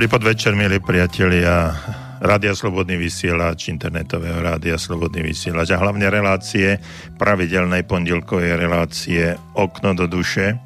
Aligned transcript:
Dobrý 0.00 0.16
podvečer, 0.16 0.56
milí 0.56 0.80
priatelia. 0.80 1.76
Rádia 2.24 2.56
Slobodný 2.56 2.96
vysielač, 2.96 3.68
internetového 3.68 4.40
rádia 4.40 4.80
Slobodný 4.80 5.20
vysielač 5.20 5.76
a 5.76 5.80
hlavne 5.84 6.08
relácie, 6.08 6.80
pravidelnej 7.20 7.84
pondelkovej 7.84 8.56
relácie 8.56 9.36
Okno 9.52 9.92
do 9.92 10.08
duše 10.08 10.56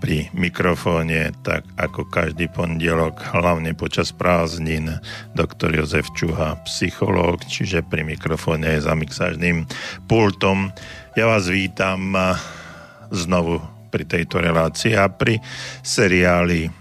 pri 0.00 0.32
mikrofóne, 0.32 1.36
tak 1.44 1.68
ako 1.76 2.08
každý 2.08 2.48
pondelok, 2.48 3.36
hlavne 3.36 3.76
počas 3.76 4.16
prázdnin, 4.16 4.96
doktor 5.36 5.76
Jozef 5.76 6.08
Čuha, 6.16 6.56
psychológ, 6.64 7.44
čiže 7.44 7.84
pri 7.84 8.00
mikrofóne 8.00 8.80
za 8.80 8.96
mixážným 8.96 9.68
pultom. 10.08 10.72
Ja 11.20 11.28
vás 11.28 11.52
vítam 11.52 12.16
znovu 13.12 13.60
pri 13.92 14.08
tejto 14.08 14.40
relácii 14.40 14.96
a 14.96 15.12
pri 15.12 15.36
seriáli 15.84 16.72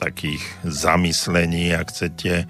takých 0.00 0.40
zamyslení, 0.64 1.76
ak 1.76 1.92
chcete, 1.92 2.48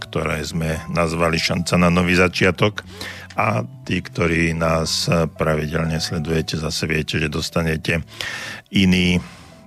ktoré 0.00 0.38
sme 0.40 0.80
nazvali 0.88 1.36
Šanca 1.36 1.76
na 1.76 1.92
nový 1.92 2.16
začiatok. 2.16 2.80
A 3.32 3.64
tí, 3.88 4.04
ktorí 4.04 4.52
nás 4.52 5.08
pravidelne 5.40 6.00
sledujete, 6.00 6.60
zase 6.60 6.84
viete, 6.84 7.16
že 7.16 7.32
dostanete 7.32 8.04
iný 8.72 9.20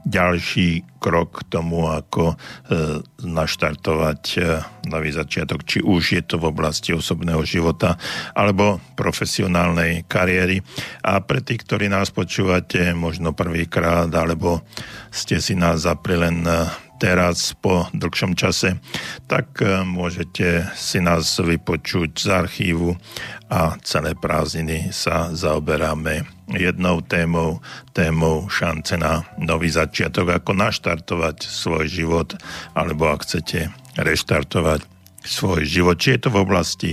ďalší 0.05 0.85
krok 1.01 1.41
k 1.41 1.57
tomu, 1.57 1.89
ako 1.89 2.33
e, 2.33 2.35
naštartovať 3.25 4.21
e, 4.37 4.39
nový 4.89 5.09
začiatok, 5.09 5.65
či 5.65 5.81
už 5.81 6.03
je 6.17 6.21
to 6.21 6.37
v 6.37 6.49
oblasti 6.53 6.93
osobného 6.93 7.41
života 7.41 7.97
alebo 8.37 8.77
profesionálnej 8.93 10.05
kariéry. 10.05 10.61
A 11.01 11.21
pre 11.25 11.41
tých, 11.41 11.65
ktorí 11.65 11.89
nás 11.89 12.13
počúvate 12.13 12.93
možno 12.93 13.33
prvýkrát, 13.33 14.09
alebo 14.13 14.61
ste 15.09 15.41
si 15.41 15.57
nás 15.57 15.89
zapli 15.89 16.17
len 16.17 16.45
e, 16.45 16.84
teraz 17.05 17.53
po 17.53 17.85
dlhšom 17.93 18.33
čase, 18.33 18.81
tak 19.29 19.61
e, 19.61 19.85
môžete 19.85 20.65
si 20.73 20.97
nás 20.97 21.37
vypočuť 21.37 22.17
z 22.17 22.27
archívu 22.33 22.97
a 23.53 23.77
celé 23.85 24.17
prázdniny 24.17 24.89
sa 24.89 25.29
zaoberáme 25.29 26.25
jednou 26.49 27.05
témou, 27.05 27.61
témou 27.93 28.49
šance 28.49 28.97
na 28.97 29.21
nový 29.37 29.69
začiatok, 29.69 30.41
ako 30.41 30.57
naštartovať 30.57 31.45
svoj 31.45 31.85
život, 31.85 32.33
alebo 32.73 33.13
ak 33.13 33.21
chcete 33.21 33.69
reštartovať 34.01 34.81
svoj 35.21 35.61
život, 35.61 36.01
či 36.01 36.17
je 36.17 36.25
to 36.25 36.29
v 36.33 36.41
oblasti 36.41 36.91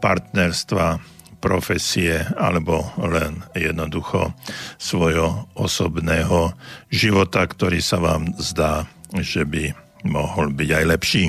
partnerstva, 0.00 1.16
profesie 1.36 2.24
alebo 2.34 2.90
len 2.98 3.44
jednoducho 3.52 4.32
svojho 4.80 5.46
osobného 5.54 6.56
života, 6.88 7.44
ktorý 7.44 7.78
sa 7.78 8.00
vám 8.00 8.34
zdá 8.40 8.88
že 9.14 9.46
by 9.46 9.74
mohol 10.06 10.54
byť 10.54 10.70
aj 10.70 10.84
lepší. 10.86 11.24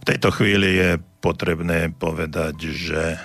V 0.00 0.04
tejto 0.08 0.32
chvíli 0.32 0.80
je 0.80 0.90
potrebné 1.20 1.92
povedať, 1.92 2.56
že 2.72 3.02
eh, 3.14 3.18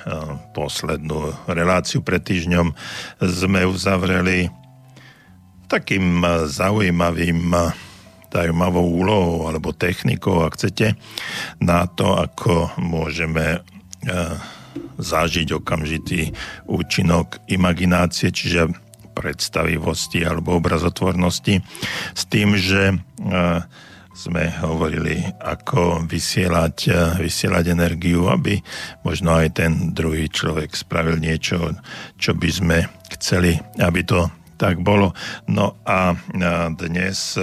poslednú 0.52 1.32
reláciu 1.48 2.04
pred 2.04 2.20
týždňom 2.20 2.76
sme 3.24 3.64
uzavreli 3.64 4.52
takým 5.72 6.22
eh, 6.22 6.46
zaujímavým 6.52 7.42
eh, 7.56 7.72
zaujímavou 8.36 8.84
úlohou 8.84 9.48
alebo 9.48 9.72
technikou, 9.72 10.44
ak 10.44 10.60
chcete, 10.60 11.00
na 11.64 11.88
to, 11.88 12.20
ako 12.20 12.68
môžeme 12.76 13.64
zažiť 15.00 15.56
okamžitý 15.56 16.36
účinok 16.68 17.40
imaginácie, 17.48 18.36
čiže 18.36 18.76
predstavivosti 19.16 20.28
alebo 20.28 20.60
obrazotvornosti 20.60 21.64
s 22.12 22.24
tým, 22.28 22.60
že 22.60 22.92
e, 22.92 22.96
sme 24.16 24.44
hovorili, 24.60 25.24
ako 25.40 26.04
vysielať, 26.04 26.76
e, 26.92 27.00
vysielať 27.24 27.72
energiu, 27.72 28.28
aby 28.28 28.60
možno 29.08 29.40
aj 29.40 29.64
ten 29.64 29.96
druhý 29.96 30.28
človek 30.28 30.76
spravil 30.76 31.16
niečo, 31.16 31.72
čo 32.20 32.36
by 32.36 32.50
sme 32.52 32.78
chceli, 33.16 33.56
aby 33.80 34.04
to 34.04 34.28
tak 34.60 34.84
bolo. 34.84 35.16
No 35.48 35.80
a 35.88 36.12
e, 36.12 36.16
dnes 36.76 37.40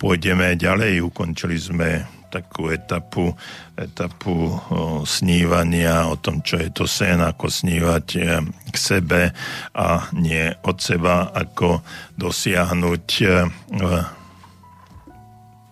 pôjdeme 0.00 0.56
ďalej. 0.56 1.00
Ukončili 1.00 1.56
sme 1.56 2.13
takú 2.34 2.74
etapu, 2.74 3.30
etapu 3.78 4.58
snívania 5.06 6.10
o 6.10 6.18
tom, 6.18 6.42
čo 6.42 6.58
je 6.58 6.74
to 6.74 6.90
sen, 6.90 7.22
ako 7.22 7.46
snívať 7.46 8.06
e, 8.18 8.18
k 8.42 8.76
sebe 8.76 9.30
a 9.70 9.86
nie 10.18 10.50
od 10.66 10.76
seba, 10.82 11.30
ako 11.30 11.86
dosiahnuť 12.18 13.06
e, 13.22 13.26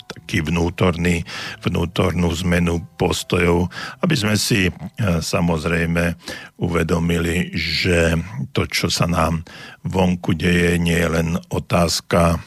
taký 0.07 0.47
vnútorný, 0.47 1.27
vnútornú 1.67 2.31
zmenu 2.47 2.87
postojov, 2.95 3.67
aby 4.07 4.15
sme 4.15 4.39
si 4.39 4.71
e, 4.71 4.73
samozrejme 5.19 6.15
uvedomili, 6.63 7.51
že 7.59 8.15
to, 8.55 8.71
čo 8.71 8.87
sa 8.87 9.11
nám 9.11 9.43
vonku 9.83 10.39
deje, 10.39 10.79
nie 10.79 10.95
je 10.95 11.09
len 11.11 11.29
otázka 11.51 12.39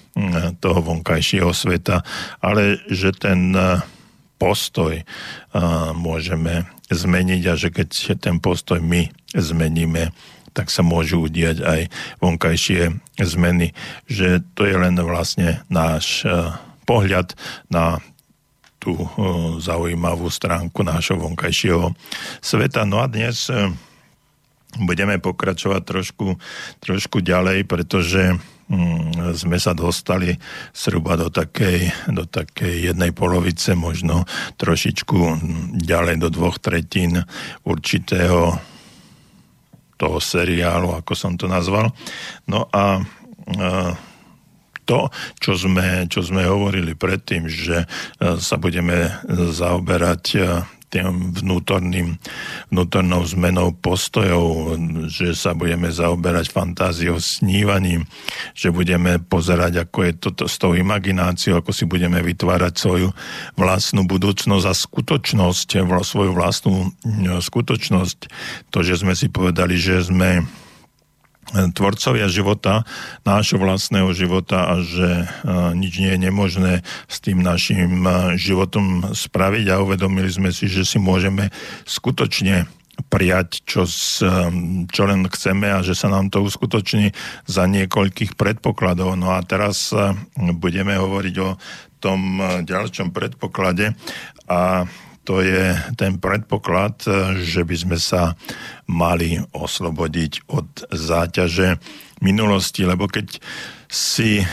toho 0.63 0.79
vonkajšieho 0.79 1.51
sveta, 1.51 1.99
ale 2.39 2.79
že 2.87 3.11
ten 3.11 3.51
postoj 4.35 5.01
môžeme 5.95 6.67
zmeniť 6.91 7.41
a 7.49 7.53
že 7.57 7.73
keď 7.73 8.19
ten 8.21 8.37
postoj 8.37 8.83
my 8.83 9.09
zmeníme, 9.33 10.13
tak 10.55 10.71
sa 10.71 10.85
môžu 10.85 11.27
udiať 11.27 11.59
aj 11.65 11.81
vonkajšie 12.23 12.95
zmeny. 13.19 13.75
Že 14.07 14.45
to 14.55 14.63
je 14.63 14.75
len 14.79 14.95
vlastne 15.03 15.59
náš 15.67 16.23
pohľad 16.87 17.35
na 17.67 17.99
tú 18.79 18.95
zaujímavú 19.59 20.29
stránku 20.29 20.85
nášho 20.85 21.17
vonkajšieho 21.17 21.91
sveta. 22.39 22.85
No 22.85 23.01
a 23.01 23.09
dnes 23.09 23.49
budeme 24.77 25.17
pokračovať 25.17 25.81
trošku, 25.83 26.37
trošku 26.79 27.17
ďalej, 27.19 27.65
pretože 27.65 28.37
sme 29.35 29.57
sa 29.61 29.77
dostali 29.77 30.33
zhruba 30.73 31.13
do 31.13 31.29
takej, 31.29 32.09
do 32.09 32.25
takej 32.25 32.89
jednej 32.91 33.13
polovice, 33.13 33.77
možno 33.77 34.25
trošičku 34.57 35.17
ďalej 35.85 36.15
do 36.25 36.29
dvoch 36.33 36.57
tretín 36.57 37.21
určitého 37.61 38.57
toho 39.95 40.17
seriálu, 40.19 40.97
ako 40.97 41.13
som 41.13 41.37
to 41.37 41.45
nazval. 41.45 41.93
No 42.49 42.67
a 42.73 43.05
to, 44.85 45.09
čo 45.41 45.53
sme, 45.57 46.05
čo 46.09 46.25
sme 46.25 46.45
hovorili 46.45 46.93
predtým, 46.97 47.49
že 47.49 47.85
sa 48.19 48.55
budeme 48.57 49.13
zaoberať 49.29 50.23
tým 50.95 51.35
vnútorným, 51.35 52.15
vnútornou 52.71 53.27
zmenou 53.27 53.75
postojov, 53.75 54.79
že 55.11 55.35
sa 55.35 55.51
budeme 55.51 55.91
zaoberať 55.91 56.55
fantáziou, 56.55 57.19
snívaním, 57.19 58.07
že 58.55 58.71
budeme 58.71 59.19
pozerať, 59.19 59.83
ako 59.83 59.97
je 60.07 60.11
toto 60.15 60.43
s 60.47 60.55
tou 60.55 60.71
imagináciou, 60.71 61.59
ako 61.59 61.75
si 61.75 61.83
budeme 61.83 62.23
vytvárať 62.23 62.73
svoju 62.79 63.11
vlastnú 63.59 64.07
budúcnosť 64.07 64.65
a 64.65 64.73
skutočnosť, 64.73 65.83
svoju 65.83 66.31
vlastnú 66.31 66.95
no, 67.03 67.43
skutočnosť. 67.43 68.31
To, 68.71 68.79
že 68.79 68.95
sme 68.95 69.11
si 69.19 69.27
povedali, 69.27 69.75
že 69.75 69.99
sme 69.99 70.47
tvorcovia 71.53 72.25
života, 72.25 72.81
nášho 73.21 73.61
vlastného 73.61 74.09
života 74.17 74.65
a 74.65 74.81
že 74.81 75.29
nič 75.77 76.01
nie 76.01 76.11
je 76.15 76.19
nemožné 76.19 76.73
s 77.05 77.21
tým 77.21 77.45
našim 77.45 78.01
životom 78.35 79.13
spraviť 79.13 79.65
a 79.69 79.81
uvedomili 79.81 80.27
sme 80.27 80.49
si, 80.49 80.65
že 80.65 80.81
si 80.81 80.97
môžeme 80.97 81.53
skutočne 81.85 82.65
prijať, 83.11 83.61
čo, 83.67 83.83
s, 83.83 84.23
čo 84.89 85.01
len 85.03 85.27
chceme 85.27 85.67
a 85.67 85.83
že 85.83 85.93
sa 85.93 86.07
nám 86.07 86.31
to 86.31 86.39
uskutoční 86.41 87.11
za 87.43 87.67
niekoľkých 87.67 88.39
predpokladov. 88.39 89.19
No 89.19 89.35
a 89.35 89.43
teraz 89.43 89.91
budeme 90.35 90.95
hovoriť 90.95 91.35
o 91.43 91.59
tom 91.99 92.39
ďalšom 92.63 93.11
predpoklade 93.11 93.93
a 94.47 94.87
to 95.25 95.41
je 95.41 95.73
ten 95.97 96.21
predpoklad, 96.21 97.01
že 97.41 97.65
by 97.65 97.75
sme 97.75 97.97
sa 97.97 98.37
mali 98.85 99.41
oslobodiť 99.51 100.45
od 100.53 100.93
záťaže 100.93 101.81
minulosti, 102.21 102.85
lebo 102.85 103.09
keď 103.09 103.41
si 103.89 104.45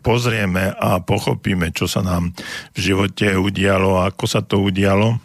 pozrieme 0.00 0.76
a 0.76 1.00
pochopíme, 1.00 1.72
čo 1.74 1.90
sa 1.90 2.04
nám 2.04 2.30
v 2.76 2.78
živote 2.78 3.34
udialo 3.34 3.98
a 3.98 4.12
ako 4.12 4.24
sa 4.28 4.44
to 4.44 4.60
udialo, 4.60 5.18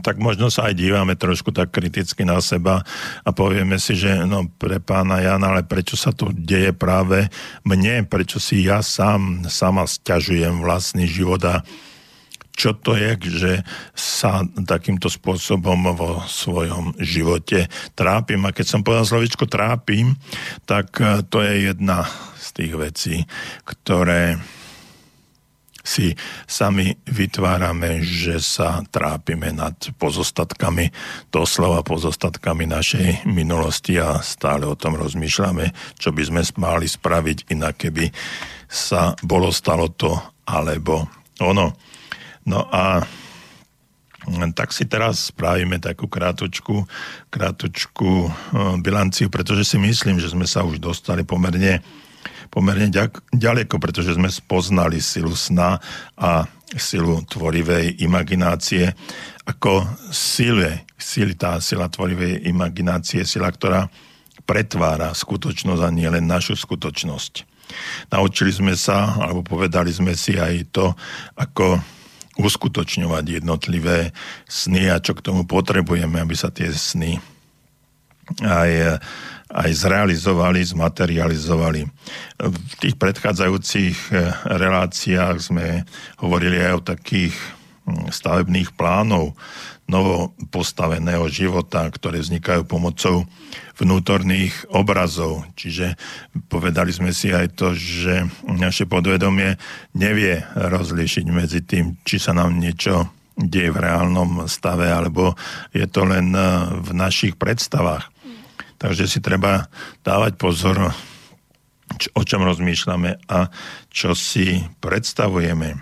tak 0.00 0.16
možno 0.16 0.48
sa 0.48 0.72
aj 0.72 0.80
dívame 0.80 1.12
trošku 1.12 1.52
tak 1.52 1.68
kriticky 1.68 2.24
na 2.24 2.40
seba 2.40 2.80
a 3.20 3.30
povieme 3.36 3.76
si, 3.76 3.92
že 3.92 4.24
no 4.24 4.48
pre 4.48 4.80
pána 4.80 5.20
Jana, 5.20 5.52
ale 5.52 5.60
prečo 5.66 5.92
sa 5.92 6.08
to 6.16 6.32
deje 6.32 6.72
práve 6.72 7.28
mne, 7.68 8.08
prečo 8.08 8.40
si 8.40 8.64
ja 8.64 8.80
sám 8.80 9.44
sama 9.52 9.84
stiažujem 9.84 10.64
vlastný 10.64 11.04
život 11.04 11.44
a 11.44 11.60
čo 12.54 12.78
to 12.78 12.94
je, 12.94 13.18
že 13.34 13.52
sa 13.92 14.46
takýmto 14.46 15.10
spôsobom 15.10 15.90
vo 15.98 16.22
svojom 16.24 16.94
živote 17.02 17.66
trápim. 17.98 18.46
A 18.46 18.54
keď 18.54 18.66
som 18.66 18.80
povedal 18.86 19.06
slovičko 19.06 19.50
trápim, 19.50 20.14
tak 20.64 20.94
e, 21.02 21.26
to 21.26 21.42
je 21.42 21.74
jedna 21.74 22.06
z 22.38 22.46
tých 22.54 22.72
vecí, 22.78 23.16
ktoré 23.66 24.38
si 25.84 26.16
sami 26.48 26.96
vytvárame, 27.04 28.00
že 28.00 28.40
sa 28.40 28.80
trápime 28.88 29.52
nad 29.52 29.76
pozostatkami, 30.00 30.88
doslova 31.28 31.84
pozostatkami 31.84 32.64
našej 32.64 33.28
minulosti 33.28 34.00
a 34.00 34.24
stále 34.24 34.64
o 34.64 34.80
tom 34.80 34.96
rozmýšľame, 34.96 35.76
čo 36.00 36.16
by 36.16 36.22
sme 36.24 36.40
mali 36.56 36.88
spraviť 36.88 37.52
inak, 37.52 37.76
keby 37.76 38.08
sa 38.64 39.12
bolo 39.20 39.52
stalo 39.52 39.92
to 39.92 40.16
alebo 40.48 41.04
ono. 41.44 41.76
No 42.44 42.68
a 42.68 43.04
tak 44.56 44.72
si 44.72 44.88
teraz 44.88 45.28
spravíme 45.28 45.76
takú 45.76 46.08
krátočku, 46.08 46.88
krátočku 47.28 48.10
e, 48.24 48.30
bilanciu, 48.80 49.28
pretože 49.28 49.68
si 49.68 49.76
myslím, 49.76 50.16
že 50.16 50.32
sme 50.32 50.48
sa 50.48 50.64
už 50.64 50.80
dostali 50.80 51.28
pomerne 51.28 51.84
pomerne 52.48 52.86
ďaleko, 53.34 53.82
pretože 53.82 54.14
sme 54.14 54.30
spoznali 54.30 55.02
silu 55.02 55.34
sna 55.34 55.82
a 56.14 56.46
silu 56.78 57.26
tvorivej 57.26 57.98
imaginácie 57.98 58.94
ako 59.44 59.84
sile, 60.08 60.88
sily 60.96 61.36
tá 61.36 61.60
sila 61.60 61.90
tvorivej 61.90 62.48
imaginácie, 62.48 63.26
sila, 63.28 63.52
ktorá 63.52 63.90
pretvára 64.48 65.12
skutočnosť 65.12 65.82
a 65.84 65.90
nie 65.92 66.08
len 66.08 66.24
našu 66.24 66.56
skutočnosť. 66.56 67.44
Naučili 68.12 68.52
sme 68.52 68.72
sa, 68.76 69.18
alebo 69.20 69.44
povedali 69.44 69.92
sme 69.92 70.16
si 70.16 70.36
aj 70.36 70.68
to, 70.72 70.96
ako 71.36 71.80
uskutočňovať 72.34 73.42
jednotlivé 73.42 74.10
sny 74.50 74.90
a 74.90 74.98
čo 74.98 75.14
k 75.14 75.24
tomu 75.24 75.46
potrebujeme, 75.46 76.18
aby 76.18 76.34
sa 76.34 76.50
tie 76.50 76.70
sny 76.70 77.22
aj 78.42 78.98
aj 79.54 79.70
zrealizovali, 79.70 80.66
zmaterializovali. 80.66 81.86
V 82.42 82.74
tých 82.82 82.98
predchádzajúcich 82.98 83.96
eh, 84.10 84.34
reláciách 84.50 85.36
sme 85.38 85.86
hovorili 86.18 86.58
aj 86.58 86.72
o 86.74 86.86
takých 86.96 87.34
hm, 87.86 88.10
stavebných 88.10 88.74
plánov 88.74 89.38
novo 89.84 90.32
postaveného 90.48 91.28
života, 91.28 91.84
ktoré 91.92 92.18
vznikajú 92.24 92.64
pomocou 92.64 93.28
vnútorných 93.78 94.70
obrazov. 94.70 95.46
Čiže 95.58 95.98
povedali 96.46 96.94
sme 96.94 97.10
si 97.10 97.34
aj 97.34 97.58
to, 97.58 97.74
že 97.74 98.26
naše 98.46 98.86
podvedomie 98.86 99.58
nevie 99.98 100.42
rozlíšiť 100.54 101.24
medzi 101.30 101.60
tým, 101.66 101.98
či 102.06 102.16
sa 102.22 102.32
nám 102.34 102.54
niečo 102.58 103.10
deje 103.34 103.74
v 103.74 103.82
reálnom 103.82 104.46
stave, 104.46 104.86
alebo 104.86 105.34
je 105.74 105.84
to 105.90 106.06
len 106.06 106.30
eh, 106.34 106.46
v 106.70 106.90
našich 106.94 107.34
predstavách. 107.34 108.14
Takže 108.78 109.08
si 109.08 109.18
treba 109.24 109.70
dávať 110.04 110.36
pozor, 110.36 110.92
o 112.12 112.22
čom 112.26 112.42
rozmýšľame 112.42 113.16
a 113.30 113.48
čo 113.88 114.12
si 114.12 114.60
predstavujeme. 114.82 115.78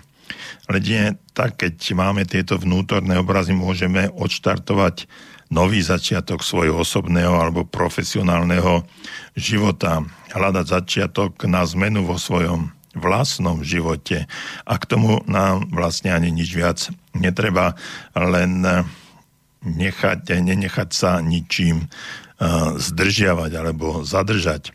nie 0.71 1.03
tak, 1.35 1.59
keď 1.59 1.73
máme 1.97 2.23
tieto 2.23 2.55
vnútorné 2.55 3.19
obrazy, 3.19 3.51
môžeme 3.51 4.07
odštartovať 4.07 5.09
nový 5.53 5.85
začiatok 5.85 6.41
svojho 6.41 6.81
osobného 6.81 7.37
alebo 7.37 7.61
profesionálneho 7.61 8.81
života, 9.37 10.01
hľadať 10.33 10.65
začiatok 10.65 11.45
na 11.45 11.61
zmenu 11.69 12.09
vo 12.09 12.17
svojom 12.17 12.73
vlastnom 12.97 13.61
živote. 13.61 14.25
A 14.65 14.73
k 14.81 14.85
tomu 14.89 15.21
nám 15.29 15.69
vlastne 15.69 16.09
ani 16.09 16.33
nič 16.33 16.53
viac 16.57 16.89
netreba, 17.13 17.77
len 18.17 18.65
nechať, 19.61 20.25
nenechať 20.41 20.89
sa 20.89 21.21
ničím 21.21 21.89
zdržiavať 22.77 23.51
alebo 23.53 24.01
zadržať. 24.01 24.73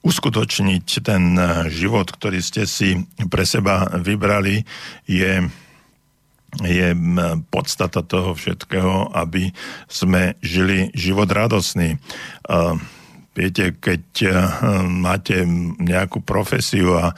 Uskutočniť 0.00 1.04
ten 1.04 1.36
život, 1.68 2.08
ktorý 2.08 2.40
ste 2.40 2.64
si 2.64 3.04
pre 3.28 3.44
seba 3.44 3.84
vybrali, 4.00 4.64
je, 5.04 5.44
je 6.58 6.90
podstata 7.54 8.02
toho 8.02 8.34
všetkého, 8.34 9.14
aby 9.14 9.54
sme 9.86 10.34
žili 10.42 10.90
život 10.98 11.30
radosný. 11.30 12.02
Viete, 13.30 13.78
keď 13.78 14.02
máte 14.90 15.46
nejakú 15.78 16.18
profesiu 16.18 16.98
a 16.98 17.14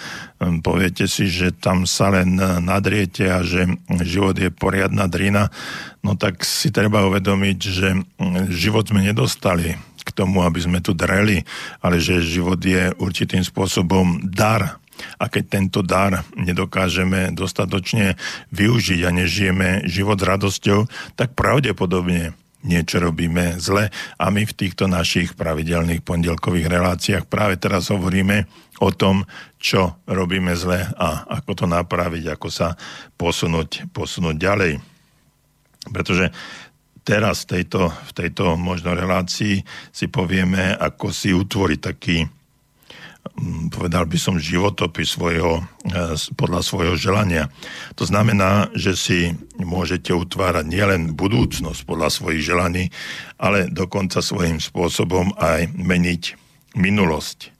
poviete 0.60 1.08
si, 1.08 1.32
že 1.32 1.56
tam 1.56 1.88
sa 1.88 2.12
len 2.12 2.36
nadriete 2.60 3.32
a 3.32 3.40
že 3.40 3.64
život 4.04 4.36
je 4.36 4.52
poriadna 4.52 5.08
drina, 5.08 5.48
no 6.04 6.12
tak 6.12 6.44
si 6.44 6.68
treba 6.68 7.08
uvedomiť, 7.08 7.58
že 7.58 7.88
život 8.52 8.92
sme 8.92 9.08
nedostali 9.08 9.72
k 10.04 10.10
tomu, 10.12 10.44
aby 10.44 10.60
sme 10.60 10.84
tu 10.84 10.92
dreli, 10.92 11.40
ale 11.80 11.96
že 11.96 12.20
život 12.20 12.60
je 12.60 12.92
určitým 13.00 13.40
spôsobom 13.40 14.28
dar. 14.28 14.81
A 15.18 15.28
keď 15.28 15.44
tento 15.58 15.80
dar 15.80 16.24
nedokážeme 16.34 17.34
dostatočne 17.34 18.16
využiť 18.54 19.00
a 19.06 19.10
nežijeme 19.10 19.86
život 19.86 20.20
s 20.20 20.28
radosťou, 20.28 20.86
tak 21.14 21.34
pravdepodobne 21.38 22.36
niečo 22.62 23.02
robíme 23.02 23.58
zle 23.58 23.90
a 24.18 24.24
my 24.30 24.46
v 24.46 24.56
týchto 24.56 24.86
našich 24.86 25.34
pravidelných 25.34 26.06
pondelkových 26.06 26.70
reláciách 26.70 27.24
práve 27.26 27.58
teraz 27.58 27.90
hovoríme 27.90 28.46
o 28.78 28.90
tom, 28.94 29.26
čo 29.58 29.98
robíme 30.06 30.54
zle 30.54 30.86
a 30.94 31.26
ako 31.42 31.50
to 31.58 31.66
napraviť, 31.66 32.38
ako 32.38 32.48
sa 32.50 32.78
posunúť, 33.18 33.90
posunúť 33.90 34.36
ďalej. 34.38 34.72
Pretože 35.90 36.30
teraz 37.02 37.42
tejto, 37.46 37.90
v 37.90 38.12
tejto 38.14 38.54
možno 38.54 38.94
relácii 38.94 39.62
si 39.90 40.06
povieme, 40.06 40.74
ako 40.78 41.10
si 41.10 41.34
utvoriť 41.34 41.80
taký 41.82 42.22
povedal 43.70 44.04
by 44.04 44.18
som, 44.18 44.42
životopis 44.42 45.14
svojho, 45.14 45.62
e, 45.86 46.14
podľa 46.34 46.60
svojho 46.60 46.94
želania. 46.98 47.48
To 47.94 48.04
znamená, 48.04 48.68
že 48.74 48.92
si 48.98 49.18
môžete 49.62 50.10
utvárať 50.10 50.66
nielen 50.66 51.14
budúcnosť 51.14 51.86
podľa 51.86 52.08
svojich 52.10 52.42
želaní, 52.42 52.90
ale 53.38 53.70
dokonca 53.70 54.18
svojím 54.18 54.58
spôsobom 54.58 55.32
aj 55.38 55.70
meniť 55.74 56.22
minulosť. 56.74 57.54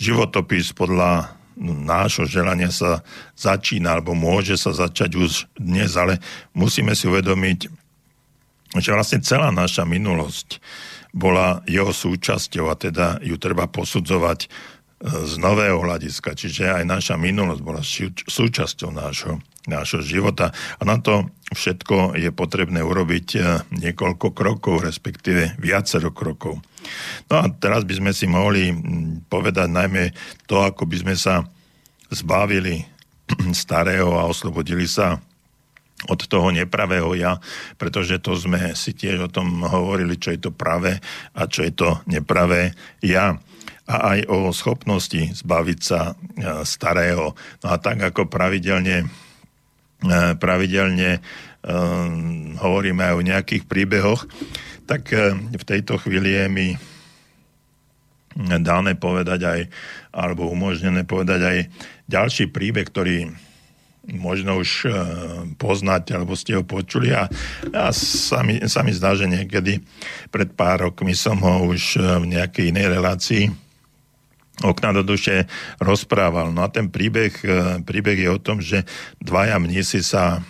Životopis 0.00 0.72
podľa 0.72 1.36
nášho 1.62 2.24
želania 2.24 2.72
sa 2.72 3.04
začína, 3.36 4.00
alebo 4.00 4.16
môže 4.16 4.56
sa 4.56 4.72
začať 4.72 5.14
už 5.14 5.30
dnes, 5.60 5.94
ale 5.94 6.18
musíme 6.56 6.96
si 6.96 7.06
uvedomiť, 7.06 7.68
že 8.80 8.90
vlastne 8.90 9.20
celá 9.20 9.52
naša 9.52 9.84
minulosť 9.84 10.58
bola 11.12 11.60
jeho 11.68 11.92
súčasťou 11.92 12.72
a 12.72 12.74
teda 12.74 13.20
ju 13.20 13.36
treba 13.36 13.68
posudzovať 13.68 14.48
z 15.02 15.34
nového 15.42 15.82
hľadiska, 15.82 16.38
čiže 16.38 16.70
aj 16.70 16.84
naša 16.86 17.14
minulosť 17.18 17.62
bola 17.62 17.82
súčasťou 18.30 18.94
nášho, 18.94 19.42
nášho 19.66 19.98
života. 19.98 20.54
A 20.78 20.86
na 20.86 21.02
to 21.02 21.26
všetko 21.50 22.14
je 22.14 22.30
potrebné 22.30 22.86
urobiť 22.86 23.26
e, 23.34 23.40
niekoľko 23.82 24.30
krokov, 24.30 24.86
respektíve 24.86 25.58
viacero 25.58 26.14
krokov. 26.14 26.62
No 27.26 27.34
a 27.42 27.50
teraz 27.50 27.82
by 27.82 27.94
sme 27.98 28.12
si 28.14 28.30
mohli 28.30 28.70
povedať 29.26 29.68
najmä 29.74 30.14
to, 30.46 30.62
ako 30.62 30.86
by 30.86 30.96
sme 31.02 31.14
sa 31.18 31.42
zbavili 32.14 32.86
starého 33.66 34.14
a 34.14 34.30
oslobodili 34.30 34.86
sa 34.86 35.18
od 36.10 36.18
toho 36.26 36.50
nepravého 36.50 37.14
ja, 37.14 37.38
pretože 37.78 38.18
to 38.22 38.34
sme 38.34 38.74
si 38.74 38.94
tiež 38.94 39.26
o 39.26 39.30
tom 39.30 39.66
hovorili, 39.66 40.18
čo 40.18 40.34
je 40.34 40.46
to 40.46 40.50
pravé 40.50 40.98
a 41.34 41.46
čo 41.46 41.62
je 41.66 41.74
to 41.74 42.02
nepravé 42.06 42.74
ja 43.02 43.38
a 43.86 44.14
aj 44.14 44.18
o 44.30 44.54
schopnosti 44.54 45.34
zbaviť 45.42 45.78
sa 45.82 46.12
e, 46.12 46.14
starého. 46.62 47.34
No 47.62 47.66
a 47.66 47.76
tak 47.82 47.98
ako 47.98 48.30
pravidelne, 48.30 49.06
e, 50.06 50.18
pravidelne 50.38 51.18
um, 51.66 52.54
hovoríme 52.58 53.02
aj 53.02 53.14
o 53.18 53.26
nejakých 53.26 53.64
príbehoch, 53.66 54.22
tak 54.86 55.14
v 55.54 55.64
tejto 55.66 55.98
chvíli 55.98 56.34
je 56.34 56.46
mi 56.50 56.68
dáne 58.60 58.98
povedať 58.98 59.40
aj, 59.46 59.60
alebo 60.10 60.50
umožnené 60.50 61.06
povedať 61.06 61.40
aj 61.42 61.58
ďalší 62.10 62.50
príbeh, 62.50 62.86
ktorý 62.88 63.30
možno 64.10 64.58
už 64.58 64.90
poznať, 65.62 66.18
alebo 66.18 66.34
ste 66.34 66.58
ho 66.58 66.66
počuli 66.66 67.14
a, 67.14 67.30
a 67.70 67.94
sa, 67.94 68.42
mi, 68.42 68.58
sa 68.66 68.82
mi 68.82 68.90
zdá, 68.90 69.14
že 69.14 69.30
niekedy 69.30 69.78
pred 70.34 70.50
pár 70.58 70.90
rokmi 70.90 71.14
som 71.14 71.38
ho 71.38 71.70
už 71.70 72.02
v 72.02 72.26
nejakej 72.34 72.74
inej 72.74 72.98
relácii 72.98 73.44
okna 74.62 74.94
do 74.94 75.02
duše 75.02 75.44
rozprával. 75.82 76.54
No 76.54 76.62
a 76.64 76.68
ten 76.70 76.88
príbeh, 76.88 77.34
e, 77.42 77.58
príbeh 77.82 78.18
je 78.18 78.30
o 78.30 78.42
tom, 78.42 78.62
že 78.62 78.86
dvaja 79.18 79.58
mnisi 79.58 80.00
sa 80.00 80.40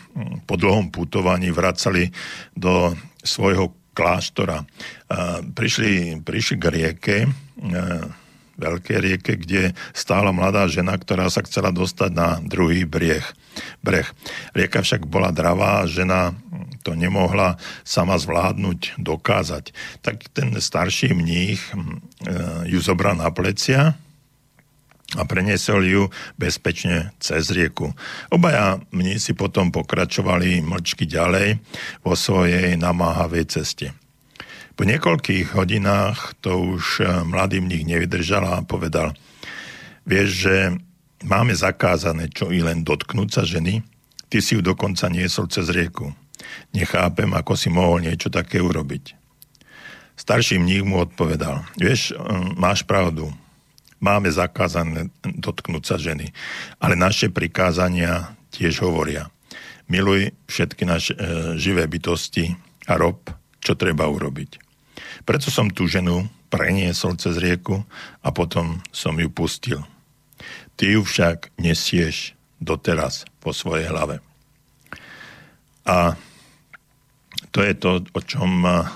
po 0.45 0.55
dlhom 0.61 0.93
putovaní 0.93 1.49
vracali 1.49 2.13
do 2.53 2.93
svojho 3.25 3.73
kláštora. 3.93 4.65
Prišli, 5.53 6.25
prišli 6.25 6.57
k 6.57 6.65
rieke, 6.73 7.17
e, 7.25 7.31
veľkej 8.63 8.99
rieke, 9.03 9.35
kde 9.35 9.75
stála 9.91 10.31
mladá 10.31 10.71
žena, 10.71 10.95
ktorá 10.95 11.27
sa 11.27 11.43
chcela 11.43 11.75
dostať 11.75 12.11
na 12.15 12.39
druhý 12.39 12.87
brieh. 12.87 13.27
breh. 13.83 14.07
Rieka 14.55 14.87
však 14.87 15.11
bola 15.11 15.35
dravá 15.35 15.83
žena 15.91 16.33
to 16.83 16.99
nemohla 16.99 17.57
sama 17.87 18.19
zvládnuť, 18.19 18.99
dokázať. 18.99 19.71
Tak 20.03 20.35
ten 20.35 20.51
starší 20.59 21.15
mních 21.15 21.63
e, 21.71 21.75
ju 22.67 22.79
zobral 22.83 23.15
na 23.15 23.31
plecia 23.31 23.95
a 25.13 25.23
preniesol 25.29 25.87
ju 25.87 26.03
bezpečne 26.35 27.15
cez 27.23 27.53
rieku. 27.55 27.95
Obaja 28.33 28.83
mnísi 28.91 29.37
potom 29.37 29.71
pokračovali 29.71 30.65
mlčky 30.65 31.07
ďalej 31.07 31.63
vo 32.03 32.19
svojej 32.19 32.75
namáhavej 32.75 33.45
ceste. 33.47 33.95
Po 34.73 34.83
niekoľkých 34.89 35.53
hodinách 35.53 36.37
to 36.41 36.77
už 36.77 37.05
eh, 37.05 37.07
mladý 37.25 37.61
mních 37.61 37.85
nevydržal 37.85 38.45
a 38.49 38.65
povedal, 38.65 39.13
vieš, 40.09 40.49
že 40.49 40.57
máme 41.23 41.53
zakázané 41.53 42.33
čo 42.33 42.49
i 42.49 42.65
len 42.65 42.83
dotknúť 42.83 43.29
sa 43.31 43.43
ženy, 43.45 43.85
ty 44.33 44.39
si 44.41 44.57
ju 44.57 44.65
dokonca 44.65 45.13
niesol 45.13 45.47
cez 45.53 45.69
rieku. 45.69 46.11
Nechápem, 46.75 47.31
ako 47.37 47.53
si 47.55 47.69
mohol 47.69 48.03
niečo 48.03 48.33
také 48.33 48.59
urobiť. 48.59 49.15
Starší 50.17 50.59
mních 50.59 50.85
mu 50.85 51.05
odpovedal, 51.05 51.65
vieš, 51.77 52.13
eh, 52.13 52.19
máš 52.57 52.83
pravdu, 52.83 53.29
máme 54.03 54.35
zakázané 54.35 55.15
dotknúť 55.23 55.85
sa 55.87 55.97
ženy. 55.97 56.35
Ale 56.83 56.99
naše 56.99 57.31
prikázania 57.31 58.35
tiež 58.51 58.83
hovoria. 58.83 59.31
Miluj 59.87 60.35
všetky 60.51 60.83
naše 60.83 61.15
e, 61.15 61.19
živé 61.61 61.87
bytosti 61.87 62.59
a 62.91 62.99
rob, 62.99 63.23
čo 63.63 63.79
treba 63.79 64.11
urobiť. 64.11 64.59
Preto 65.23 65.49
som 65.49 65.71
tú 65.71 65.87
ženu 65.87 66.27
preniesol 66.51 67.17
cez 67.17 67.39
rieku 67.39 67.87
a 68.21 68.29
potom 68.35 68.83
som 68.91 69.17
ju 69.17 69.31
pustil. 69.31 69.81
Ty 70.77 70.99
ju 70.99 71.01
však 71.07 71.55
nesieš 71.57 72.35
doteraz 72.59 73.25
po 73.39 73.55
svojej 73.55 73.89
hlave. 73.89 74.19
A 75.87 76.19
to 77.55 77.63
je 77.63 77.75
to, 77.79 78.03
o 78.13 78.21
čom 78.21 78.51
uh, 78.65 78.87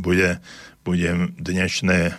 bude, 0.00 0.40
bude 0.82 1.32
dnešné 1.36 2.16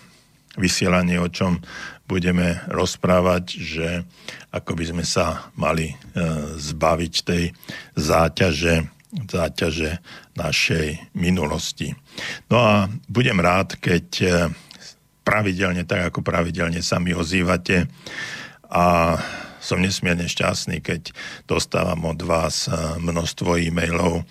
vysielanie, 0.60 1.18
o 1.22 1.30
čom 1.32 1.62
budeme 2.10 2.60
rozprávať, 2.68 3.44
že 3.54 3.88
ako 4.50 4.74
by 4.74 4.86
sme 4.90 5.06
sa 5.06 5.46
mali 5.54 5.94
e, 5.94 5.96
zbaviť 6.58 7.14
tej 7.22 7.54
záťaže, 7.94 8.90
záťaže 9.10 9.98
našej 10.38 11.14
minulosti. 11.18 11.98
No 12.50 12.58
a 12.62 12.74
budem 13.10 13.42
rád, 13.42 13.78
keď 13.82 14.08
e, 14.22 14.28
pravidelne, 15.26 15.86
tak 15.86 16.14
ako 16.14 16.22
pravidelne 16.22 16.82
sa 16.86 17.02
mi 17.02 17.18
ozývate 17.18 17.90
a 18.70 19.18
som 19.60 19.82
nesmierne 19.82 20.30
šťastný, 20.30 20.80
keď 20.80 21.12
dostávam 21.50 22.06
od 22.06 22.22
vás 22.22 22.70
e, 22.70 22.74
množstvo 23.02 23.58
e-mailov, 23.58 24.24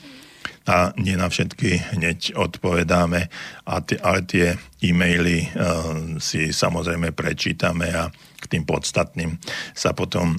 a 0.68 0.92
nie 1.00 1.16
na 1.16 1.32
všetky 1.32 1.96
hneď 1.96 2.36
odpovedáme, 2.36 3.32
a 3.64 3.74
t- 3.80 3.96
ale 4.04 4.20
tie 4.28 4.52
e-maily 4.84 5.48
uh, 5.48 6.20
si 6.20 6.52
samozrejme 6.52 7.16
prečítame 7.16 7.88
a 7.88 8.12
k 8.12 8.44
tým 8.44 8.68
podstatným 8.68 9.40
sa 9.72 9.96
potom 9.96 10.36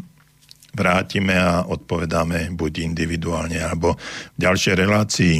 vrátime 0.74 1.36
a 1.36 1.66
odpovedáme 1.66 2.54
buď 2.54 2.86
individuálne 2.86 3.58
alebo 3.58 3.98
v 4.36 4.38
ďalšej 4.38 4.74
relácii. 4.78 5.36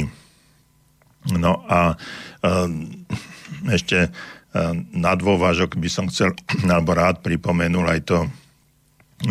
No 1.36 1.62
a 1.68 1.94
uh, 1.94 2.68
ešte 3.68 4.08
uh, 4.08 4.74
na 4.96 5.12
dôvážok 5.14 5.76
by 5.76 5.88
som 5.92 6.08
chcel 6.08 6.34
alebo 6.66 6.96
rád 6.96 7.20
pripomenul 7.20 7.86
aj 7.86 8.00
to, 8.08 8.18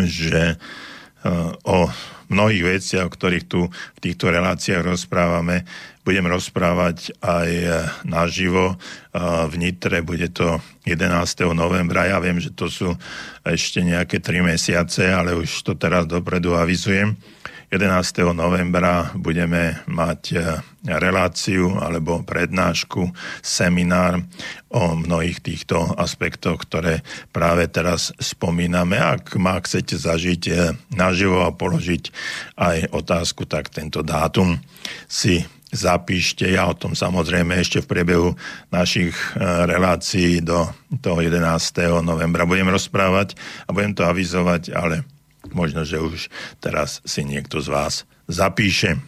že 0.05 0.55
uh, 0.55 1.51
o 1.65 1.89
mnohých 2.29 2.77
veciach, 2.77 3.09
o 3.09 3.13
ktorých 3.13 3.45
tu 3.49 3.67
v 3.67 3.99
týchto 3.99 4.29
reláciách 4.29 4.85
rozprávame, 4.85 5.65
budem 6.09 6.25
rozprávať 6.25 7.13
aj 7.21 7.49
e, 7.53 7.69
naživo 8.09 8.81
v 9.13 9.53
Nitre. 9.61 10.01
Bude 10.01 10.33
to 10.33 10.57
11. 10.89 11.21
novembra. 11.53 12.09
Ja 12.09 12.17
viem, 12.17 12.41
že 12.41 12.49
to 12.49 12.65
sú 12.65 12.97
ešte 13.45 13.85
nejaké 13.85 14.17
3 14.17 14.41
mesiace, 14.41 15.05
ale 15.13 15.37
už 15.37 15.61
to 15.61 15.77
teraz 15.77 16.09
dopredu 16.09 16.57
avizujem. 16.57 17.13
11. 17.69 18.33
novembra 18.33 19.13
budeme 19.13 19.85
mať 19.85 20.21
e, 20.33 20.37
reláciu 20.89 21.77
alebo 21.77 22.25
prednášku, 22.25 23.13
seminár 23.45 24.25
o 24.73 24.97
mnohých 24.97 25.37
týchto 25.37 25.93
aspektoch, 25.93 26.65
ktoré 26.65 27.05
práve 27.29 27.69
teraz 27.69 28.09
spomíname. 28.17 28.97
Ak 28.97 29.37
ma 29.37 29.61
chcete 29.61 30.01
zažiť 30.01 30.41
e, 30.49 30.53
naživo 30.97 31.45
a 31.45 31.53
položiť 31.53 32.09
aj 32.57 32.89
otázku, 32.89 33.45
tak 33.45 33.69
tento 33.69 34.01
dátum 34.01 34.57
si 35.05 35.45
zapíšte. 35.69 36.49
Ja 36.49 36.69
o 36.69 36.77
tom 36.77 36.97
samozrejme 36.97 37.53
ešte 37.57 37.85
v 37.85 37.89
priebehu 37.89 38.29
našich 38.73 39.13
e, 39.13 39.45
relácií 39.69 40.41
do 40.41 40.69
toho 41.01 41.21
11. 41.21 41.41
novembra 42.01 42.49
budem 42.49 42.69
rozprávať 42.73 43.37
a 43.65 43.73
budem 43.73 43.93
to 43.93 44.03
avizovať, 44.05 44.73
ale 44.73 45.05
Možno, 45.55 45.87
že 45.87 45.97
už 45.97 46.27
teraz 46.59 47.01
si 47.07 47.23
niekto 47.25 47.63
z 47.63 47.71
vás 47.71 48.03
zapíše 48.27 48.99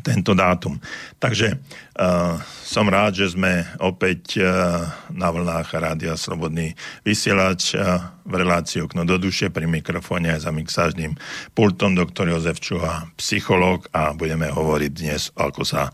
tento 0.00 0.32
dátum. 0.32 0.80
Takže 1.20 1.60
uh, 1.60 2.40
som 2.64 2.88
rád, 2.88 3.20
že 3.20 3.36
sme 3.36 3.68
opäť 3.84 4.40
uh, 4.40 4.88
na 5.12 5.28
vlnách 5.28 5.68
Rádia 5.76 6.16
Slobodný 6.16 6.72
vysielač 7.04 7.76
uh, 7.76 8.00
v 8.24 8.40
relácii 8.40 8.80
Okno 8.80 9.04
do 9.04 9.20
duše 9.20 9.52
pri 9.52 9.68
mikrofóne 9.68 10.32
aj 10.32 10.48
za 10.48 10.50
mixážnym 10.54 11.12
pultom 11.52 11.92
doktor 11.92 12.32
Jozef 12.32 12.62
Čuha, 12.62 13.12
psychológ 13.20 13.90
a 13.92 14.16
budeme 14.16 14.48
hovoriť 14.48 14.92
dnes, 14.96 15.28
ako 15.36 15.62
sa 15.66 15.92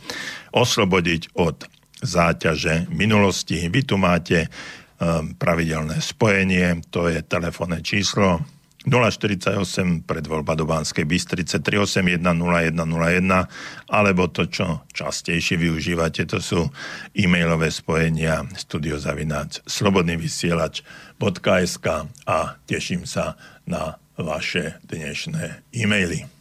oslobodiť 0.54 1.34
od 1.34 1.66
záťaže 1.98 2.86
minulosti. 2.94 3.66
Vy 3.66 3.80
tu 3.82 3.98
máte 3.98 4.46
uh, 4.46 5.26
pravidelné 5.34 5.98
spojenie, 5.98 6.86
to 6.94 7.10
je 7.10 7.24
telefónne 7.26 7.82
číslo 7.82 8.57
048 8.86 10.06
predvoľba 10.06 10.54
do 10.54 10.62
Banskej 10.62 11.02
Bystrice 11.02 11.58
381 11.58 12.22
0101 12.22 13.90
alebo 13.90 14.30
to, 14.30 14.46
čo 14.46 14.86
častejšie 14.94 15.58
využívate, 15.58 16.22
to 16.30 16.38
sú 16.38 16.70
e-mailové 17.10 17.74
spojenia 17.74 18.46
studiozavináč 18.54 19.66
slobodnyvysielač.sk 19.66 21.86
a 22.30 22.38
teším 22.70 23.02
sa 23.02 23.34
na 23.66 23.98
vaše 24.14 24.78
dnešné 24.86 25.74
e-maily. 25.74 26.37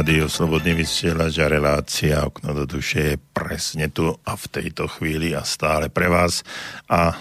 Rádio 0.00 0.32
Slobodný 0.32 0.80
vysielač 0.80 1.44
a 1.44 1.52
relácia 1.52 2.24
Okno 2.24 2.56
do 2.56 2.64
duše 2.64 3.00
je 3.12 3.16
presne 3.20 3.92
tu 3.92 4.08
a 4.08 4.32
v 4.32 4.46
tejto 4.48 4.88
chvíli 4.88 5.36
a 5.36 5.44
stále 5.44 5.92
pre 5.92 6.08
vás. 6.08 6.40
A 6.88 7.12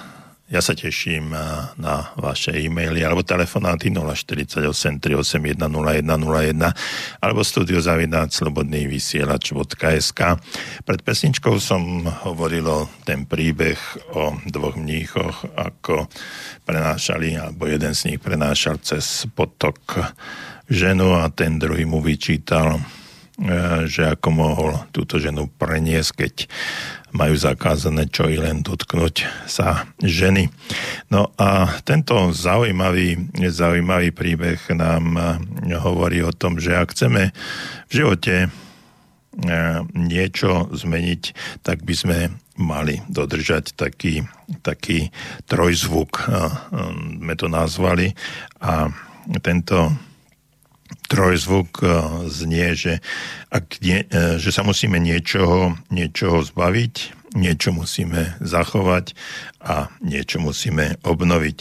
ja 0.49 0.65
sa 0.65 0.73
teším 0.73 1.29
na 1.77 1.95
vaše 2.17 2.49
e-maily 2.57 3.05
alebo 3.05 3.21
telefonáty 3.21 3.93
048 3.93 4.65
381 4.97 5.61
0101 5.61 7.21
alebo 7.21 7.41
studiozavináč 7.45 8.41
slobodný 8.41 8.89
vysielač.sk 8.89 10.21
Pred 10.81 11.01
pesničkou 11.05 11.53
som 11.61 12.01
hovoril 12.25 12.65
ten 13.05 13.29
príbeh 13.29 13.77
o 14.17 14.33
dvoch 14.49 14.73
mníchoch, 14.73 15.53
ako 15.53 16.09
prenášali, 16.65 17.37
alebo 17.37 17.69
jeden 17.69 17.93
z 17.93 18.13
nich 18.13 18.19
prenášal 18.19 18.81
cez 18.81 19.29
potok 19.37 20.01
ženu 20.65 21.13
a 21.17 21.29
ten 21.29 21.61
druhý 21.61 21.85
mu 21.85 22.01
vyčítal, 22.01 22.77
e, 22.77 22.81
že 23.89 24.05
ako 24.17 24.27
mohol 24.33 24.71
túto 24.93 25.17
ženu 25.21 25.49
preniesť, 25.49 26.11
keď 26.13 26.33
majú 27.11 27.35
zakázané 27.35 28.09
čo 28.09 28.29
i 28.29 28.37
len 28.37 28.61
dotknúť 28.61 29.47
sa 29.49 29.89
ženy. 30.01 30.49
No 31.09 31.33
a 31.37 31.79
tento 31.81 32.29
zaujímavý, 32.33 33.31
zaujímavý 33.49 34.13
príbeh 34.13 34.59
nám 34.73 35.03
e, 35.17 35.21
hovorí 35.77 36.21
o 36.21 36.33
tom, 36.33 36.61
že 36.61 36.77
ak 36.77 36.93
chceme 36.93 37.33
v 37.89 37.91
živote 37.91 38.35
e, 38.45 38.49
niečo 39.93 40.69
zmeniť, 40.73 41.23
tak 41.65 41.81
by 41.81 41.93
sme 41.97 42.17
mali 42.59 42.99
dodržať 43.07 43.79
taký, 43.79 44.27
taký 44.67 45.15
trojzvuk, 45.47 46.27
sme 47.23 47.33
to 47.39 47.47
nazvali. 47.47 48.11
A 48.59 48.91
tento 49.39 49.95
trojzvuk 51.09 51.81
eh, 51.81 51.89
znie, 52.29 52.77
že, 52.77 52.93
ak 53.49 53.81
nie, 53.81 54.05
eh, 54.05 54.37
že 54.37 54.53
sa 54.53 54.61
musíme 54.61 55.01
niečoho, 55.01 55.75
niečoho 55.89 56.45
zbaviť, 56.45 57.17
niečo 57.33 57.73
musíme 57.73 58.37
zachovať 58.39 59.17
a 59.59 59.89
niečo 60.05 60.37
musíme 60.39 61.01
obnoviť. 61.01 61.57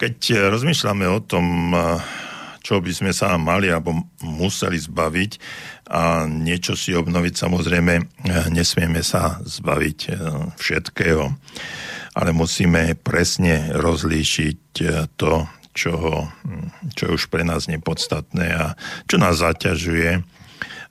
Keď 0.00 0.16
eh, 0.32 0.36
rozmýšľame 0.48 1.06
o 1.12 1.20
tom, 1.20 1.76
čo 2.60 2.80
by 2.80 2.92
sme 2.92 3.12
sa 3.12 3.36
mali 3.36 3.68
alebo 3.68 4.08
museli 4.24 4.80
zbaviť 4.80 5.32
a 5.92 6.24
niečo 6.28 6.76
si 6.76 6.92
obnoviť, 6.96 7.34
samozrejme 7.36 7.94
nesmieme 8.52 9.00
sa 9.00 9.40
zbaviť 9.42 9.98
všetkého, 10.60 11.24
ale 12.14 12.30
musíme 12.36 13.00
presne 13.00 13.72
rozlíšiť 13.74 14.60
to, 15.16 15.32
čo, 15.72 16.26
čo 16.98 17.02
je 17.06 17.14
už 17.14 17.30
pre 17.30 17.46
nás 17.46 17.70
nepodstatné 17.70 18.46
a 18.54 18.66
čo 19.06 19.16
nás 19.18 19.40
zaťažuje 19.42 20.22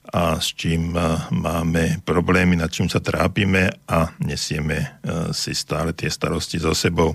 a 0.10 0.42
s 0.42 0.58
čím 0.58 0.98
máme 1.30 2.02
problémy, 2.02 2.58
nad 2.58 2.74
čím 2.74 2.90
sa 2.90 2.98
trápime 2.98 3.70
a 3.86 4.10
nesieme 4.18 4.98
si 5.30 5.54
stále 5.54 5.94
tie 5.94 6.10
starosti 6.10 6.58
so 6.58 6.74
sebou. 6.74 7.14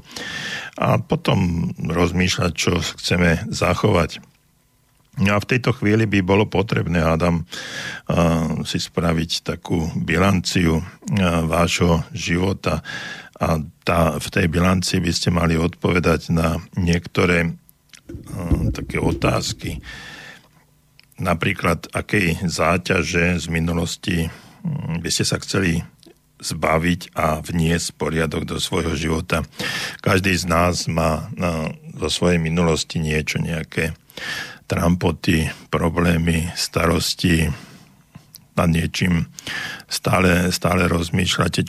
A 0.79 1.03
potom 1.03 1.70
rozmýšľať, 1.74 2.53
čo 2.55 2.79
chceme 2.79 3.50
zachovať. 3.50 4.22
No 5.18 5.35
a 5.35 5.42
v 5.42 5.46
tejto 5.46 5.74
chvíli 5.74 6.07
by 6.07 6.22
bolo 6.22 6.46
potrebné, 6.46 7.03
Adam, 7.03 7.42
si 8.62 8.79
spraviť 8.79 9.42
takú 9.42 9.90
bilanciu 9.98 10.79
vášho 11.50 12.03
života 12.14 12.83
a 13.44 13.61
tá, 13.85 14.16
v 14.16 14.28
tej 14.33 14.46
bilancii 14.48 15.04
by 15.04 15.12
ste 15.12 15.28
mali 15.28 15.61
odpovedať 15.61 16.33
na 16.33 16.57
niektoré 16.80 17.52
uh, 17.52 18.72
také 18.72 18.96
otázky. 18.96 19.85
Napríklad, 21.20 21.92
akej 21.92 22.40
záťaže 22.48 23.37
z 23.37 23.46
minulosti 23.52 24.33
um, 24.64 24.98
by 24.98 25.11
ste 25.12 25.28
sa 25.28 25.37
chceli 25.44 25.85
zbaviť 26.40 27.14
a 27.14 27.40
vniesť 27.44 27.94
poriadok 28.00 28.48
do 28.48 28.57
svojho 28.61 28.96
života. 28.96 29.44
Každý 30.00 30.35
z 30.35 30.44
nás 30.48 30.88
má 30.88 31.28
na, 31.37 31.72
zo 32.00 32.09
svojej 32.11 32.40
minulosti 32.40 32.98
niečo, 32.98 33.40
nejaké 33.40 33.96
trampoty, 34.66 35.52
problémy, 35.68 36.48
starosti, 36.57 37.52
nad 38.54 38.70
niečím 38.70 39.26
stále, 39.94 40.50
stále 40.50 40.90
rozmýšľate. 40.90 41.62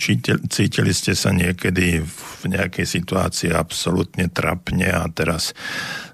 Cítili 0.49 0.91
ste 0.97 1.13
sa 1.13 1.29
niekedy 1.29 2.01
v 2.01 2.43
nejakej 2.49 2.89
situácii 2.89 3.53
absolútne 3.53 4.33
trapne 4.33 4.89
a 4.89 5.05
teraz 5.13 5.53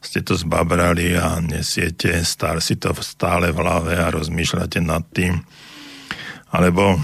ste 0.03 0.19
to 0.19 0.35
zbabrali 0.35 1.15
a 1.15 1.39
nesiete 1.39 2.19
stále 2.27 2.59
si 2.59 2.75
to 2.75 2.91
stále 2.99 3.55
v 3.55 3.59
hlave 3.63 3.95
a 3.95 4.11
rozmýšľate 4.11 4.83
nad 4.83 5.07
tým. 5.15 5.39
Alebo 6.51 6.99
eh, 6.99 7.01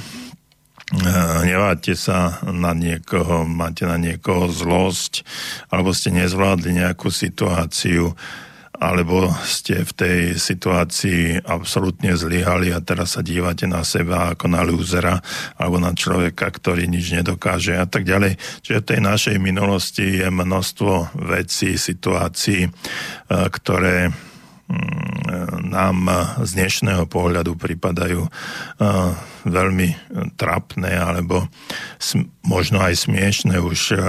hneváte 1.47 1.95
sa 1.95 2.43
na 2.43 2.75
niekoho, 2.75 3.47
máte 3.47 3.87
na 3.87 3.95
niekoho 3.95 4.51
zlosť, 4.51 5.23
alebo 5.71 5.95
ste 5.95 6.11
nezvládli 6.11 6.83
nejakú 6.83 7.07
situáciu, 7.07 8.11
alebo 8.77 9.33
ste 9.41 9.81
v 9.81 9.91
tej 9.91 10.19
situácii 10.37 11.41
absolútne 11.49 12.13
zlyhali 12.13 12.69
a 12.69 12.79
teraz 12.81 13.17
sa 13.17 13.25
dívate 13.25 13.65
na 13.65 13.81
seba 13.81 14.37
ako 14.37 14.45
na 14.53 14.61
lúzera 14.61 15.17
alebo 15.57 15.81
na 15.81 15.97
človeka, 15.97 16.45
ktorý 16.53 16.85
nič 16.85 17.13
nedokáže 17.17 17.73
a 17.73 17.89
tak 17.89 18.05
ďalej. 18.05 18.37
Čiže 18.61 18.81
v 18.81 18.89
tej 18.93 18.99
našej 19.01 19.37
minulosti 19.41 20.21
je 20.21 20.27
množstvo 20.29 21.17
vecí, 21.25 21.73
situácií, 21.75 22.69
e, 22.69 22.71
ktoré 23.29 24.13
nám 25.67 25.97
z 26.43 26.49
dnešného 26.59 27.07
pohľadu 27.07 27.55
pripadajú 27.55 28.27
e, 28.27 28.29
veľmi 29.47 29.89
trapné 30.35 30.91
alebo 30.95 31.47
možno 32.43 32.83
aj 32.83 33.07
smiešné 33.07 33.59
už 33.59 33.79
e, 33.91 33.95
e, 33.95 34.01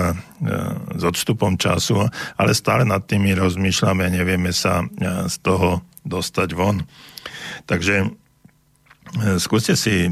s 0.99 1.03
odstupom 1.03 1.55
času, 1.55 2.11
ale 2.35 2.59
stále 2.59 2.83
nad 2.83 3.07
tými 3.07 3.39
rozmýšľame 3.39 4.03
a 4.07 4.15
nevieme 4.15 4.51
sa 4.51 4.83
z 5.31 5.37
toho 5.43 5.83
dostať 6.03 6.49
von. 6.59 6.83
Takže 7.71 8.11
skúste 9.39 9.79
si 9.79 10.11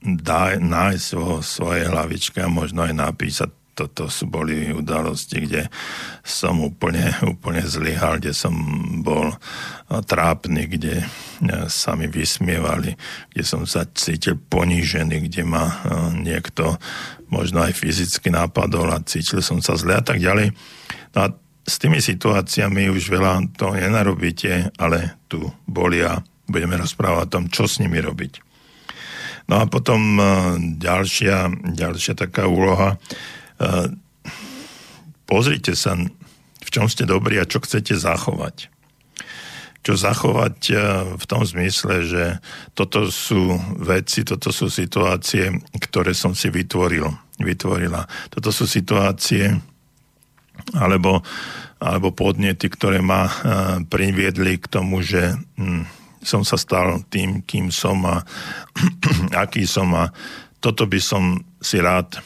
daj, 0.00 0.58
nájsť 0.58 1.08
vo 1.14 1.44
svojej 1.44 1.92
hlavičke 1.92 2.40
a 2.40 2.50
možno 2.50 2.88
aj 2.88 2.94
napísať 2.96 3.50
toto 3.80 4.12
sú 4.12 4.28
boli 4.28 4.68
udalosti, 4.68 5.48
kde 5.48 5.72
som 6.20 6.60
úplne, 6.60 7.16
úplne 7.24 7.64
zlyhal, 7.64 8.20
kde 8.20 8.36
som 8.36 8.52
bol 9.00 9.32
trápny, 9.88 10.68
kde 10.68 11.00
sa 11.72 11.96
mi 11.96 12.04
vysmievali, 12.12 12.92
kde 13.32 13.42
som 13.42 13.64
sa 13.64 13.88
cítil 13.88 14.36
ponížený, 14.36 15.32
kde 15.32 15.48
ma 15.48 15.80
niekto 16.12 16.76
možno 17.32 17.64
aj 17.64 17.72
fyzicky 17.72 18.28
napadol 18.28 18.92
a 18.92 19.00
cítil 19.00 19.40
som 19.40 19.64
sa 19.64 19.80
zle 19.80 19.96
a 19.96 20.04
tak 20.04 20.20
ďalej. 20.20 20.52
No 21.16 21.18
a 21.24 21.32
s 21.64 21.78
tými 21.80 22.04
situáciami 22.04 22.92
už 22.92 23.08
veľa 23.08 23.56
to 23.56 23.72
nenarobíte, 23.72 24.76
ale 24.76 25.22
tu 25.30 25.48
boli 25.64 26.04
a 26.04 26.20
budeme 26.50 26.76
rozprávať 26.76 27.24
o 27.24 27.32
tom, 27.32 27.44
čo 27.48 27.64
s 27.64 27.78
nimi 27.78 28.02
robiť. 28.02 28.42
No 29.46 29.62
a 29.62 29.64
potom 29.66 30.18
ďalšia, 30.78 31.50
ďalšia 31.74 32.14
taká 32.14 32.46
úloha, 32.46 32.98
pozrite 35.28 35.76
sa, 35.76 35.94
v 36.60 36.68
čom 36.70 36.86
ste 36.88 37.06
dobrí 37.06 37.38
a 37.38 37.48
čo 37.48 37.62
chcete 37.62 37.94
zachovať. 37.94 38.72
Čo 39.80 39.96
zachovať 39.96 40.58
v 41.16 41.24
tom 41.24 41.40
zmysle, 41.40 42.04
že 42.04 42.24
toto 42.76 43.08
sú 43.08 43.56
veci, 43.80 44.28
toto 44.28 44.52
sú 44.52 44.68
situácie, 44.68 45.56
ktoré 45.80 46.12
som 46.12 46.36
si 46.36 46.52
vytvoril, 46.52 47.08
vytvorila. 47.40 48.04
Toto 48.28 48.52
sú 48.52 48.68
situácie 48.68 49.56
alebo, 50.76 51.24
alebo 51.80 52.12
podnety, 52.12 52.68
ktoré 52.68 53.00
ma 53.00 53.32
priviedli 53.88 54.60
k 54.60 54.66
tomu, 54.68 55.00
že 55.00 55.32
hm, 55.56 55.88
som 56.20 56.44
sa 56.44 56.60
stal 56.60 57.00
tým, 57.08 57.40
kým 57.40 57.72
som 57.72 58.04
a 58.04 58.20
aký 59.44 59.64
som 59.64 59.96
a 59.96 60.12
toto 60.60 60.84
by 60.84 61.00
som 61.00 61.40
si 61.64 61.80
rád 61.80 62.20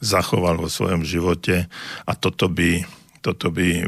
zachoval 0.00 0.56
vo 0.56 0.68
svojom 0.72 1.04
živote 1.04 1.68
a 2.08 2.12
toto 2.16 2.48
by, 2.48 2.84
toto 3.20 3.52
by 3.52 3.84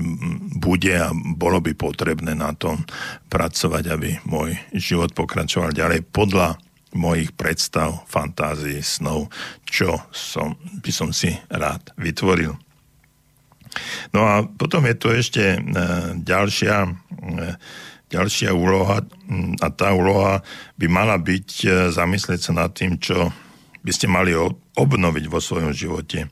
bude 0.60 0.92
a 0.92 1.10
bolo 1.12 1.58
by 1.64 1.72
potrebné 1.72 2.36
na 2.36 2.52
tom 2.52 2.84
pracovať, 3.32 3.84
aby 3.88 4.10
môj 4.28 4.54
život 4.76 5.16
pokračoval 5.16 5.72
ďalej 5.72 6.04
podľa 6.12 6.60
mojich 6.92 7.32
predstav, 7.32 8.04
fantázií, 8.04 8.84
snov, 8.84 9.32
čo 9.64 9.96
som, 10.12 10.56
by 10.84 10.92
som 10.92 11.08
si 11.10 11.32
rád 11.48 11.88
vytvoril. 11.96 12.52
No 14.12 14.28
a 14.28 14.44
potom 14.44 14.84
je 14.84 14.96
tu 14.96 15.08
ešte 15.08 15.56
e, 15.56 15.58
ďalšia, 16.20 16.76
e, 16.84 16.90
ďalšia 18.12 18.52
úloha 18.52 19.00
a 19.64 19.66
tá 19.72 19.96
úloha 19.96 20.44
by 20.76 20.86
mala 20.92 21.16
byť 21.16 21.48
e, 21.64 21.68
zamyslieť 21.88 22.40
sa 22.40 22.52
nad 22.52 22.70
tým, 22.76 23.00
čo 23.00 23.32
by 23.82 23.90
ste 23.92 24.06
mali 24.06 24.34
obnoviť 24.78 25.24
vo 25.26 25.38
svojom 25.42 25.74
živote, 25.74 26.30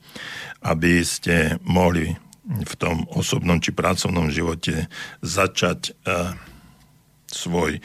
aby 0.63 1.03
ste 1.03 1.59
mohli 1.67 2.15
v 2.47 2.73
tom 2.75 3.05
osobnom 3.13 3.61
či 3.61 3.75
pracovnom 3.75 4.33
živote 4.33 4.89
začať 5.21 5.93
uh, 6.07 6.33
svoj 7.31 7.79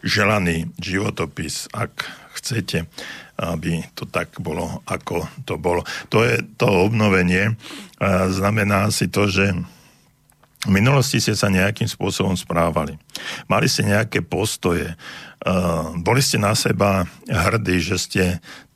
želaný 0.00 0.72
životopis, 0.80 1.68
ak 1.72 2.08
chcete, 2.40 2.88
aby 3.36 3.84
to 3.96 4.08
tak 4.08 4.36
bolo, 4.40 4.80
ako 4.88 5.28
to 5.44 5.60
bolo. 5.60 5.84
To 6.12 6.24
je 6.24 6.40
to 6.56 6.68
obnovenie. 6.68 7.56
Znamená 8.28 8.88
si 8.92 9.08
to, 9.12 9.28
že 9.28 9.52
v 10.60 10.70
minulosti 10.72 11.20
ste 11.20 11.32
sa 11.32 11.48
nejakým 11.48 11.88
spôsobom 11.88 12.36
správali. 12.36 13.00
Mali 13.48 13.64
ste 13.68 13.88
nejaké 13.88 14.20
postoje, 14.20 14.92
boli 16.04 16.20
ste 16.20 16.36
na 16.36 16.52
seba 16.52 17.08
hrdí, 17.24 17.80
že 17.80 17.96
ste 17.96 18.24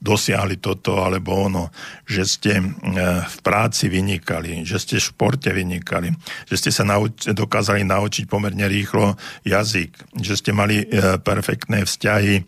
dosiahli 0.05 0.61
toto 0.61 1.00
alebo 1.00 1.48
ono, 1.48 1.72
že 2.05 2.29
ste 2.29 2.53
uh, 2.61 3.24
v 3.24 3.37
práci 3.40 3.88
vynikali, 3.88 4.61
že 4.61 4.77
ste 4.77 5.00
v 5.00 5.09
športe 5.09 5.48
vynikali, 5.48 6.12
že 6.44 6.61
ste 6.61 6.70
sa 6.72 6.85
nauč- 6.85 7.33
dokázali 7.33 7.88
naučiť 7.88 8.29
pomerne 8.29 8.68
rýchlo 8.68 9.16
jazyk, 9.48 10.20
že 10.20 10.37
ste 10.37 10.53
mali 10.53 10.85
uh, 10.85 11.16
perfektné 11.16 11.88
vzťahy 11.88 12.44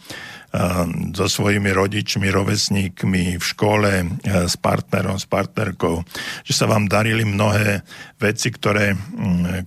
so 1.12 1.26
svojimi 1.29 1.68
rodičmi, 1.72 2.33
rovesníkmi 2.33 3.37
v 3.37 3.44
škole, 3.44 3.92
s 4.24 4.57
partnerom, 4.57 5.20
s 5.20 5.26
partnerkou, 5.29 6.00
že 6.46 6.52
sa 6.57 6.64
vám 6.64 6.88
darili 6.88 7.29
mnohé 7.29 7.85
veci, 8.16 8.48
ktoré, 8.48 8.96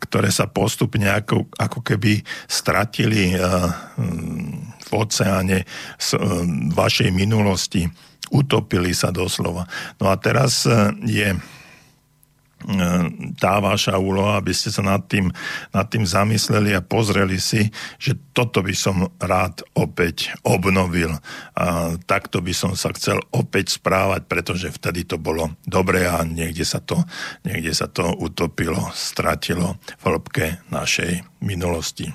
ktoré 0.01 0.33
sa 0.33 0.49
postupne 0.49 1.05
ako, 1.13 1.51
ako 1.53 1.79
keby 1.85 2.25
stratili 2.49 3.37
v 4.79 4.89
oceáne 4.91 5.67
vašej 6.73 7.09
minulosti, 7.13 7.85
utopili 8.29 8.93
sa 8.93 9.09
doslova. 9.09 9.65
No 9.97 10.09
a 10.09 10.15
teraz 10.17 10.65
je 11.05 11.33
tá 13.39 13.63
vaša 13.63 13.95
úloha, 13.95 14.35
aby 14.35 14.51
ste 14.51 14.67
sa 14.67 14.83
nad 14.83 15.07
tým, 15.07 15.31
nad 15.71 15.87
tým 15.87 16.03
zamysleli 16.03 16.75
a 16.75 16.83
pozreli 16.83 17.39
si, 17.39 17.71
že 17.95 18.19
toto 18.35 18.59
by 18.59 18.75
som 18.75 19.07
rád 19.15 19.63
opäť 19.79 20.35
obnovil. 20.43 21.15
A 21.55 21.95
takto 22.03 22.43
by 22.43 22.51
som 22.51 22.75
sa 22.75 22.91
chcel 22.91 23.23
opäť 23.31 23.79
správať, 23.79 24.27
pretože 24.27 24.75
vtedy 24.75 25.07
to 25.07 25.15
bolo 25.15 25.55
dobre 25.63 26.03
a 26.03 26.27
niekde 26.27 26.67
sa 26.67 26.83
to, 26.83 26.99
niekde 27.47 27.71
sa 27.71 27.87
to 27.87 28.11
utopilo, 28.19 28.91
stratilo 28.91 29.79
v 30.03 30.03
hĺbke 30.03 30.59
našej 30.67 31.23
minulosti. 31.39 32.11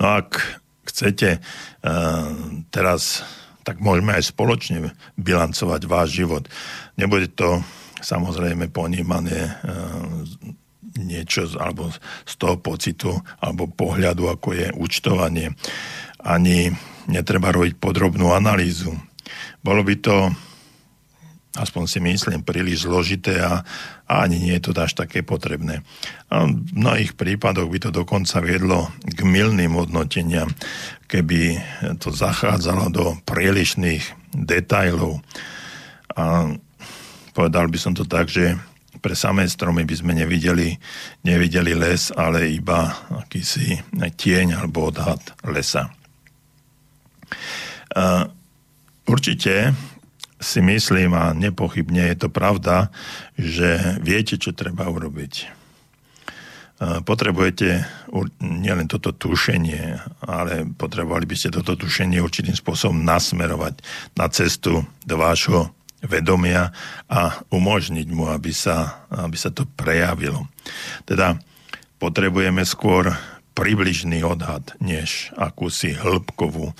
No 0.00 0.04
ak 0.20 0.40
chcete 0.84 1.40
uh, 1.40 2.28
teraz 2.70 3.24
tak 3.64 3.80
môžeme 3.80 4.12
aj 4.12 4.28
spoločne 4.28 4.92
bilancovať 5.16 5.88
váš 5.88 6.20
život. 6.20 6.44
Nebude 7.00 7.32
to 7.32 7.64
samozrejme 8.04 8.68
ponímané 8.68 9.48
e, 9.48 9.52
niečo 11.00 11.48
alebo 11.56 11.88
z 12.28 12.34
toho 12.36 12.60
pocitu 12.60 13.16
alebo 13.40 13.72
pohľadu, 13.72 14.28
ako 14.28 14.52
je 14.52 14.68
účtovanie. 14.76 15.56
Ani 16.20 16.68
netreba 17.08 17.50
robiť 17.50 17.80
podrobnú 17.80 18.36
analýzu. 18.36 18.92
Bolo 19.64 19.80
by 19.80 19.94
to, 20.04 20.28
aspoň 21.54 21.82
si 21.86 21.98
myslím, 22.02 22.42
príliš 22.42 22.86
zložité 22.86 23.38
a, 23.38 23.62
a 24.10 24.12
ani 24.26 24.42
nie 24.42 24.54
je 24.58 24.70
to 24.70 24.72
až 24.78 24.98
také 24.98 25.22
potrebné. 25.22 25.86
A 26.30 26.50
v 26.50 26.54
mnohých 26.74 27.14
prípadoch 27.14 27.70
by 27.70 27.78
to 27.78 27.90
dokonca 27.94 28.42
viedlo 28.42 28.90
k 29.02 29.20
milným 29.22 29.78
hodnoteniam, 29.78 30.50
keby 31.06 31.62
to 32.02 32.10
zachádzalo 32.10 32.90
do 32.90 33.04
prílišných 33.22 34.34
detajlov. 34.34 35.22
A 36.14 36.54
Povedal 37.34 37.66
by 37.66 37.78
som 37.82 37.90
to 37.98 38.06
tak, 38.06 38.30
že 38.30 38.54
pre 39.02 39.18
samé 39.18 39.50
stromy 39.50 39.82
by 39.82 39.94
sme 39.98 40.14
nevideli, 40.14 40.78
nevideli 41.26 41.74
les, 41.74 42.14
ale 42.14 42.54
iba 42.54 42.94
akýsi 43.10 43.82
tieň 43.90 44.62
alebo 44.62 44.94
odhad 44.94 45.18
lesa. 45.50 45.90
Určite 49.04 49.74
si 50.44 50.60
myslím 50.60 51.16
a 51.16 51.32
nepochybne 51.32 52.12
je 52.12 52.16
to 52.20 52.28
pravda, 52.28 52.92
že 53.40 53.98
viete, 54.04 54.36
čo 54.36 54.52
treba 54.52 54.84
urobiť. 54.92 55.64
Potrebujete 57.08 57.86
nielen 58.44 58.90
toto 58.90 59.16
tušenie, 59.16 59.96
ale 60.26 60.68
potrebovali 60.76 61.24
by 61.24 61.36
ste 61.38 61.54
toto 61.54 61.78
tušenie 61.80 62.20
určitým 62.20 62.52
spôsobom 62.52 63.00
nasmerovať 63.00 63.80
na 64.18 64.28
cestu 64.28 64.84
do 65.06 65.16
vášho 65.16 65.72
vedomia 66.04 66.74
a 67.08 67.40
umožniť 67.48 68.08
mu, 68.12 68.28
aby 68.28 68.52
sa, 68.52 69.06
aby 69.08 69.38
sa 69.38 69.48
to 69.48 69.64
prejavilo. 69.64 70.44
Teda 71.08 71.40
potrebujeme 71.96 72.60
skôr 72.68 73.16
približný 73.56 74.20
odhad, 74.26 74.74
než 74.82 75.32
akúsi 75.38 75.94
hĺbkovú 75.94 76.74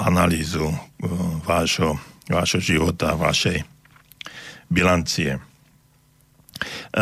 analýzu 0.00 0.72
e, 0.72 0.76
vášho, 1.44 2.00
vášho 2.30 2.60
života, 2.62 3.18
vašej 3.18 3.64
bilancie. 4.70 5.38
E, 6.94 7.00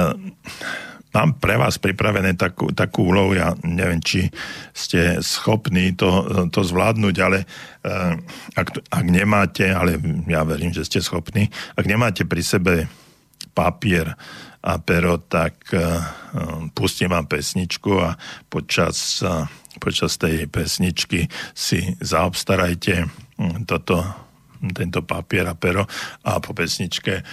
Mám 1.11 1.43
pre 1.43 1.59
vás 1.59 1.75
pripravené 1.75 2.39
takú, 2.39 2.71
takú 2.71 3.11
úlohu, 3.11 3.35
ja 3.35 3.51
neviem, 3.67 3.99
či 3.99 4.31
ste 4.71 5.19
schopní 5.19 5.99
to, 5.99 6.23
to 6.55 6.63
zvládnuť, 6.63 7.17
ale 7.19 7.43
uh, 7.43 8.15
ak, 8.55 8.87
ak 8.87 9.07
nemáte, 9.11 9.67
ale 9.75 9.99
ja 10.31 10.47
verím, 10.47 10.71
že 10.71 10.87
ste 10.87 11.03
schopní, 11.03 11.51
ak 11.75 11.83
nemáte 11.83 12.23
pri 12.23 12.43
sebe 12.47 12.75
papier 13.59 14.15
a 14.63 14.79
pero, 14.79 15.19
tak 15.19 15.59
uh, 15.75 15.99
pustím 16.79 17.11
vám 17.11 17.27
pesničku 17.27 17.91
a 17.99 18.15
počas, 18.47 19.19
počas 19.83 20.15
tej 20.15 20.47
pesničky 20.47 21.27
si 21.59 21.91
zaobstarajte 21.99 23.11
toto 23.67 24.30
tento 24.77 25.01
papier 25.01 25.49
a 25.49 25.57
pero 25.57 25.89
a 26.25 26.37
po 26.39 26.53
pesničke 26.53 27.25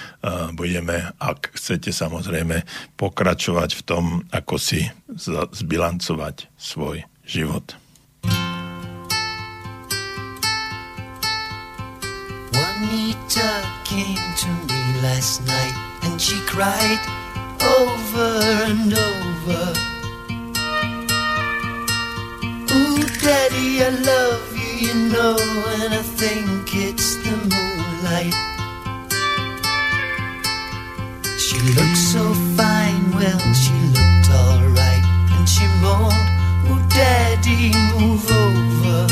budeme, 0.55 1.11
ak 1.19 1.51
chcete 1.59 1.91
samozrejme, 1.91 2.63
pokračovať 2.95 3.69
v 3.75 3.81
tom, 3.83 4.23
ako 4.31 4.55
si 4.55 4.87
zbilancovať 5.51 6.47
svoj 6.55 7.03
život. 7.27 7.75
Juanita 12.55 13.51
came 13.83 14.23
to 14.39 14.49
me 14.71 14.81
last 15.03 15.43
night 15.43 15.75
and 16.07 16.15
she 16.15 16.39
cried 16.47 17.03
over 17.59 18.31
and 18.71 18.93
over. 18.95 19.63
Ooh, 22.71 23.03
daddy, 23.19 23.83
I 23.83 23.89
love 24.01 24.46
you 24.79 24.93
know, 24.93 25.35
and 25.81 25.93
I 25.93 26.03
think 26.03 26.75
it's 26.75 27.15
the 27.23 27.31
moonlight. 27.31 28.35
She 31.39 31.57
looked 31.75 31.97
so 31.97 32.33
fine, 32.55 33.11
well, 33.11 33.39
she 33.53 33.73
looked 33.95 34.29
alright, 34.29 35.03
and 35.35 35.49
she 35.49 35.65
moaned, 35.81 36.29
Oh, 36.69 36.85
Daddy, 36.89 37.71
move 37.97 38.29
over. 38.29 39.07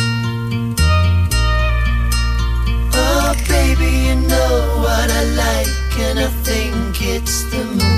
Oh, 2.93 3.33
baby, 3.47 3.91
you 4.07 4.15
know 4.27 4.81
what 4.83 5.09
I 5.09 5.23
like, 5.45 5.99
and 5.99 6.19
I 6.19 6.27
think 6.43 7.01
it's 7.01 7.43
the 7.45 7.63
moonlight. 7.63 7.94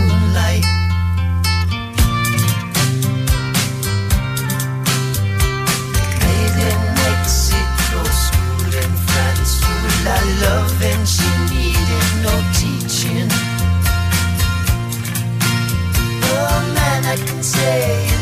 And 17.17 17.27
can 17.27 17.41
say 17.41 18.16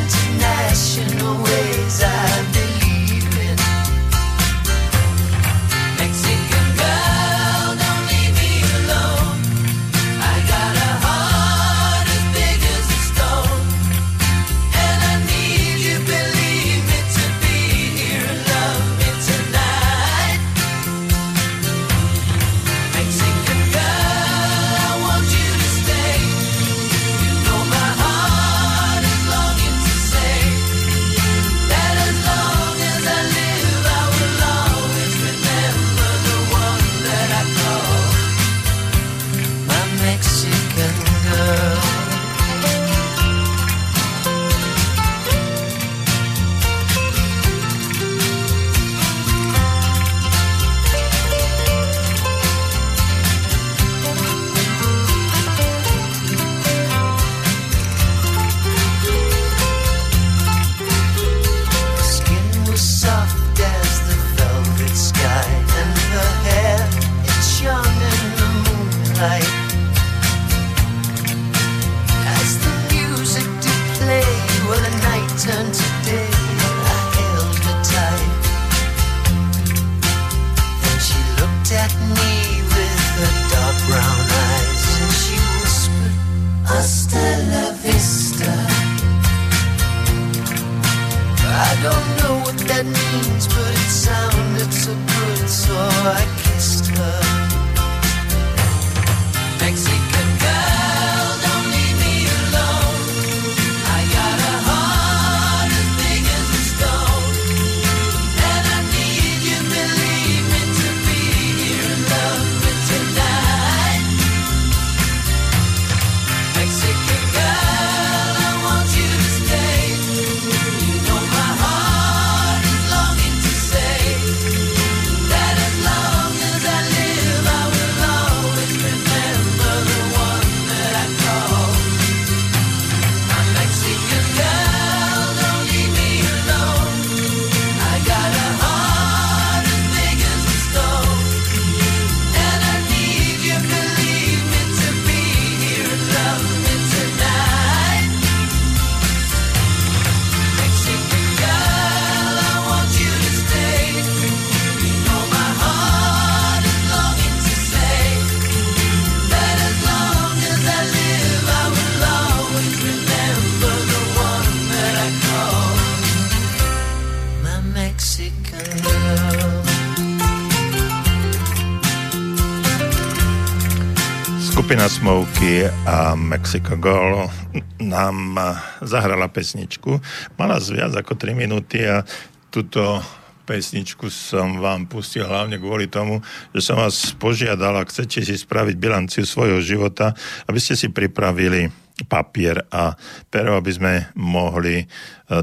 a 175.95 176.11
Mexico 176.19 176.75
Girl 176.75 177.31
nám 177.79 178.35
zahrala 178.83 179.31
pesničku. 179.31 179.95
Mala 180.35 180.59
viac 180.59 180.91
ako 180.91 181.15
3 181.15 181.31
minúty 181.31 181.87
a 181.87 182.03
túto 182.51 182.99
pesničku 183.47 184.11
som 184.11 184.59
vám 184.59 184.91
pustil 184.91 185.23
hlavne 185.23 185.55
kvôli 185.55 185.87
tomu, 185.87 186.19
že 186.51 186.67
som 186.67 186.75
vás 186.75 187.15
požiadal, 187.15 187.79
ak 187.79 187.95
chcete 187.95 188.27
si 188.27 188.35
spraviť 188.35 188.75
bilanciu 188.75 189.23
svojho 189.23 189.63
života, 189.63 190.11
aby 190.51 190.59
ste 190.59 190.75
si 190.75 190.91
pripravili 190.91 191.71
papier 192.03 192.59
a 192.75 192.91
pero, 193.31 193.55
aby 193.55 193.71
sme 193.71 193.93
mohli 194.19 194.83
e, 194.83 194.85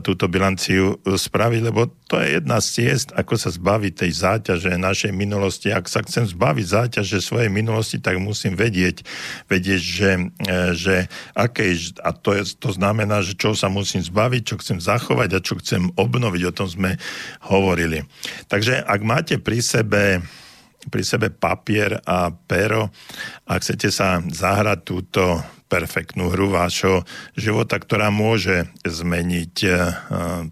túto 0.05 0.29
bilanciu 0.29 1.01
spraviť, 1.01 1.61
lebo 1.65 1.89
to 2.05 2.21
je 2.21 2.37
jedna 2.37 2.61
z 2.61 2.69
ciest, 2.69 3.09
ako 3.17 3.41
sa 3.41 3.49
zbaviť 3.49 3.93
tej 4.05 4.13
záťaže 4.13 4.77
našej 4.77 5.17
minulosti. 5.17 5.73
Ak 5.73 5.89
sa 5.89 6.05
chcem 6.05 6.29
zbaviť 6.29 6.67
záťaže 6.69 7.25
svojej 7.25 7.49
minulosti, 7.49 7.97
tak 7.97 8.21
musím 8.21 8.53
vedieť, 8.53 9.01
vedieť, 9.49 9.81
že, 9.81 10.11
e, 10.45 10.53
že 10.77 11.09
aké, 11.33 11.73
a 12.05 12.13
to, 12.13 12.37
je, 12.37 12.53
to 12.61 12.69
znamená, 12.77 13.25
že 13.25 13.33
čo 13.33 13.57
sa 13.57 13.73
musím 13.73 14.05
zbaviť, 14.05 14.43
čo 14.45 14.61
chcem 14.61 14.77
zachovať 14.77 15.31
a 15.33 15.45
čo 15.45 15.57
chcem 15.57 15.89
obnoviť, 15.97 16.43
o 16.45 16.53
tom 16.53 16.69
sme 16.69 17.01
hovorili. 17.49 18.05
Takže 18.53 18.85
ak 18.85 19.01
máte 19.01 19.41
pri 19.41 19.65
sebe 19.65 20.21
pri 20.91 21.07
sebe 21.07 21.31
papier 21.31 22.03
a 22.03 22.35
pero 22.35 22.91
a 23.47 23.53
chcete 23.55 23.87
sa 23.95 24.19
zahrať 24.19 24.79
túto 24.83 25.39
perfektnú 25.73 26.29
hru 26.29 26.53
vášho 26.53 27.09
života, 27.33 27.81
ktorá 27.81 28.13
môže 28.13 28.69
zmeniť 28.85 29.55
eh, 29.65 29.77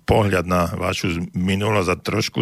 pohľad 0.08 0.48
na 0.48 0.72
vašu 0.72 1.28
minulosť 1.36 1.88
a 1.92 2.00
trošku 2.00 2.40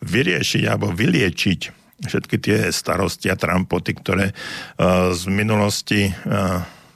vyriešiť 0.00 0.62
alebo 0.64 0.96
vyliečiť 0.96 1.84
všetky 1.96 2.36
tie 2.40 2.58
starosti 2.72 3.28
a 3.28 3.36
trampoty, 3.36 3.92
ktoré 4.00 4.32
eh, 4.32 4.34
z 5.12 5.22
minulosti 5.28 6.08
eh, 6.08 6.14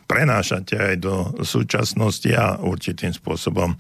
prenášate 0.09 0.75
aj 0.75 0.95
do 0.99 1.15
súčasnosti 1.45 2.33
a 2.35 2.59
určitým 2.59 3.15
spôsobom 3.15 3.79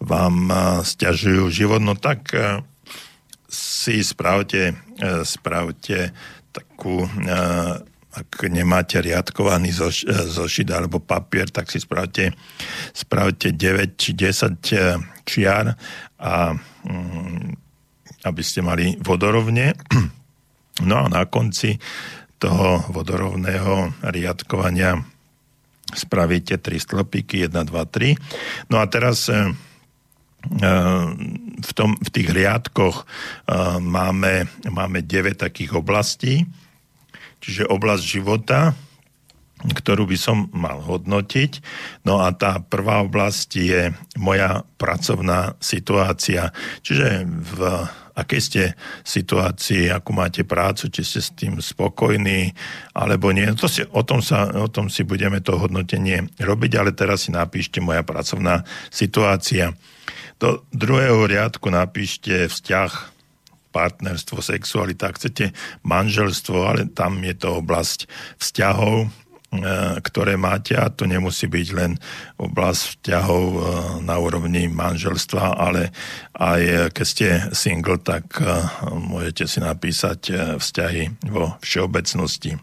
vám 0.00 0.48
stiažujú 0.80 1.52
život, 1.52 1.84
no 1.84 1.92
tak 1.92 2.32
si 3.44 4.00
spravte, 4.00 4.72
spravte 5.28 6.16
takú 6.56 7.04
ak 8.16 8.48
nemáte 8.48 8.96
riadkovaný 9.04 9.76
zoš, 9.76 10.08
e, 10.08 10.16
zošit 10.32 10.72
alebo 10.72 11.04
papier, 11.04 11.52
tak 11.52 11.68
si 11.68 11.76
spravte, 11.76 12.32
spravte 12.96 13.52
9 13.52 14.00
či 14.00 14.16
10 14.16 14.56
e, 14.72 14.96
čiar 15.28 15.76
a 16.16 16.56
mm, 16.56 17.44
aby 18.24 18.42
ste 18.42 18.64
mali 18.64 18.96
vodorovne. 18.96 19.76
No 20.76 21.00
a 21.00 21.08
na 21.08 21.24
konci 21.24 21.80
toho 22.36 22.84
vodorovného 22.92 23.96
riadkovania 24.12 25.00
spravíte 25.88 26.60
3 26.60 26.68
stĺpiky, 26.76 27.48
1, 27.48 27.64
2, 27.64 27.72
3. 27.72 28.68
No 28.68 28.76
a 28.76 28.84
teraz 28.84 29.32
e, 29.32 29.56
v, 31.56 31.70
tom, 31.72 31.96
v 31.96 32.08
tých 32.12 32.28
riadkoch 32.28 33.08
máme, 33.80 34.52
máme 34.68 35.00
9 35.00 35.48
takých 35.48 35.80
oblastí 35.80 36.44
čiže 37.40 37.68
oblasť 37.68 38.04
života, 38.04 38.74
ktorú 39.64 40.04
by 40.04 40.18
som 40.20 40.52
mal 40.52 40.84
hodnotiť. 40.84 41.64
No 42.04 42.20
a 42.20 42.28
tá 42.36 42.60
prvá 42.60 43.00
oblasť 43.00 43.48
je 43.56 43.82
moja 44.20 44.68
pracovná 44.76 45.56
situácia. 45.64 46.52
Čiže 46.84 47.24
v 47.24 47.60
akej 48.16 48.40
ste 48.40 48.62
situácii, 49.04 49.92
akú 49.92 50.16
máte 50.16 50.44
prácu, 50.44 50.88
či 50.88 51.04
ste 51.04 51.20
s 51.20 51.32
tým 51.36 51.60
spokojní, 51.60 52.52
alebo 52.96 53.32
nie. 53.32 53.48
To 53.56 53.68
si, 53.68 53.84
o, 53.84 54.02
tom 54.04 54.24
sa, 54.24 54.48
o 54.56 54.68
tom 54.72 54.88
si 54.88 55.04
budeme 55.04 55.44
to 55.44 55.60
hodnotenie 55.60 56.32
robiť, 56.40 56.72
ale 56.80 56.96
teraz 56.96 57.28
si 57.28 57.30
napíšte 57.32 57.80
moja 57.84 58.00
pracovná 58.04 58.64
situácia. 58.88 59.76
Do 60.36 60.64
druhého 60.72 61.28
riadku 61.28 61.68
napíšte 61.68 62.48
vzťah 62.48 63.15
partnerstvo, 63.76 64.40
sexualita, 64.40 65.12
ak 65.12 65.20
chcete 65.20 65.52
manželstvo, 65.84 66.56
ale 66.64 66.88
tam 66.88 67.20
je 67.20 67.36
to 67.36 67.60
oblasť 67.60 68.08
vzťahov, 68.40 69.04
e, 69.04 69.08
ktoré 70.00 70.40
máte 70.40 70.72
a 70.72 70.88
to 70.88 71.04
nemusí 71.04 71.44
byť 71.44 71.68
len 71.76 72.00
oblasť 72.40 73.04
vzťahov 73.04 73.44
e, 73.44 73.58
na 74.00 74.16
úrovni 74.16 74.72
manželstva, 74.72 75.60
ale 75.60 75.92
aj 76.40 76.88
keď 76.96 77.06
ste 77.06 77.28
single, 77.52 78.00
tak 78.00 78.40
e, 78.40 78.48
môžete 78.96 79.44
si 79.44 79.60
napísať 79.60 80.56
vzťahy 80.56 81.28
vo 81.28 81.60
všeobecnosti. 81.60 82.56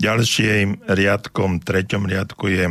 Ďalším 0.00 0.84
riadkom, 0.84 1.64
treťom 1.64 2.04
riadku 2.08 2.44
je 2.48 2.66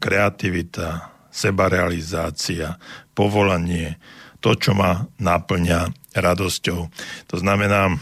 kreativita, 0.00 1.12
sebarealizácia, 1.32 2.76
povolanie, 3.16 3.96
to, 4.44 4.52
čo 4.58 4.76
ma 4.76 5.08
naplňa 5.16 6.01
radosťou. 6.16 6.80
To 7.32 7.36
znamená, 7.36 7.92
e, 7.92 7.96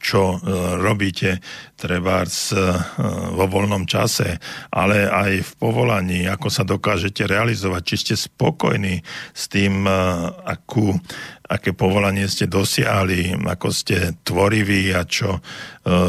čo 0.00 0.22
e, 0.32 0.38
robíte 0.80 1.44
treba 1.76 2.24
e, 2.24 2.28
vo 3.36 3.44
voľnom 3.44 3.84
čase, 3.84 4.40
ale 4.72 5.04
aj 5.08 5.30
v 5.44 5.52
povolaní, 5.60 6.24
ako 6.24 6.48
sa 6.48 6.64
dokážete 6.64 7.28
realizovať, 7.28 7.82
či 7.84 7.96
ste 8.00 8.14
spokojní 8.16 9.04
s 9.36 9.44
tým, 9.52 9.84
akú, 10.44 10.96
aké 11.44 11.76
povolanie 11.76 12.24
ste 12.28 12.48
dosiahli, 12.48 13.36
ako 13.44 13.68
ste 13.68 14.16
tvoriví 14.24 14.92
a 14.96 15.04
čo 15.04 15.40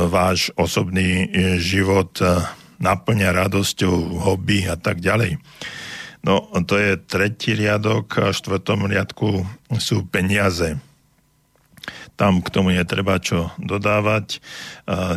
váš 0.07 0.55
osobný 0.55 1.27
život 1.59 2.15
naplňa 2.81 3.29
radosťou, 3.45 4.25
hobby 4.25 4.65
a 4.65 4.75
tak 4.75 4.99
ďalej. 4.99 5.37
No, 6.21 6.45
to 6.69 6.77
je 6.77 7.01
tretí 7.01 7.57
riadok 7.57 8.05
a 8.21 8.25
štvrtom 8.29 8.85
riadku 8.85 9.41
sú 9.81 10.05
peniaze. 10.05 10.77
Tam 12.13 12.45
k 12.45 12.53
tomu 12.53 12.69
netreba 12.77 13.17
čo 13.17 13.49
dodávať. 13.57 14.37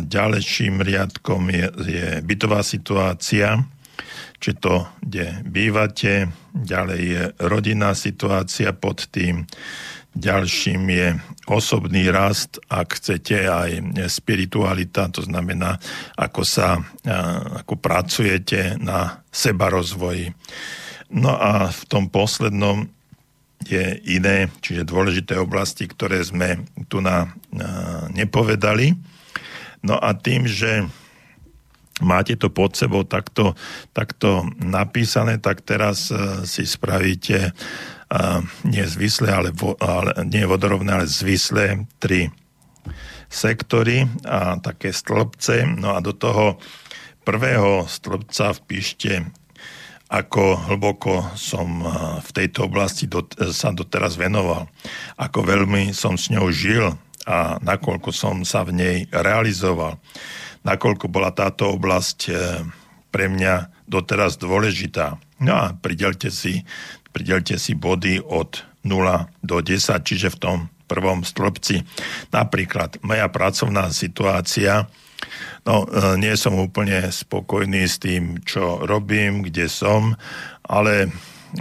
Ďalším 0.01 0.81
riadkom 0.81 1.53
je, 1.53 1.67
je 1.85 2.07
bytová 2.25 2.65
situácia, 2.65 3.61
či 4.41 4.57
to, 4.57 4.89
kde 5.05 5.45
bývate, 5.45 6.33
ďalej 6.57 7.01
je 7.05 7.23
rodinná 7.45 7.93
situácia 7.93 8.73
pod 8.73 9.05
tým, 9.13 9.45
ďalším 10.17 10.81
je 10.89 11.07
osobný 11.45 12.09
rast, 12.09 12.57
ak 12.65 12.97
chcete 12.97 13.45
aj 13.45 13.69
spiritualita, 14.09 15.13
to 15.13 15.21
znamená, 15.21 15.77
ako 16.17 16.41
sa, 16.41 16.81
ako 17.61 17.77
pracujete 17.77 18.81
na 18.81 19.21
seba 19.29 19.69
rozvoji. 19.69 20.33
No 21.15 21.31
a 21.31 21.71
v 21.71 21.83
tom 21.87 22.11
poslednom 22.11 22.91
je 23.63 23.97
iné, 24.03 24.51
čiže 24.59 24.83
dôležité 24.85 25.39
oblasti, 25.39 25.87
ktoré 25.87 26.19
sme 26.21 26.67
tu 26.91 26.99
na, 26.99 27.31
na 27.49 28.03
nepovedali. 28.11 28.93
No 29.79 29.95
a 29.95 30.11
tým, 30.11 30.43
že 30.43 30.85
máte 32.03 32.35
to 32.35 32.51
pod 32.51 32.75
sebou 32.75 33.07
takto, 33.07 33.55
takto 33.95 34.43
napísané, 34.59 35.39
tak 35.39 35.63
teraz 35.63 36.11
uh, 36.11 36.43
si 36.43 36.67
spravíte 36.67 37.55
uh, 37.55 38.43
nie 38.67 38.83
zvislé, 38.83 39.31
ale, 39.31 39.49
vo, 39.55 39.79
ale 39.79 40.11
nie 40.27 40.43
vodorovné, 40.43 40.91
ale 40.91 41.07
zvislé 41.07 41.87
tri 41.97 42.27
sektory 43.31 44.05
a 44.27 44.59
také 44.59 44.91
stĺpce. 44.91 45.79
No 45.79 45.95
a 45.95 46.03
do 46.03 46.11
toho 46.11 46.59
prvého 47.25 47.87
stĺpca 47.89 48.53
vpíšte 48.53 49.25
ako 50.05 50.69
hlboko 50.69 51.33
som 51.33 51.81
v 52.21 52.29
tejto 52.29 52.69
oblasti 52.69 53.09
dot, 53.09 53.33
sa 53.51 53.73
doteraz 53.73 54.21
venoval, 54.21 54.69
ako 55.17 55.39
veľmi 55.41 55.91
som 55.97 56.13
s 56.13 56.29
ňou 56.29 56.53
žil 56.53 56.93
a 57.25 57.57
nakoľko 57.57 58.13
som 58.13 58.45
sa 58.45 58.61
v 58.61 58.71
nej 58.77 58.97
realizoval, 59.09 59.97
nakoľko 60.61 61.09
bola 61.09 61.33
táto 61.33 61.73
oblasť 61.73 62.19
e, 62.29 62.33
pre 63.09 63.25
mňa 63.25 63.85
doteraz 63.89 64.37
dôležitá. 64.37 65.17
No 65.41 65.57
a 65.57 65.73
pridelte 65.73 66.29
si, 66.29 66.61
pridelte 67.09 67.57
si 67.57 67.73
body 67.73 68.21
od 68.21 68.61
0 68.85 69.25
do 69.41 69.57
10, 69.57 70.05
čiže 70.05 70.37
v 70.37 70.41
tom 70.41 70.57
prvom 70.85 71.25
stĺpci. 71.25 71.81
Napríklad 72.29 73.01
moja 73.01 73.25
pracovná 73.33 73.89
situácia, 73.89 74.85
no 75.65 75.85
e, 75.85 76.15
nie 76.21 76.33
som 76.37 76.55
úplne 76.57 77.09
spokojný 77.09 77.89
s 77.89 77.97
tým, 77.99 78.41
čo 78.45 78.85
robím, 78.85 79.45
kde 79.45 79.67
som, 79.67 80.13
ale 80.65 81.09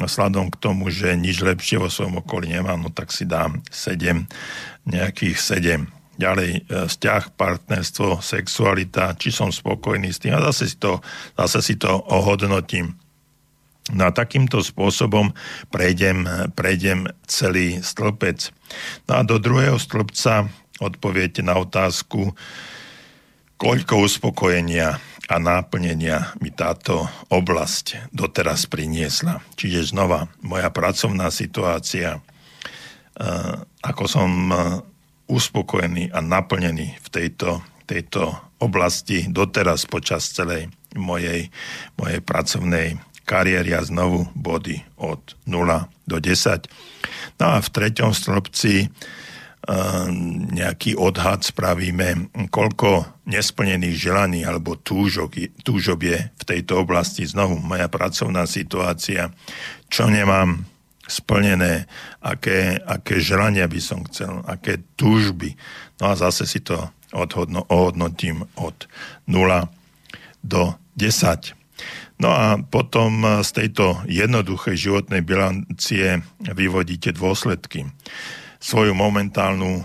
sladom 0.06 0.50
k 0.50 0.60
tomu, 0.60 0.90
že 0.90 1.14
nič 1.14 1.40
lepšie 1.40 1.78
vo 1.78 1.88
svojom 1.88 2.20
okolí 2.20 2.50
nemám, 2.50 2.82
no 2.82 2.90
tak 2.90 3.14
si 3.14 3.24
dám 3.24 3.62
7, 3.70 4.26
nejakých 4.90 5.38
7. 5.38 5.86
Ďalej 6.14 6.50
e, 6.54 6.60
vzťah, 6.86 7.34
partnerstvo, 7.34 8.22
sexualita, 8.22 9.18
či 9.18 9.34
som 9.34 9.50
spokojný 9.50 10.14
s 10.14 10.22
tým 10.22 10.38
a 10.38 10.44
zase 10.52 10.70
si 10.70 10.76
to, 10.78 11.02
zase 11.34 11.58
si 11.62 11.74
to 11.74 11.90
ohodnotím. 11.90 12.94
No 13.92 14.08
a 14.08 14.16
takýmto 14.16 14.64
spôsobom 14.64 15.36
prejdem, 15.68 16.24
prejdem 16.56 17.04
celý 17.28 17.84
stĺpec. 17.84 18.48
No 19.10 19.20
a 19.20 19.22
do 19.28 19.36
druhého 19.36 19.76
stĺpca 19.76 20.48
odpoviete 20.80 21.44
na 21.44 21.60
otázku, 21.60 22.32
koľko 23.64 24.04
uspokojenia 24.04 25.00
a 25.24 25.36
náplnenia 25.40 26.36
mi 26.36 26.52
táto 26.52 27.08
oblasť 27.32 28.12
doteraz 28.12 28.68
priniesla. 28.68 29.40
Čiže 29.56 29.96
znova, 29.96 30.28
moja 30.44 30.68
pracovná 30.68 31.32
situácia, 31.32 32.20
e, 32.20 32.20
ako 33.80 34.04
som 34.04 34.30
e, 34.52 34.56
uspokojený 35.32 36.12
a 36.12 36.20
naplnený 36.20 37.00
v 37.00 37.08
tejto, 37.08 37.64
tejto 37.88 38.36
oblasti 38.60 39.24
doteraz 39.32 39.88
počas 39.88 40.28
celej 40.28 40.68
mojej, 40.92 41.48
mojej 41.96 42.20
pracovnej 42.20 43.00
kariéry 43.24 43.72
a 43.72 43.80
znovu 43.80 44.28
body 44.36 44.84
od 45.00 45.40
0 45.48 45.88
do 46.04 46.16
10. 46.20 46.68
No 47.40 47.56
a 47.56 47.64
v 47.64 47.68
treťom 47.72 48.12
stĺpci 48.12 48.92
nejaký 50.52 50.92
odhad 51.00 51.40
spravíme, 51.40 52.28
koľko 52.52 53.08
nesplnených 53.24 53.96
želaní 53.96 54.40
alebo 54.44 54.76
túžok, 54.76 55.40
túžob 55.64 56.04
je 56.04 56.20
v 56.20 56.44
tejto 56.44 56.84
oblasti. 56.84 57.24
Znovu, 57.24 57.56
moja 57.64 57.88
pracovná 57.88 58.44
situácia, 58.44 59.32
čo 59.88 60.12
nemám 60.12 60.68
splnené, 61.08 61.88
aké, 62.20 62.76
aké 62.80 63.20
želania 63.20 63.64
by 63.64 63.80
som 63.80 64.04
chcel, 64.08 64.44
aké 64.44 64.84
túžby. 65.00 65.56
No 66.00 66.12
a 66.12 66.14
zase 66.16 66.44
si 66.44 66.60
to 66.60 66.76
odhodno, 67.16 67.64
ohodnotím 67.68 68.44
od 68.60 68.88
0 69.28 69.68
do 70.44 70.76
10. 70.96 71.56
No 72.20 72.30
a 72.30 72.60
potom 72.60 73.42
z 73.42 73.50
tejto 73.52 74.00
jednoduchej 74.06 74.76
životnej 74.76 75.24
bilancie 75.24 76.20
vyvodíte 76.40 77.16
dôsledky 77.16 77.88
svoju 78.64 78.96
momentálnu 78.96 79.84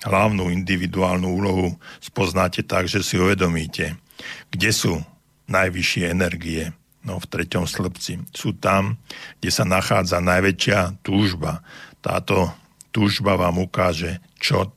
hlavnú 0.00 0.48
individuálnu 0.48 1.28
úlohu 1.28 1.76
spoznáte 2.00 2.64
tak, 2.64 2.88
že 2.88 3.04
si 3.04 3.20
uvedomíte, 3.20 4.00
kde 4.48 4.70
sú 4.72 5.04
najvyššie 5.52 6.04
energie. 6.08 6.72
No 7.04 7.20
v 7.20 7.28
treťom 7.28 7.68
slbci 7.68 8.24
sú 8.32 8.56
tam, 8.56 8.96
kde 9.38 9.50
sa 9.52 9.68
nachádza 9.68 10.24
najväčšia 10.24 11.04
túžba. 11.04 11.60
Táto 12.00 12.48
túžba 12.88 13.36
vám 13.36 13.60
ukáže, 13.60 14.24
čo 14.40 14.72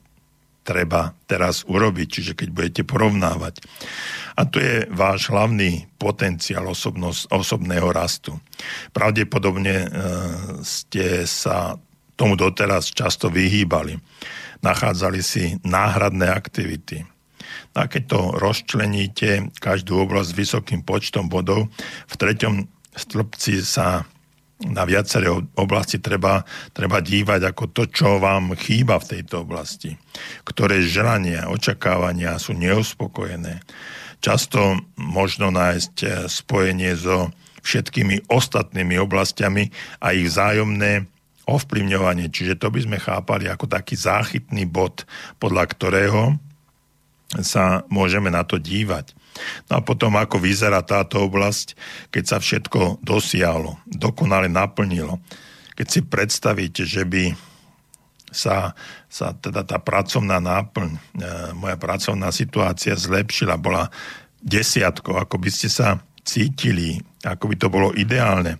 treba 0.62 1.16
teraz 1.26 1.66
urobiť, 1.66 2.06
čiže 2.06 2.32
keď 2.38 2.48
budete 2.54 2.82
porovnávať. 2.86 3.64
A 4.38 4.46
to 4.46 4.62
je 4.62 4.86
váš 4.94 5.28
hlavný 5.28 5.90
potenciál 5.98 6.70
osobnosť, 6.70 7.28
osobného 7.34 7.90
rastu. 7.90 8.38
Pravdepodobne 8.94 9.76
e, 9.82 9.88
ste 10.62 11.26
sa 11.26 11.74
tomu 12.22 12.38
doteraz 12.38 12.94
často 12.94 13.26
vyhýbali. 13.26 13.98
Nachádzali 14.62 15.18
si 15.26 15.58
náhradné 15.66 16.30
aktivity. 16.30 17.02
No 17.74 17.82
a 17.82 17.90
keď 17.90 18.02
to 18.06 18.20
rozčleníte, 18.38 19.50
každú 19.58 19.98
oblasť 20.06 20.30
s 20.30 20.38
vysokým 20.38 20.80
počtom 20.86 21.26
bodov, 21.26 21.66
v 22.06 22.14
treťom 22.14 22.70
stĺpci 22.94 23.58
sa 23.66 24.06
na 24.62 24.86
viaceré 24.86 25.26
oblasti 25.58 25.98
treba, 25.98 26.46
treba 26.70 27.02
dívať 27.02 27.50
ako 27.50 27.64
to, 27.74 27.82
čo 27.90 28.22
vám 28.22 28.54
chýba 28.54 29.02
v 29.02 29.18
tejto 29.18 29.42
oblasti. 29.42 29.98
Ktoré 30.46 30.86
želania, 30.86 31.50
očakávania 31.50 32.38
sú 32.38 32.54
neuspokojené. 32.54 33.58
Často 34.22 34.78
možno 34.94 35.50
nájsť 35.50 36.30
spojenie 36.30 36.94
so 36.94 37.34
všetkými 37.66 38.30
ostatnými 38.30 38.94
oblastiami 39.02 39.74
a 39.98 40.14
ich 40.14 40.30
vzájomné 40.30 41.10
ovplyvňovanie, 41.46 42.30
čiže 42.30 42.58
to 42.58 42.70
by 42.70 42.80
sme 42.82 42.98
chápali 43.02 43.50
ako 43.50 43.66
taký 43.66 43.98
záchytný 43.98 44.62
bod, 44.66 45.02
podľa 45.42 45.64
ktorého 45.66 46.22
sa 47.40 47.82
môžeme 47.88 48.28
na 48.28 48.44
to 48.44 48.60
dívať. 48.60 49.16
No 49.72 49.80
a 49.80 49.84
potom, 49.84 50.12
ako 50.20 50.36
vyzerá 50.36 50.84
táto 50.84 51.24
oblasť, 51.24 51.72
keď 52.12 52.24
sa 52.28 52.36
všetko 52.36 53.00
dosiahlo, 53.00 53.80
dokonale 53.88 54.52
naplnilo. 54.52 55.18
Keď 55.72 55.86
si 55.88 56.00
predstavíte, 56.04 56.84
že 56.84 57.08
by 57.08 57.32
sa, 58.28 58.76
sa 59.08 59.32
teda 59.32 59.64
tá 59.64 59.80
pracovná 59.80 60.36
náplň, 60.40 60.90
e, 60.92 60.98
moja 61.56 61.76
pracovná 61.80 62.28
situácia 62.28 62.92
zlepšila, 62.92 63.56
bola 63.56 63.88
desiatko, 64.44 65.16
ako 65.16 65.36
by 65.40 65.50
ste 65.52 65.72
sa 65.72 66.00
cítili, 66.22 67.02
ako 67.26 67.44
by 67.50 67.56
to 67.58 67.68
bolo 67.68 67.88
ideálne. 67.94 68.58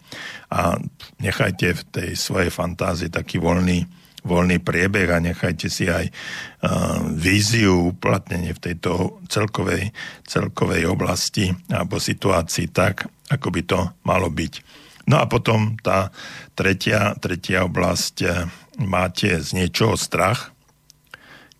A 0.50 0.76
nechajte 1.22 1.74
v 1.78 1.82
tej 1.90 2.10
svojej 2.18 2.50
fantázii 2.50 3.08
taký 3.08 3.38
voľný, 3.38 3.86
voľný 4.22 4.58
priebeh 4.62 5.08
a 5.10 5.22
nechajte 5.22 5.66
si 5.66 5.90
aj 5.90 6.10
uh, 6.10 7.02
víziu, 7.14 7.94
uplatnenie 7.94 8.54
v 8.54 8.62
tejto 8.70 9.22
celkovej, 9.26 9.90
celkovej 10.26 10.86
oblasti 10.86 11.50
alebo 11.70 11.98
situácii 11.98 12.70
tak, 12.70 13.06
ako 13.30 13.48
by 13.50 13.62
to 13.66 13.78
malo 14.06 14.30
byť. 14.30 14.54
No 15.10 15.18
a 15.18 15.26
potom 15.26 15.74
tá 15.82 16.14
tretia, 16.54 17.18
tretia 17.18 17.66
oblasť, 17.66 18.16
uh, 18.22 18.46
máte 18.82 19.42
z 19.42 19.58
niečoho 19.58 19.98
strach, 19.98 20.54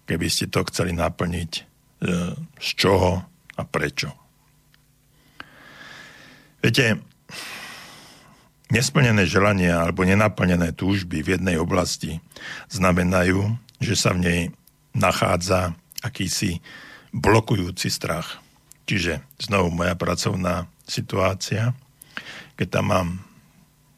keby 0.07 0.27
ste 0.31 0.47
to 0.51 0.63
chceli 0.71 0.95
naplniť, 0.95 1.51
uh, 1.59 2.35
z 2.63 2.69
čoho 2.79 3.27
a 3.59 3.63
prečo. 3.67 4.22
Viete, 6.63 7.03
nesplnené 8.71 9.27
želania 9.27 9.83
alebo 9.83 10.07
nenaplnené 10.07 10.71
túžby 10.73 11.21
v 11.21 11.37
jednej 11.37 11.59
oblasti 11.59 12.23
znamenajú, 12.71 13.59
že 13.83 13.99
sa 13.99 14.15
v 14.15 14.23
nej 14.23 14.41
nachádza 14.95 15.75
akýsi 16.07 16.63
blokujúci 17.11 17.91
strach. 17.91 18.39
Čiže 18.87 19.27
znovu 19.43 19.75
moja 19.75 19.99
pracovná 19.99 20.71
situácia, 20.87 21.75
keď 22.55 22.69
tam 22.71 22.85
mám 22.89 23.09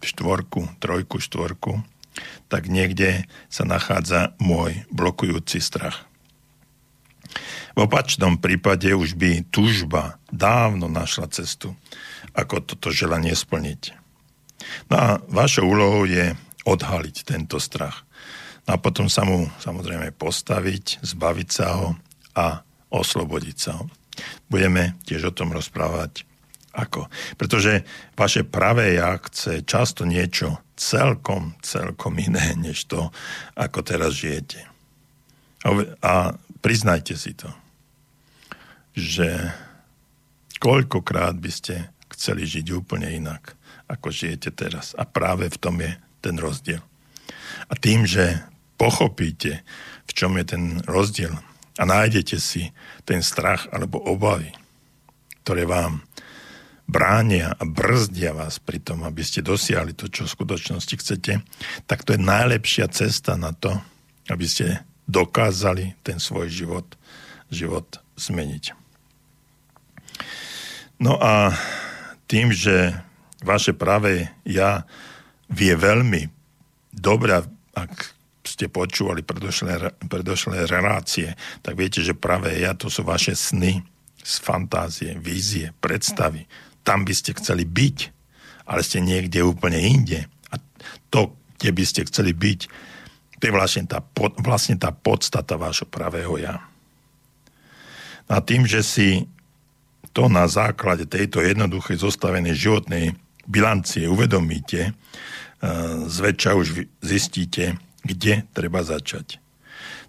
štvorku, 0.00 0.80
trojku, 0.80 1.20
štvorku, 1.20 1.84
tak 2.48 2.72
niekde 2.72 3.28
sa 3.52 3.68
nachádza 3.68 4.32
môj 4.40 4.88
blokujúci 4.88 5.60
strach. 5.60 6.08
V 7.74 7.90
opačnom 7.90 8.38
prípade 8.38 8.94
už 8.94 9.18
by 9.18 9.50
túžba 9.50 10.22
dávno 10.30 10.86
našla 10.86 11.26
cestu, 11.34 11.74
ako 12.34 12.66
toto 12.66 12.90
želanie 12.90 13.32
splniť. 13.32 13.94
No 14.90 14.94
a 14.94 15.08
vašou 15.30 15.66
úlohou 15.66 16.04
je 16.04 16.34
odhaliť 16.66 17.16
tento 17.24 17.62
strach. 17.62 18.02
No 18.66 18.76
a 18.76 18.78
potom 18.80 19.06
sa 19.06 19.22
mu 19.22 19.48
samozrejme 19.60 20.12
postaviť, 20.16 21.04
zbaviť 21.04 21.48
sa 21.48 21.66
ho 21.78 21.88
a 22.34 22.64
oslobodiť 22.90 23.56
sa 23.56 23.78
ho. 23.78 23.84
Budeme 24.46 24.98
tiež 25.06 25.30
o 25.30 25.36
tom 25.36 25.52
rozprávať 25.52 26.24
ako. 26.74 27.06
Pretože 27.38 27.86
vaše 28.18 28.42
pravé 28.42 28.98
ja 28.98 29.14
chce 29.20 29.62
často 29.62 30.02
niečo 30.02 30.58
celkom, 30.74 31.54
celkom 31.62 32.18
iné, 32.18 32.56
než 32.66 32.90
to, 32.90 33.14
ako 33.54 33.82
teraz 33.86 34.16
žijete. 34.16 34.66
A 36.04 36.36
priznajte 36.60 37.16
si 37.16 37.32
to 37.32 37.48
že 38.94 39.50
koľkokrát 40.62 41.34
by 41.36 41.50
ste 41.50 41.90
chceli 42.14 42.46
žiť 42.46 42.66
úplne 42.72 43.10
inak, 43.10 43.58
ako 43.90 44.08
žijete 44.14 44.54
teraz. 44.54 44.96
A 44.96 45.04
práve 45.04 45.50
v 45.50 45.60
tom 45.60 45.82
je 45.82 45.92
ten 46.24 46.38
rozdiel. 46.40 46.80
A 47.68 47.74
tým, 47.76 48.08
že 48.08 48.40
pochopíte, 48.80 49.62
v 50.04 50.12
čom 50.12 50.36
je 50.40 50.44
ten 50.44 50.64
rozdiel 50.84 51.34
a 51.78 51.82
nájdete 51.82 52.36
si 52.38 52.70
ten 53.02 53.20
strach 53.20 53.66
alebo 53.74 53.98
obavy, 53.98 54.54
ktoré 55.42 55.66
vám 55.66 56.06
bránia 56.84 57.56
a 57.56 57.64
brzdia 57.64 58.36
vás 58.36 58.60
pri 58.60 58.78
tom, 58.80 59.08
aby 59.08 59.24
ste 59.24 59.40
dosiahli 59.40 59.96
to, 59.96 60.12
čo 60.12 60.28
v 60.28 60.34
skutočnosti 60.36 60.94
chcete, 61.00 61.40
tak 61.88 62.04
to 62.04 62.14
je 62.14 62.20
najlepšia 62.20 62.92
cesta 62.92 63.40
na 63.40 63.56
to, 63.56 63.72
aby 64.28 64.44
ste 64.44 64.84
dokázali 65.08 65.96
ten 66.04 66.20
svoj 66.20 66.48
život, 66.48 66.86
život 67.48 68.00
zmeniť. 68.16 68.76
No 71.00 71.18
a 71.18 71.52
tým, 72.26 72.50
že 72.50 72.96
vaše 73.44 73.76
pravé 73.76 74.32
ja 74.48 74.88
vie 75.52 75.76
veľmi 75.76 76.32
dobre, 76.94 77.44
ak 77.76 77.92
ste 78.44 78.68
počúvali 78.68 79.24
predošlé, 79.24 80.04
predošlé 80.04 80.68
relácie, 80.68 81.32
tak 81.64 81.74
viete, 81.80 82.04
že 82.04 82.12
pravé 82.16 82.60
ja 82.60 82.76
to 82.76 82.92
sú 82.92 83.02
vaše 83.02 83.32
sny 83.32 83.80
fantázie, 84.24 85.16
vízie, 85.20 85.72
predstavy. 85.80 86.48
Tam 86.84 87.04
by 87.04 87.12
ste 87.12 87.36
chceli 87.36 87.64
byť, 87.64 87.98
ale 88.68 88.80
ste 88.80 89.00
niekde 89.00 89.44
úplne 89.44 89.80
inde. 89.80 90.28
A 90.52 90.60
to, 91.12 91.36
kde 91.60 91.70
by 91.72 91.84
ste 91.84 92.08
chceli 92.08 92.32
byť, 92.32 92.60
to 93.40 93.42
je 93.48 93.52
vlastne 93.52 93.84
tá, 93.84 94.00
vlastne 94.40 94.76
tá 94.80 94.92
podstata 94.92 95.60
vášho 95.60 95.88
pravého 95.88 96.40
ja. 96.40 96.64
A 98.24 98.40
tým, 98.40 98.64
že 98.64 98.80
si 98.80 99.28
to 100.14 100.30
na 100.30 100.46
základe 100.46 101.10
tejto 101.10 101.42
jednoduchej 101.42 101.98
zostavenej 101.98 102.54
životnej 102.54 103.18
bilancie 103.50 104.06
uvedomíte, 104.06 104.80
e, 104.88 104.92
zväčša 106.06 106.50
už 106.54 106.86
zistíte, 107.02 107.76
kde 108.06 108.46
treba 108.54 108.86
začať. 108.86 109.42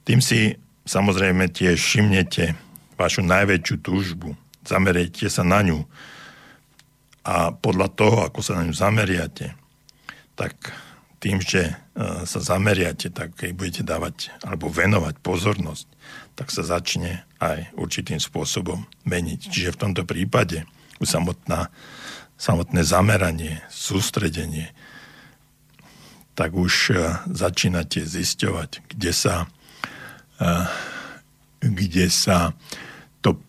Tým 0.06 0.22
si 0.22 0.56
samozrejme 0.86 1.50
tiež 1.50 1.82
všimnete 1.82 2.54
vašu 2.96 3.26
najväčšiu 3.26 3.76
túžbu, 3.82 4.38
zameriete 4.62 5.28
sa 5.28 5.42
na 5.42 5.66
ňu 5.66 5.84
a 7.26 7.50
podľa 7.52 7.90
toho, 7.98 8.18
ako 8.30 8.40
sa 8.46 8.62
na 8.62 8.70
ňu 8.70 8.76
zameriate, 8.78 9.58
tak 10.38 10.54
tým, 11.26 11.42
že 11.42 11.74
e, 11.74 11.76
sa 12.30 12.38
zameriate, 12.38 13.10
tak 13.10 13.34
keď 13.34 13.58
budete 13.58 13.82
dávať 13.82 14.30
alebo 14.46 14.70
venovať 14.70 15.18
pozornosť, 15.26 15.90
tak 16.38 16.54
sa 16.54 16.62
začne 16.62 17.26
aj 17.42 17.74
určitým 17.74 18.22
spôsobom 18.22 18.86
meniť. 19.10 19.50
Čiže 19.50 19.74
v 19.74 19.82
tomto 19.90 20.06
prípade 20.06 20.70
už 21.02 21.10
samotná, 21.10 21.74
samotné 22.38 22.86
zameranie, 22.86 23.66
sústredenie, 23.74 24.70
tak 26.38 26.54
už 26.54 26.94
e, 26.94 26.96
začínate 27.34 28.06
zisťovať, 28.06 28.86
kde 28.94 29.10
sa, 29.10 29.50
e, 30.38 30.48
kde 31.66 32.06
sa 32.14 32.54
to, 33.26 33.42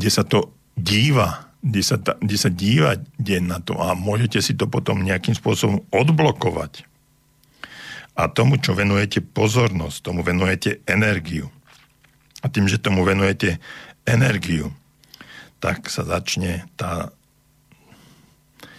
kde 0.00 0.08
sa 0.08 0.24
to 0.24 0.48
díva, 0.80 1.43
kde 1.64 1.80
sa, 1.80 1.96
kde 1.96 2.36
sa 2.36 2.52
díva 2.52 3.00
deň 3.16 3.42
na 3.48 3.58
to 3.64 3.80
a 3.80 3.96
môžete 3.96 4.44
si 4.44 4.52
to 4.52 4.68
potom 4.68 5.00
nejakým 5.00 5.32
spôsobom 5.32 5.80
odblokovať. 5.88 6.84
A 8.14 8.28
tomu, 8.28 8.60
čo 8.60 8.76
venujete 8.76 9.24
pozornosť, 9.24 10.04
tomu 10.04 10.20
venujete 10.20 10.84
energiu. 10.84 11.48
A 12.44 12.52
tým, 12.52 12.68
že 12.68 12.78
tomu 12.78 13.02
venujete 13.02 13.58
energiu, 14.04 14.70
tak 15.58 15.88
sa 15.88 16.04
začne 16.04 16.68
tá 16.76 17.08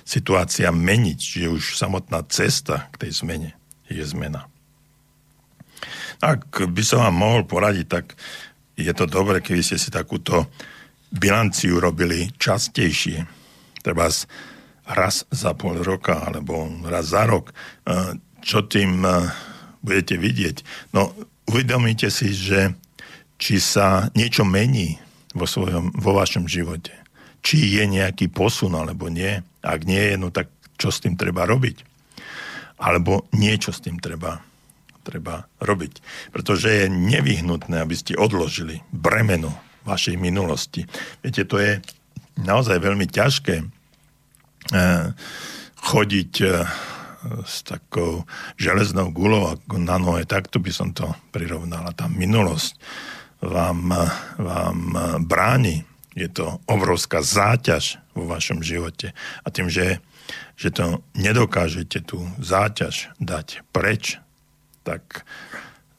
situácia 0.05 0.69
meniť, 0.69 1.19
že 1.19 1.49
už 1.49 1.81
samotná 1.81 2.21
cesta 2.29 2.85
k 2.93 3.09
tej 3.09 3.25
zmene 3.25 3.51
je 3.89 4.05
zmena. 4.05 4.45
Ak 6.21 6.61
by 6.61 6.83
som 6.85 7.01
vám 7.01 7.17
mohol 7.17 7.41
poradiť, 7.49 7.87
tak 7.89 8.13
je 8.77 8.93
to 8.93 9.09
dobre, 9.09 9.41
keby 9.41 9.65
ste 9.65 9.81
si 9.81 9.89
takúto 9.89 10.45
bilanciu 11.15 11.79
robili 11.79 12.29
častejšie. 12.35 13.23
Treba 13.81 14.11
raz 14.85 15.15
za 15.31 15.51
pol 15.57 15.81
roka 15.81 16.21
alebo 16.27 16.69
raz 16.85 17.09
za 17.15 17.25
rok. 17.25 17.55
Čo 18.45 18.67
tým 18.69 19.01
budete 19.81 20.19
vidieť? 20.19 20.89
No, 20.93 21.13
uvedomíte 21.49 22.13
si, 22.13 22.33
že 22.33 22.77
či 23.41 23.59
sa 23.59 24.09
niečo 24.13 24.45
mení 24.45 25.01
vo, 25.33 25.49
svojom, 25.49 25.91
vo 25.97 26.11
vašom 26.15 26.47
živote. 26.47 26.93
Či 27.45 27.77
je 27.77 27.83
nejaký 27.85 28.31
posun 28.31 28.73
alebo 28.73 29.09
nie. 29.11 29.41
Ak 29.61 29.85
nie 29.85 30.13
je, 30.13 30.15
no 30.17 30.29
tak 30.33 30.49
čo 30.77 30.89
s 30.89 31.01
tým 31.01 31.17
treba 31.17 31.45
robiť? 31.45 31.81
Alebo 32.81 33.29
niečo 33.33 33.71
s 33.71 33.79
tým 33.81 34.01
treba, 34.01 34.41
treba 35.05 35.45
robiť. 35.61 35.93
Pretože 36.33 36.67
je 36.85 36.85
nevyhnutné, 36.89 37.81
aby 37.81 37.95
ste 37.95 38.17
odložili 38.17 38.81
bremeno 38.89 39.53
vašej 39.85 40.17
minulosti. 40.17 40.83
Viete, 41.21 41.45
to 41.45 41.61
je 41.61 41.79
naozaj 42.41 42.81
veľmi 42.81 43.07
ťažké 43.07 43.55
eh, 43.61 45.05
chodiť 45.79 46.33
eh, 46.41 46.65
s 47.45 47.65
takou 47.65 48.25
železnou 48.57 49.09
gulou 49.09 49.49
ako 49.49 49.81
na 49.81 49.97
nohe, 49.97 50.29
takto 50.29 50.61
by 50.61 50.69
som 50.69 50.93
to 50.93 51.09
prirovnala. 51.33 51.95
Tá 51.97 52.05
minulosť 52.05 52.77
vám, 53.41 53.93
vám 54.37 54.79
bráni. 55.25 55.85
Je 56.15 56.31
to 56.31 56.63
obrovská 56.69 57.19
záťaž 57.19 57.99
vo 58.15 58.29
vašom 58.29 58.63
živote. 58.63 59.11
A 59.43 59.47
tým, 59.51 59.67
že, 59.67 59.99
že 60.55 60.71
to 60.71 61.03
nedokážete 61.17 62.07
tú 62.07 62.23
záťaž 62.39 63.11
dať 63.19 63.67
preč, 63.75 64.21
tak 64.87 65.27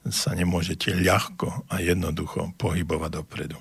sa 0.06 0.32
nemôžete 0.32 0.94
ľahko 0.96 1.66
a 1.68 1.82
jednoducho 1.82 2.54
pohybovať 2.56 3.10
dopredu. 3.12 3.58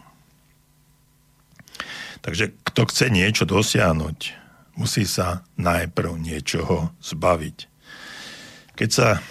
Takže 2.26 2.58
kto 2.66 2.90
chce 2.90 3.14
niečo 3.14 3.46
dosiahnuť, 3.46 4.34
musí 4.82 5.06
sa 5.06 5.46
najprv 5.62 6.18
niečoho 6.18 6.90
zbaviť. 7.06 7.70
Keď 8.74 8.90
sa 8.90 9.22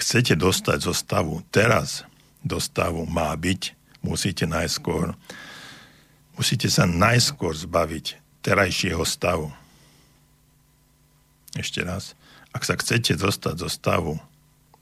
chcete 0.00 0.32
dostať 0.32 0.78
zo 0.80 0.96
stavu 0.96 1.44
teraz 1.52 2.08
do 2.40 2.56
stavu 2.56 3.04
má 3.04 3.36
byť, 3.36 3.76
musíte 4.00 4.48
najskôr 4.48 5.12
musíte 6.40 6.72
sa 6.72 6.88
najskôr 6.88 7.52
zbaviť 7.52 8.16
terajšieho 8.40 9.04
stavu. 9.04 9.52
Ešte 11.52 11.84
raz. 11.84 12.16
Ak 12.56 12.64
sa 12.64 12.80
chcete 12.80 13.12
dostať 13.12 13.60
zo 13.60 13.68
stavu 13.68 14.16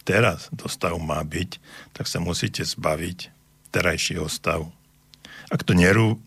teraz 0.06 0.46
do 0.54 0.70
stavu 0.70 1.02
má 1.02 1.18
byť, 1.26 1.58
tak 1.98 2.06
sa 2.06 2.22
musíte 2.22 2.62
zbaviť 2.62 3.34
terajšieho 3.74 4.30
stavu. 4.30 4.70
Ak 5.48 5.64
to 5.64 5.72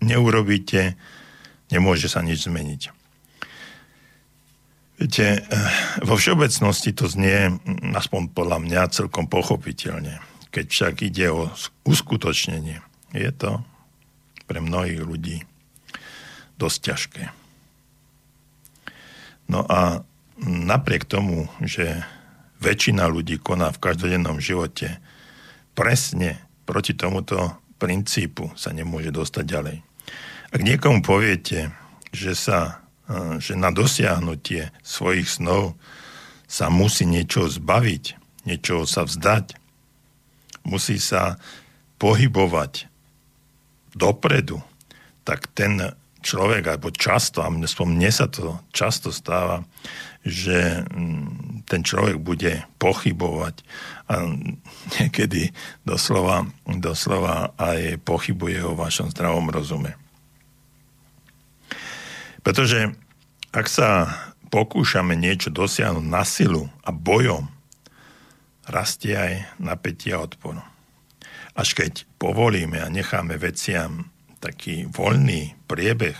neurobíte, 0.01 0.97
nemôže 1.69 2.09
sa 2.09 2.25
nič 2.25 2.49
zmeniť. 2.49 2.81
Viete, 5.01 5.41
eh, 5.41 5.69
vo 6.05 6.13
všeobecnosti 6.13 6.93
to 6.93 7.09
znie, 7.09 7.57
aspoň 7.97 8.33
podľa 8.33 8.57
mňa, 8.61 8.93
celkom 8.93 9.25
pochopiteľne. 9.25 10.21
Keď 10.53 10.65
však 10.69 10.93
ide 11.05 11.33
o 11.33 11.49
uskutočnenie, 11.85 12.81
je 13.13 13.31
to 13.33 13.65
pre 14.45 14.61
mnohých 14.61 15.01
ľudí 15.01 15.37
dosť 16.61 16.77
ťažké. 16.85 17.23
No 19.49 19.65
a 19.65 20.05
napriek 20.41 21.09
tomu, 21.09 21.49
že 21.65 22.05
väčšina 22.61 23.09
ľudí 23.09 23.41
koná 23.41 23.73
v 23.73 23.81
každodennom 23.81 24.37
živote 24.37 25.01
presne 25.73 26.39
proti 26.69 26.93
tomuto 26.93 27.60
princípu 27.81 28.53
sa 28.53 28.69
nemôže 28.69 29.09
dostať 29.09 29.43
ďalej. 29.49 29.77
Ak 30.53 30.61
niekomu 30.61 31.01
poviete, 31.01 31.73
že, 32.13 32.37
sa, 32.37 32.85
že 33.41 33.57
na 33.57 33.73
dosiahnutie 33.73 34.69
svojich 34.85 35.25
snov 35.25 35.73
sa 36.45 36.69
musí 36.69 37.09
niečo 37.09 37.49
zbaviť, 37.49 38.03
niečo 38.45 38.85
sa 38.85 39.09
vzdať, 39.09 39.57
musí 40.69 41.01
sa 41.01 41.41
pohybovať 41.97 42.85
dopredu, 43.97 44.61
tak 45.25 45.49
ten 45.57 45.97
človek, 46.21 46.77
alebo 46.77 46.93
často, 46.93 47.41
a 47.41 47.49
mne 47.49 48.11
sa 48.13 48.29
to 48.29 48.61
často 48.69 49.09
stáva, 49.09 49.65
že 50.21 50.85
mm, 50.85 51.65
ten 51.65 51.81
človek 51.81 52.21
bude 52.21 52.67
pochybovať 52.77 53.65
a 54.11 54.27
niekedy 54.99 55.55
doslova, 55.87 56.45
doslova 56.67 57.55
aj 57.57 58.01
pochybuje 58.05 58.61
o 58.61 58.77
vašom 58.77 59.09
zdravom 59.09 59.49
rozume. 59.49 59.97
Pretože 62.41 62.93
ak 63.53 63.65
sa 63.69 63.89
pokúšame 64.51 65.15
niečo 65.15 65.53
dosiahnuť 65.53 66.05
na 66.05 66.25
silu 66.25 66.67
a 66.83 66.91
bojom, 66.91 67.47
rastie 68.67 69.15
aj 69.15 69.33
napätie 69.57 70.13
a 70.13 70.21
odpor. 70.21 70.59
Až 71.51 71.75
keď 71.75 72.07
povolíme 72.15 72.79
a 72.79 72.91
necháme 72.91 73.35
veciam 73.35 74.09
taký 74.39 74.87
voľný 74.89 75.53
priebeh, 75.67 76.15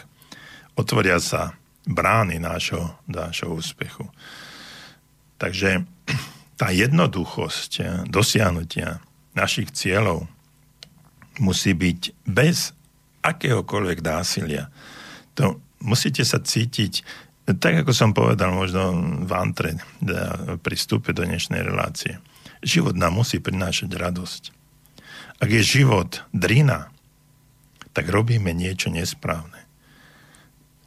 otvoria 0.76 1.18
sa 1.18 1.56
brány 1.86 2.38
nášho, 2.38 2.94
nášho 3.10 3.52
úspechu. 3.54 4.06
Takže 5.42 5.86
tá 6.60 6.70
jednoduchosť 6.70 7.72
eh, 7.82 7.86
dosiahnutia 8.06 9.02
našich 9.34 9.74
cieľov 9.74 10.30
musí 11.42 11.74
byť 11.74 12.28
bez 12.28 12.76
akéhokoľvek 13.26 14.00
násilia. 14.04 14.70
To 15.40 15.58
musíte 15.82 16.22
sa 16.28 16.38
cítiť, 16.38 17.02
tak 17.58 17.82
ako 17.82 17.92
som 17.96 18.12
povedal 18.14 18.54
možno 18.54 18.94
v 19.26 19.32
antre 19.34 19.80
pri 20.62 20.76
vstupe 20.78 21.16
do 21.16 21.26
dnešnej 21.26 21.66
relácie. 21.66 22.22
Život 22.62 22.94
nám 22.94 23.18
musí 23.18 23.42
prinášať 23.42 23.90
radosť. 23.98 24.44
Ak 25.42 25.50
je 25.50 25.66
život 25.66 26.22
drina, 26.30 26.94
tak 27.98 28.14
robíme 28.14 28.54
niečo 28.54 28.94
nesprávne. 28.94 29.61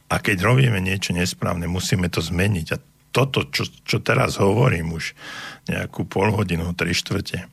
A 0.05 0.21
keď 0.21 0.45
robíme 0.45 0.77
niečo 0.77 1.17
nesprávne, 1.17 1.65
musíme 1.65 2.07
to 2.13 2.21
zmeniť. 2.21 2.67
A 2.73 2.81
toto, 3.09 3.47
čo, 3.49 3.65
čo 3.87 4.03
teraz 4.03 4.37
hovorím 4.37 4.93
už 4.93 5.15
nejakú 5.71 6.05
pol 6.05 6.35
hodinu, 6.35 6.75
tri 6.77 6.93
štvrte, 6.93 7.47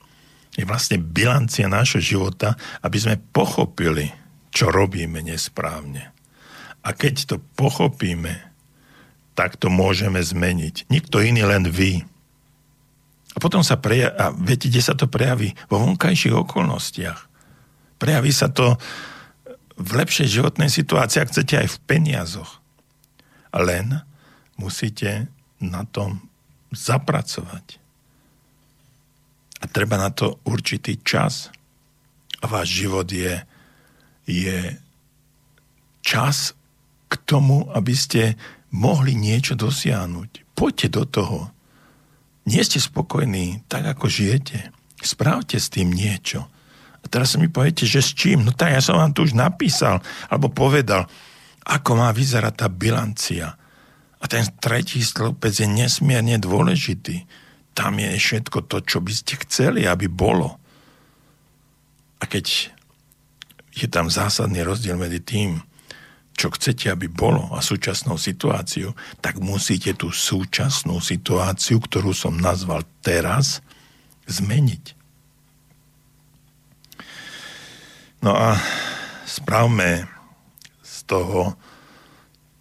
je 0.52 0.64
vlastne 0.68 1.00
bilancia 1.00 1.64
nášho 1.64 2.02
života, 2.02 2.60
aby 2.84 2.98
sme 3.00 3.16
pochopili, 3.32 4.12
čo 4.52 4.68
robíme 4.68 5.24
nesprávne. 5.24 6.12
A 6.84 6.92
keď 6.92 7.14
to 7.24 7.36
pochopíme, 7.56 8.52
tak 9.32 9.56
to 9.56 9.72
môžeme 9.72 10.20
zmeniť. 10.20 10.92
Nikto 10.92 11.24
iný, 11.24 11.48
len 11.48 11.64
vy. 11.64 12.04
A 13.32 13.36
potom 13.40 13.64
sa 13.64 13.80
prejaví, 13.80 14.12
a 14.12 14.28
viete, 14.36 14.68
kde 14.68 14.82
sa 14.84 14.92
to 14.92 15.08
prejaví? 15.08 15.56
Vo 15.72 15.80
vonkajších 15.80 16.36
okolnostiach. 16.36 17.20
Prejaví 17.96 18.28
sa 18.28 18.52
to 18.52 18.76
v 19.82 19.90
lepšej 19.98 20.28
životnej 20.30 20.70
situácii, 20.70 21.18
ak 21.18 21.30
chcete 21.34 21.54
aj 21.58 21.68
v 21.68 21.78
peniazoch. 21.90 22.62
Len 23.50 24.00
musíte 24.54 25.26
na 25.58 25.82
tom 25.82 26.22
zapracovať. 26.70 27.82
A 29.62 29.64
treba 29.70 29.98
na 29.98 30.10
to 30.10 30.42
určitý 30.46 30.98
čas. 31.02 31.50
A 32.42 32.50
váš 32.50 32.82
život 32.82 33.06
je, 33.06 33.42
je 34.26 34.58
čas 36.02 36.54
k 37.06 37.14
tomu, 37.22 37.70
aby 37.70 37.94
ste 37.94 38.34
mohli 38.74 39.14
niečo 39.14 39.54
dosiahnuť. 39.54 40.56
Poďte 40.56 40.88
do 40.90 41.04
toho. 41.06 41.40
Nie 42.48 42.66
ste 42.66 42.82
spokojní 42.82 43.62
tak, 43.70 43.86
ako 43.86 44.10
žijete. 44.10 44.74
Správte 44.98 45.62
s 45.62 45.70
tým 45.70 45.94
niečo. 45.94 46.50
A 47.02 47.06
teraz 47.10 47.34
mi 47.34 47.50
poviete, 47.50 47.82
že 47.82 47.98
s 47.98 48.14
čím? 48.14 48.46
No 48.46 48.54
tak 48.54 48.78
ja 48.78 48.82
som 48.82 48.98
vám 48.98 49.10
tu 49.10 49.26
už 49.26 49.34
napísal, 49.34 49.98
alebo 50.30 50.50
povedal, 50.50 51.10
ako 51.66 51.98
má 51.98 52.10
vyzerať 52.14 52.54
tá 52.54 52.66
bilancia. 52.70 53.58
A 54.22 54.24
ten 54.30 54.46
tretí 54.62 55.02
stĺpec 55.02 55.50
je 55.50 55.66
nesmierne 55.66 56.38
dôležitý. 56.38 57.26
Tam 57.74 57.98
je 57.98 58.14
všetko 58.14 58.70
to, 58.70 58.78
čo 58.86 59.02
by 59.02 59.10
ste 59.10 59.34
chceli, 59.42 59.82
aby 59.82 60.06
bolo. 60.06 60.62
A 62.22 62.24
keď 62.30 62.70
je 63.74 63.86
tam 63.90 64.06
zásadný 64.06 64.62
rozdiel 64.62 64.94
medzi 64.94 65.18
tým, 65.18 65.58
čo 66.32 66.48
chcete, 66.54 66.88
aby 66.88 67.10
bolo 67.10 67.50
a 67.52 67.60
súčasnou 67.60 68.16
situáciu, 68.16 68.94
tak 69.20 69.42
musíte 69.42 69.92
tú 69.98 70.14
súčasnú 70.14 71.02
situáciu, 71.02 71.82
ktorú 71.82 72.14
som 72.16 72.38
nazval 72.38 72.86
teraz, 73.04 73.60
zmeniť. 74.30 75.01
No 78.22 78.38
a 78.38 78.54
spravme 79.26 80.06
z 80.82 80.96
toho 81.10 81.58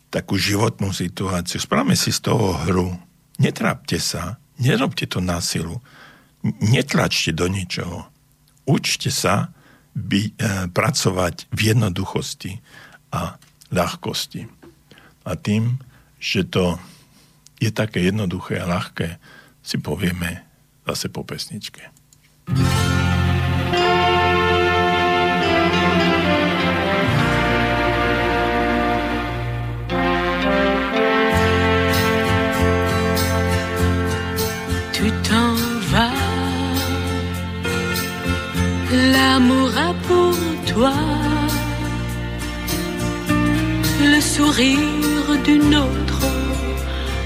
takú 0.10 0.36
životnú 0.36 0.92
situáciu, 0.92 1.62
spravme 1.62 1.94
si 1.94 2.10
z 2.10 2.20
toho 2.26 2.58
hru. 2.66 2.98
Netrápte 3.38 4.02
sa, 4.02 4.42
nerobte 4.58 5.06
to 5.06 5.22
na 5.22 5.38
silu, 5.40 5.80
netlačte 6.44 7.32
do 7.32 7.46
ničoho. 7.46 8.10
Učte 8.66 9.14
sa 9.14 9.54
by, 9.94 10.22
e, 10.28 10.32
pracovať 10.74 11.48
v 11.54 11.60
jednoduchosti 11.72 12.58
a 13.14 13.38
ľahkosti. 13.70 14.50
A 15.24 15.32
tým, 15.38 15.78
že 16.18 16.44
to 16.44 16.82
je 17.62 17.70
také 17.70 18.02
jednoduché 18.10 18.58
a 18.58 18.70
ľahké, 18.70 19.22
si 19.62 19.78
povieme 19.78 20.42
zase 20.90 21.14
po 21.14 21.22
pesničke. 21.22 21.94
l'amour 22.50 22.81
d'une 44.58 45.76
autre. 45.76 46.26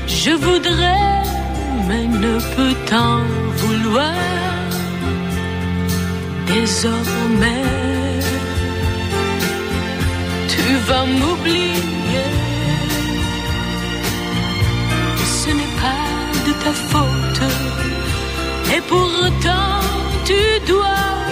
Je 0.08 0.32
voudrais, 0.32 1.24
mais 1.88 2.06
ne 2.06 2.40
peux 2.56 2.76
t'en 2.90 3.20
vouloir. 3.58 4.14
Désormais, 6.48 7.66
tu 10.48 10.66
vas 10.88 11.06
m'oublier. 11.06 12.32
Ce 15.26 15.50
n'est 15.50 15.76
pas 15.84 16.08
de 16.48 16.54
ta 16.64 16.74
faute, 16.92 17.44
et 18.76 18.82
pourtant 18.92 19.82
tu 20.26 20.42
dois 20.68 21.25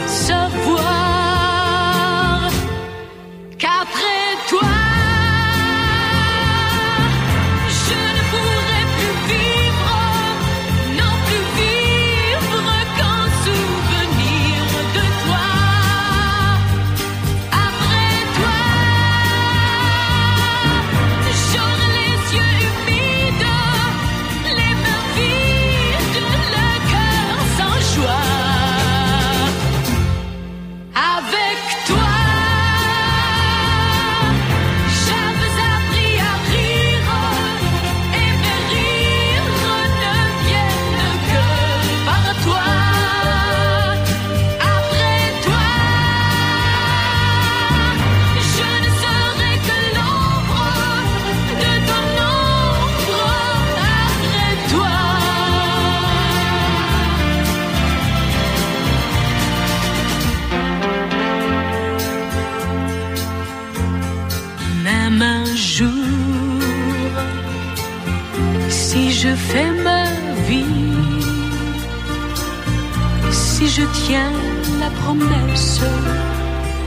promesse 75.03 75.81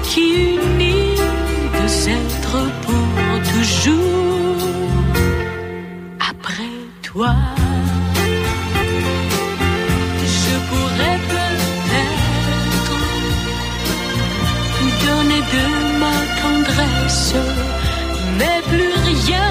qui 0.02 0.24
unit 0.56 1.16
deux 1.76 2.08
êtres 2.08 2.62
pour 2.84 3.08
toujours 3.52 4.60
après 6.32 6.76
toi. 7.02 7.34
Je 10.38 10.54
pourrais 10.68 11.18
peut-être 11.32 12.96
donner 15.06 15.42
de 15.54 15.64
ma 16.02 16.16
tendresse, 16.42 17.34
mais 18.38 18.58
plus 18.68 18.94
rien 19.10 19.50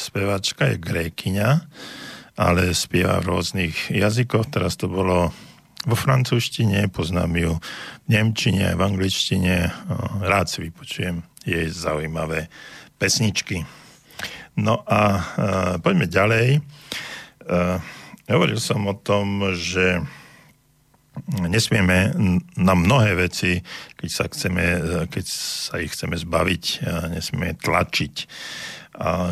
spevačka, 0.00 0.72
je 0.72 0.80
grékyňa, 0.80 1.48
ale 2.40 2.72
spieva 2.72 3.20
v 3.20 3.28
rôznych 3.36 3.92
jazykoch. 3.92 4.48
Teraz 4.48 4.80
to 4.80 4.88
bolo 4.88 5.28
vo 5.84 5.96
francúzštine, 5.96 6.88
poznám 6.88 7.32
ju 7.36 7.52
v 7.56 8.08
nemčine, 8.08 8.72
v 8.72 8.80
angličtine. 8.80 9.68
Rád 10.24 10.48
si 10.48 10.64
vypočujem 10.64 11.20
jej 11.44 11.68
zaujímavé 11.68 12.48
pesničky. 12.96 13.64
No 14.56 14.84
a 14.84 15.00
e, 15.00 15.20
poďme 15.80 16.08
ďalej. 16.08 16.48
E, 16.56 16.60
hovoril 18.28 18.60
som 18.60 18.84
o 18.88 18.96
tom, 18.96 19.56
že 19.56 20.04
nesmieme 21.28 22.12
na 22.56 22.74
mnohé 22.76 23.16
veci, 23.16 23.60
keď 23.96 24.08
sa, 24.08 24.24
chceme, 24.28 24.64
keď 25.08 25.24
sa 25.28 25.80
ich 25.80 25.92
chceme 25.92 26.16
zbaviť, 26.16 26.64
nesmieme 27.12 27.58
tlačiť. 27.60 28.14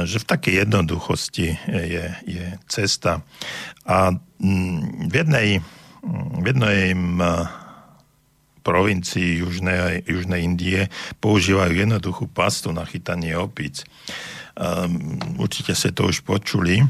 Že 0.04 0.24
v 0.24 0.28
takej 0.32 0.54
jednoduchosti 0.64 1.48
je, 1.68 2.04
je 2.24 2.46
cesta. 2.72 3.20
A 3.84 4.16
mm, 4.40 5.12
v 5.12 5.14
jednej, 5.14 5.48
v 6.40 6.44
jednej 6.48 6.96
mm, 6.96 7.20
provincii 8.64 9.44
Južnej, 9.44 10.04
Južnej 10.08 10.40
Indie 10.44 10.92
používajú 11.20 11.72
jednoduchú 11.72 12.28
pastu 12.32 12.72
na 12.72 12.88
chytanie 12.88 13.36
opíc. 13.36 13.84
Um, 14.56 15.20
určite 15.40 15.76
ste 15.76 15.92
to 15.92 16.08
už 16.08 16.24
počuli. 16.24 16.84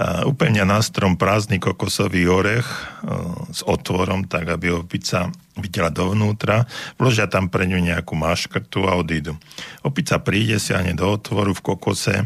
Upevňa 0.00 0.64
na 0.64 0.80
strom 0.80 1.20
prázdny 1.20 1.60
kokosový 1.60 2.24
orech 2.24 2.64
uh, 2.64 3.44
s 3.52 3.60
otvorom, 3.60 4.24
tak 4.24 4.48
aby 4.48 4.72
opica 4.72 5.28
videla 5.52 5.92
dovnútra, 5.92 6.64
vložia 6.96 7.28
tam 7.28 7.52
pre 7.52 7.68
ňu 7.68 7.76
nejakú 7.76 8.16
maškrtu 8.16 8.88
a 8.88 8.96
odídu. 8.96 9.36
Opica 9.84 10.16
príde, 10.16 10.56
siahne 10.56 10.96
do 10.96 11.04
otvoru 11.12 11.52
v 11.52 11.60
kokose, 11.60 12.24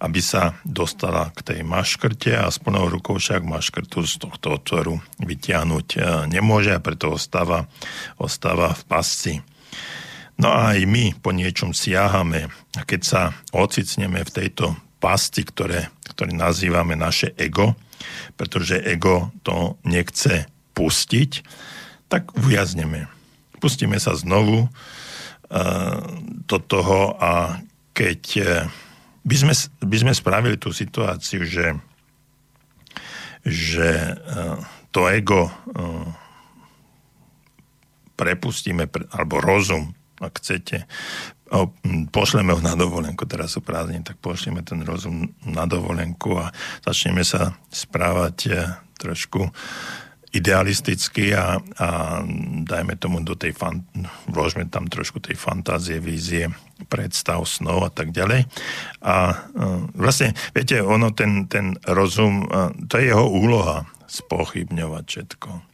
aby 0.00 0.20
sa 0.24 0.56
dostala 0.64 1.28
k 1.36 1.52
tej 1.52 1.60
maškrte 1.68 2.32
a 2.32 2.48
s 2.48 2.56
plnou 2.56 2.88
rukou 2.88 3.20
však 3.20 3.44
maškrtu 3.44 4.08
z 4.08 4.16
tohto 4.16 4.56
otvoru 4.56 4.96
vytiahnuť 5.20 5.86
uh, 6.00 6.24
nemôže 6.24 6.72
a 6.72 6.80
preto 6.80 7.12
ostáva, 7.12 7.68
ostáva 8.16 8.72
v 8.72 8.82
pasci. 8.88 9.34
No 10.40 10.48
a 10.48 10.72
aj 10.72 10.88
my 10.88 11.12
po 11.20 11.28
niečom 11.36 11.76
siahame 11.76 12.48
a 12.72 12.88
keď 12.88 13.00
sa 13.04 13.22
ocitneme 13.52 14.24
v 14.24 14.32
tejto 14.32 14.72
pasti, 15.02 15.42
ktoré, 15.42 15.90
ktoré 16.22 16.38
nazývame 16.38 16.94
naše 16.94 17.34
ego, 17.34 17.74
pretože 18.38 18.78
ego 18.78 19.34
to 19.42 19.74
nechce 19.82 20.46
pustiť, 20.70 21.42
tak 22.06 22.30
ujazneme. 22.38 23.10
Pustíme 23.58 23.98
sa 23.98 24.14
znovu 24.14 24.70
uh, 24.70 25.98
do 26.46 26.62
toho 26.62 27.18
a 27.18 27.58
keď 27.90 28.22
uh, 28.38 28.70
by, 29.26 29.34
sme, 29.34 29.54
by 29.82 29.96
sme 29.98 30.12
spravili 30.14 30.54
tú 30.62 30.70
situáciu, 30.70 31.42
že, 31.42 31.74
že 33.42 34.14
uh, 34.14 34.62
to 34.94 35.10
ego 35.10 35.50
prepustíme, 38.14 38.86
alebo 39.10 39.42
rozum, 39.42 39.90
ak 40.22 40.38
chcete, 40.38 40.86
o, 41.52 41.68
pošleme 42.08 42.56
ho 42.56 42.60
na 42.64 42.72
dovolenku, 42.72 43.28
teraz 43.28 43.54
sú 43.54 43.60
prázdniny, 43.60 44.02
tak 44.02 44.16
pošleme 44.18 44.64
ten 44.64 44.80
rozum 44.82 45.28
na 45.44 45.68
dovolenku 45.68 46.40
a 46.40 46.50
začneme 46.82 47.22
sa 47.22 47.52
správať 47.68 48.36
e, 48.48 48.52
trošku 48.96 49.52
idealisticky 50.32 51.36
a, 51.36 51.60
a 51.60 51.88
dajme 52.64 52.96
tomu 52.96 53.20
do 53.20 53.36
tej 53.36 53.52
fan, 53.52 53.84
vložme 54.32 54.64
tam 54.72 54.88
trošku 54.88 55.20
tej 55.20 55.36
fantázie, 55.36 56.00
vízie, 56.00 56.48
predstav, 56.88 57.44
snov 57.44 57.84
a 57.84 57.90
tak 57.92 58.16
ďalej. 58.16 58.48
A 59.04 59.14
uh, 59.28 59.84
vlastne, 59.92 60.32
viete, 60.56 60.80
ono, 60.80 61.12
ten, 61.12 61.52
ten 61.52 61.76
rozum, 61.84 62.48
uh, 62.48 62.72
to 62.88 62.96
je 62.96 63.12
jeho 63.12 63.28
úloha 63.28 63.84
spochybňovať 64.08 65.04
všetko 65.04 65.71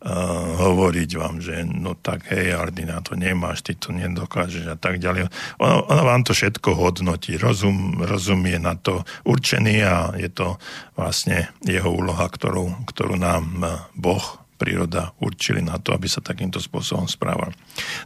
uh, 0.00 0.56
hovoriť 0.56 1.10
vám, 1.16 1.44
že 1.44 1.64
no 1.64 1.96
tak 1.96 2.28
hej, 2.32 2.56
ale 2.56 2.72
ty 2.72 2.88
na 2.88 3.00
to 3.04 3.16
nemáš, 3.16 3.64
ty 3.64 3.76
to 3.76 3.92
nedokážeš 3.92 4.72
a 4.72 4.76
tak 4.76 5.00
ďalej. 5.00 5.28
Ono, 5.60 5.76
ono 5.88 6.02
vám 6.04 6.22
to 6.24 6.32
všetko 6.32 6.76
hodnotí. 6.76 7.36
Rozum, 7.36 8.00
rozum 8.04 8.40
je 8.48 8.58
na 8.60 8.74
to 8.76 9.04
určený 9.28 9.74
a 9.84 10.12
je 10.16 10.28
to 10.32 10.56
vlastne 10.96 11.48
jeho 11.64 11.92
úloha, 11.92 12.24
ktorú, 12.28 12.88
ktorú 12.88 13.16
nám 13.20 13.64
Boh 13.96 14.40
príroda 14.60 15.16
určili 15.24 15.64
na 15.64 15.80
to, 15.80 15.96
aby 15.96 16.04
sa 16.04 16.20
takýmto 16.20 16.60
spôsobom 16.60 17.08
správal. 17.08 17.56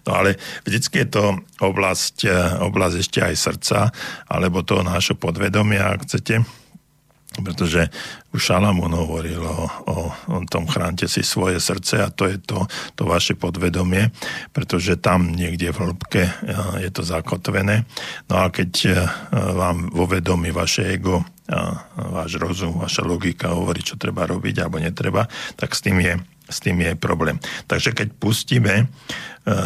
No 0.06 0.14
ale 0.14 0.38
vždycky 0.62 1.02
je 1.02 1.08
to 1.18 1.24
oblasť, 1.58 2.30
oblasť 2.62 2.96
ešte 3.02 3.18
aj 3.26 3.34
srdca, 3.34 3.78
alebo 4.30 4.62
toho 4.62 4.86
nášho 4.86 5.18
podvedomia, 5.18 5.90
ak 5.90 6.06
chcete, 6.06 6.46
pretože 7.42 7.90
už 8.30 8.38
Šalamún 8.38 8.94
hovoril 8.94 9.42
o, 9.42 9.66
o, 9.90 9.96
o 10.10 10.38
tom 10.46 10.70
chránte 10.70 11.10
si 11.10 11.26
svoje 11.26 11.58
srdce 11.58 12.02
a 12.04 12.12
to 12.14 12.30
je 12.30 12.38
to, 12.38 12.68
to 12.94 13.02
vaše 13.08 13.34
podvedomie, 13.34 14.14
pretože 14.54 15.00
tam 15.02 15.34
niekde 15.34 15.74
v 15.74 15.90
hĺbke 15.90 16.22
je 16.78 16.90
to 16.94 17.02
zakotvené. 17.02 17.82
No 18.30 18.44
a 18.44 18.50
keď 18.50 18.70
vám 19.30 19.90
vo 19.90 20.06
vedomí 20.06 20.54
vaše 20.54 20.86
ego, 20.94 21.26
váš 21.98 22.38
rozum, 22.40 22.80
vaša 22.80 23.02
logika 23.04 23.52
hovorí, 23.52 23.82
čo 23.82 24.00
treba 24.00 24.24
robiť 24.24 24.64
alebo 24.64 24.78
netreba, 24.80 25.26
tak 25.58 25.74
s 25.74 25.82
tým 25.82 25.98
je 26.00 26.14
s 26.44 26.60
tým 26.60 26.76
je 26.76 26.92
problém. 26.92 27.40
Takže 27.64 27.96
keď 27.96 28.08
pustíme 28.20 28.92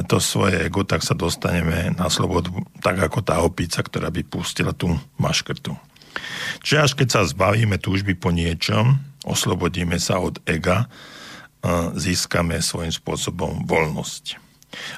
to 0.06 0.22
svoje 0.22 0.62
ego, 0.62 0.86
tak 0.86 1.02
sa 1.02 1.10
dostaneme 1.10 1.90
na 1.98 2.06
slobodu, 2.06 2.54
tak 2.78 3.02
ako 3.02 3.18
tá 3.18 3.42
opica, 3.42 3.82
ktorá 3.82 4.14
by 4.14 4.22
pustila 4.22 4.70
tú 4.70 4.94
maškrtu. 5.18 5.74
Čiže 6.62 6.78
až 6.82 6.92
keď 6.98 7.08
sa 7.08 7.22
zbavíme 7.28 7.78
túžby 7.80 8.14
po 8.18 8.34
niečom, 8.34 8.98
oslobodíme 9.26 9.98
sa 10.00 10.22
od 10.22 10.38
ega, 10.48 10.86
získame 11.98 12.62
svojím 12.62 12.94
spôsobom 12.94 13.66
voľnosť. 13.66 14.38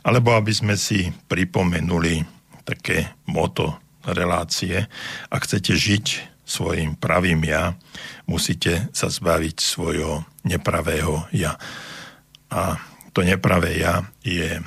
Alebo 0.04 0.36
aby 0.36 0.52
sme 0.52 0.74
si 0.76 1.08
pripomenuli 1.30 2.26
také 2.66 3.16
moto 3.24 3.80
relácie, 4.04 4.84
ak 5.32 5.40
chcete 5.46 5.72
žiť 5.72 6.06
svojim 6.44 6.98
pravým 6.98 7.46
ja, 7.46 7.78
musíte 8.26 8.90
sa 8.90 9.06
zbaviť 9.06 9.56
svojho 9.62 10.26
nepravého 10.42 11.30
ja. 11.30 11.54
A 12.50 12.82
to 13.14 13.22
nepravé 13.22 13.78
ja 13.78 14.02
je, 14.26 14.58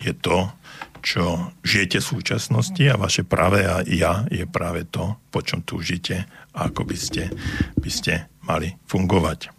je 0.00 0.12
to, 0.20 0.52
čo 1.00 1.52
žijete 1.64 1.98
v 2.00 2.10
súčasnosti 2.16 2.84
a 2.86 3.00
vaše 3.00 3.24
pravé 3.24 3.66
a 3.66 3.82
ja 3.84 4.24
je 4.28 4.44
práve 4.44 4.86
to, 4.88 5.16
po 5.32 5.40
čom 5.40 5.64
túžite 5.64 6.28
a 6.52 6.68
ako 6.68 6.86
by 6.86 6.96
ste, 6.96 7.32
by 7.80 7.90
ste 7.90 8.28
mali 8.44 8.76
fungovať. 8.86 9.50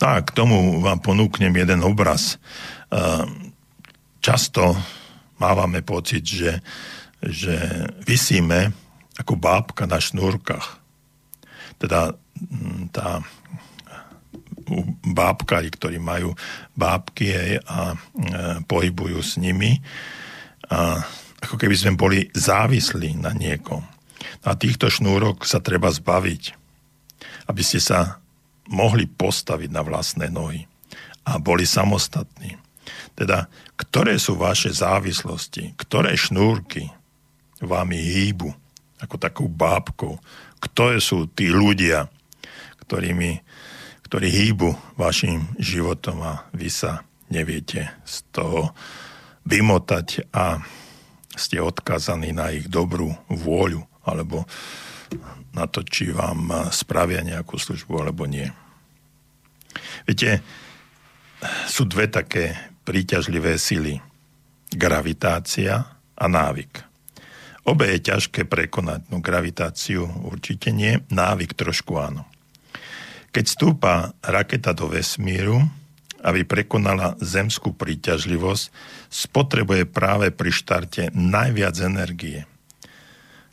No 0.00 0.04
a 0.16 0.24
k 0.24 0.30
tomu 0.32 0.80
vám 0.80 1.04
ponúknem 1.04 1.52
jeden 1.52 1.84
obraz. 1.84 2.40
Ehm, 2.88 3.52
často 4.24 4.72
mávame 5.36 5.84
pocit, 5.84 6.24
že, 6.24 6.64
že 7.20 7.56
vysíme 8.08 8.72
ako 9.20 9.36
bábka 9.36 9.84
na 9.84 10.00
šnúrkach. 10.00 10.80
Teda 11.76 12.16
tá 12.92 13.20
bábkari, 15.02 15.68
ktorí 15.74 15.98
majú 15.98 16.34
bábky 16.78 17.58
a 17.66 17.94
e, 17.94 17.96
pohybujú 18.64 19.18
s 19.20 19.36
nimi. 19.36 19.82
A 20.70 21.02
ako 21.40 21.56
keby 21.56 21.74
sme 21.74 21.92
boli 21.98 22.28
závislí 22.36 23.18
na 23.18 23.34
niekom. 23.34 23.82
A 24.44 24.56
týchto 24.56 24.92
šnúrok 24.92 25.44
sa 25.48 25.58
treba 25.60 25.88
zbaviť, 25.88 26.42
aby 27.48 27.62
ste 27.64 27.80
sa 27.80 28.20
mohli 28.70 29.08
postaviť 29.10 29.70
na 29.72 29.82
vlastné 29.82 30.30
nohy 30.30 30.68
a 31.26 31.40
boli 31.42 31.66
samostatní. 31.66 32.56
Teda, 33.18 33.50
ktoré 33.76 34.16
sú 34.16 34.38
vaše 34.38 34.70
závislosti, 34.70 35.76
ktoré 35.76 36.14
šnúrky 36.14 36.88
vami 37.60 37.98
hýbu, 37.98 38.48
ako 39.00 39.16
takou 39.16 39.48
bábkou, 39.48 40.16
kto 40.60 40.84
sú 41.00 41.28
tí 41.32 41.48
ľudia, 41.48 42.08
ktorými 42.84 43.40
ktorí 44.10 44.26
hýbu 44.26 44.98
vašim 44.98 45.54
životom 45.54 46.18
a 46.26 46.50
vy 46.50 46.66
sa 46.66 47.06
neviete 47.30 47.94
z 48.02 48.26
toho 48.34 48.74
vymotať 49.46 50.34
a 50.34 50.58
ste 51.38 51.62
odkazaní 51.62 52.34
na 52.34 52.50
ich 52.50 52.66
dobrú 52.66 53.14
vôľu 53.30 53.86
alebo 54.02 54.50
na 55.54 55.70
to, 55.70 55.86
či 55.86 56.10
vám 56.10 56.70
spravia 56.74 57.22
nejakú 57.22 57.54
službu 57.54 58.02
alebo 58.02 58.26
nie. 58.26 58.50
Viete, 60.10 60.42
sú 61.70 61.86
dve 61.86 62.10
také 62.10 62.58
príťažlivé 62.82 63.62
sily. 63.62 64.02
Gravitácia 64.74 65.86
a 66.18 66.26
návyk. 66.26 66.82
Obe 67.62 67.94
je 67.94 68.10
ťažké 68.10 68.46
prekonať, 68.50 69.06
no 69.14 69.22
gravitáciu 69.22 70.02
určite 70.26 70.74
nie, 70.74 70.98
návyk 71.14 71.54
trošku 71.54 71.94
áno. 71.94 72.29
Keď 73.30 73.44
stúpa 73.46 74.10
raketa 74.26 74.74
do 74.74 74.90
vesmíru, 74.90 75.62
aby 76.20 76.44
prekonala 76.44 77.16
zemskú 77.22 77.72
príťažlivosť, 77.72 78.64
spotrebuje 79.08 79.88
práve 79.88 80.34
pri 80.34 80.50
štarte 80.52 81.14
najviac 81.16 81.76
energie. 81.80 82.44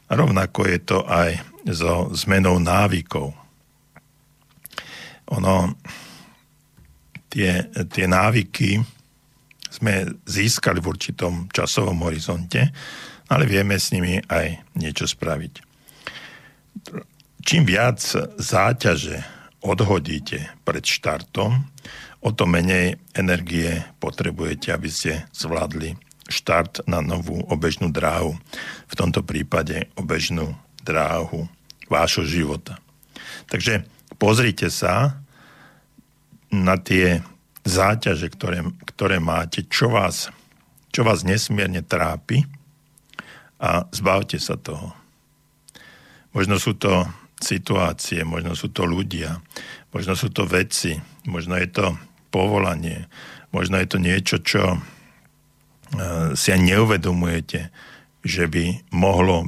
Rovnako 0.09 0.59
je 0.67 0.79
to 0.81 0.99
aj 1.05 1.39
so 1.67 2.11
zmenou 2.15 2.59
návykov. 2.59 3.31
Ono, 5.27 5.75
tie, 7.27 7.67
tie 7.71 8.05
návyky 8.07 8.79
sme 9.67 10.07
získali 10.23 10.79
v 10.79 10.89
určitom 10.89 11.33
časovom 11.51 12.07
horizonte, 12.07 12.71
ale 13.27 13.43
vieme 13.43 13.75
s 13.75 13.91
nimi 13.91 14.17
aj 14.25 14.63
niečo 14.79 15.03
spraviť. 15.03 15.53
Čím 17.43 17.63
viac 17.67 17.99
záťaže 18.39 19.36
odhodíte 19.67 20.55
pred 20.63 20.83
štartom, 20.83 21.67
o 22.23 22.29
to 22.33 22.49
menej 22.49 22.97
energie 23.13 23.83
potrebujete, 24.01 24.73
aby 24.73 24.89
ste 24.89 25.27
zvládli 25.35 25.99
štart 26.27 26.87
na 26.89 26.99
novú 26.99 27.39
obežnú 27.47 27.91
dráhu. 27.91 28.35
V 28.87 28.93
tomto 28.95 29.23
prípade 29.23 29.87
obežnú 29.95 30.55
dráhu 30.83 31.47
vášho 31.87 32.27
života. 32.27 32.79
Takže 33.47 33.87
pozrite 34.19 34.67
sa 34.67 35.19
na 36.51 36.75
tie 36.79 37.23
záťaže, 37.67 38.31
ktoré, 38.31 38.63
ktoré 38.87 39.19
máte, 39.19 39.67
čo 39.67 39.91
vás, 39.91 40.31
čo 40.91 41.03
vás 41.03 41.27
nesmierne 41.27 41.83
trápi 41.83 42.47
a 43.59 43.87
zbavte 43.91 44.39
sa 44.39 44.55
toho. 44.55 44.95
Možno 46.31 46.59
sú 46.59 46.75
to 46.75 47.07
situácie, 47.37 48.25
možno 48.25 48.57
sú 48.57 48.73
to 48.73 48.85
ľudia, 48.85 49.41
možno 49.93 50.17
sú 50.17 50.33
to 50.33 50.49
veci, 50.49 50.97
možno 51.29 51.57
je 51.57 51.69
to 51.69 51.85
povolanie, 52.33 53.05
možno 53.53 53.77
je 53.77 53.87
to 53.87 53.97
niečo, 54.01 54.37
čo 54.41 54.63
e, 54.75 54.79
si 56.33 56.47
aj 56.51 56.61
neuvedomujete, 56.61 57.69
že 58.25 58.43
by 58.49 58.91
mohlo 58.91 59.47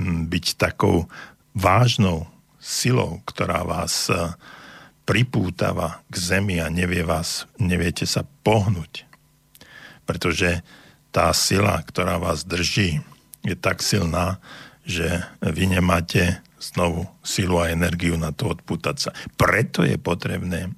byť 0.00 0.46
takou 0.58 1.06
vážnou 1.54 2.28
silou, 2.60 3.24
ktorá 3.24 3.64
vás 3.64 4.10
e, 4.10 4.36
pripútava 5.08 6.04
k 6.12 6.14
zemi 6.18 6.62
a 6.62 6.70
nevie 6.70 7.02
vás, 7.02 7.46
neviete 7.58 8.06
sa 8.06 8.22
pohnúť. 8.22 9.06
Pretože 10.04 10.62
tá 11.10 11.30
sila, 11.34 11.82
ktorá 11.82 12.22
vás 12.22 12.46
drží, 12.46 13.02
je 13.42 13.56
tak 13.56 13.82
silná, 13.82 14.38
že 14.86 15.24
vy 15.42 15.78
nemáte 15.78 16.38
znovu 16.60 17.08
silu 17.24 17.56
a 17.58 17.72
energiu 17.72 18.20
na 18.20 18.36
to 18.36 18.52
odpútať 18.52 18.96
sa. 19.00 19.10
Preto 19.40 19.80
je 19.82 19.96
potrebné, 19.96 20.68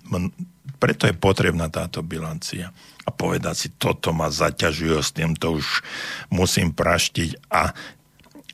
preto 0.78 1.10
je 1.10 1.14
potrebná 1.14 1.66
táto 1.68 2.00
bilancia. 2.06 2.70
A 3.02 3.10
povedať 3.10 3.54
si, 3.58 3.68
toto 3.74 4.14
ma 4.14 4.30
zaťažuje, 4.30 4.98
s 5.02 5.10
týmto 5.10 5.58
už 5.58 5.82
musím 6.30 6.70
praštiť 6.70 7.50
a 7.50 7.74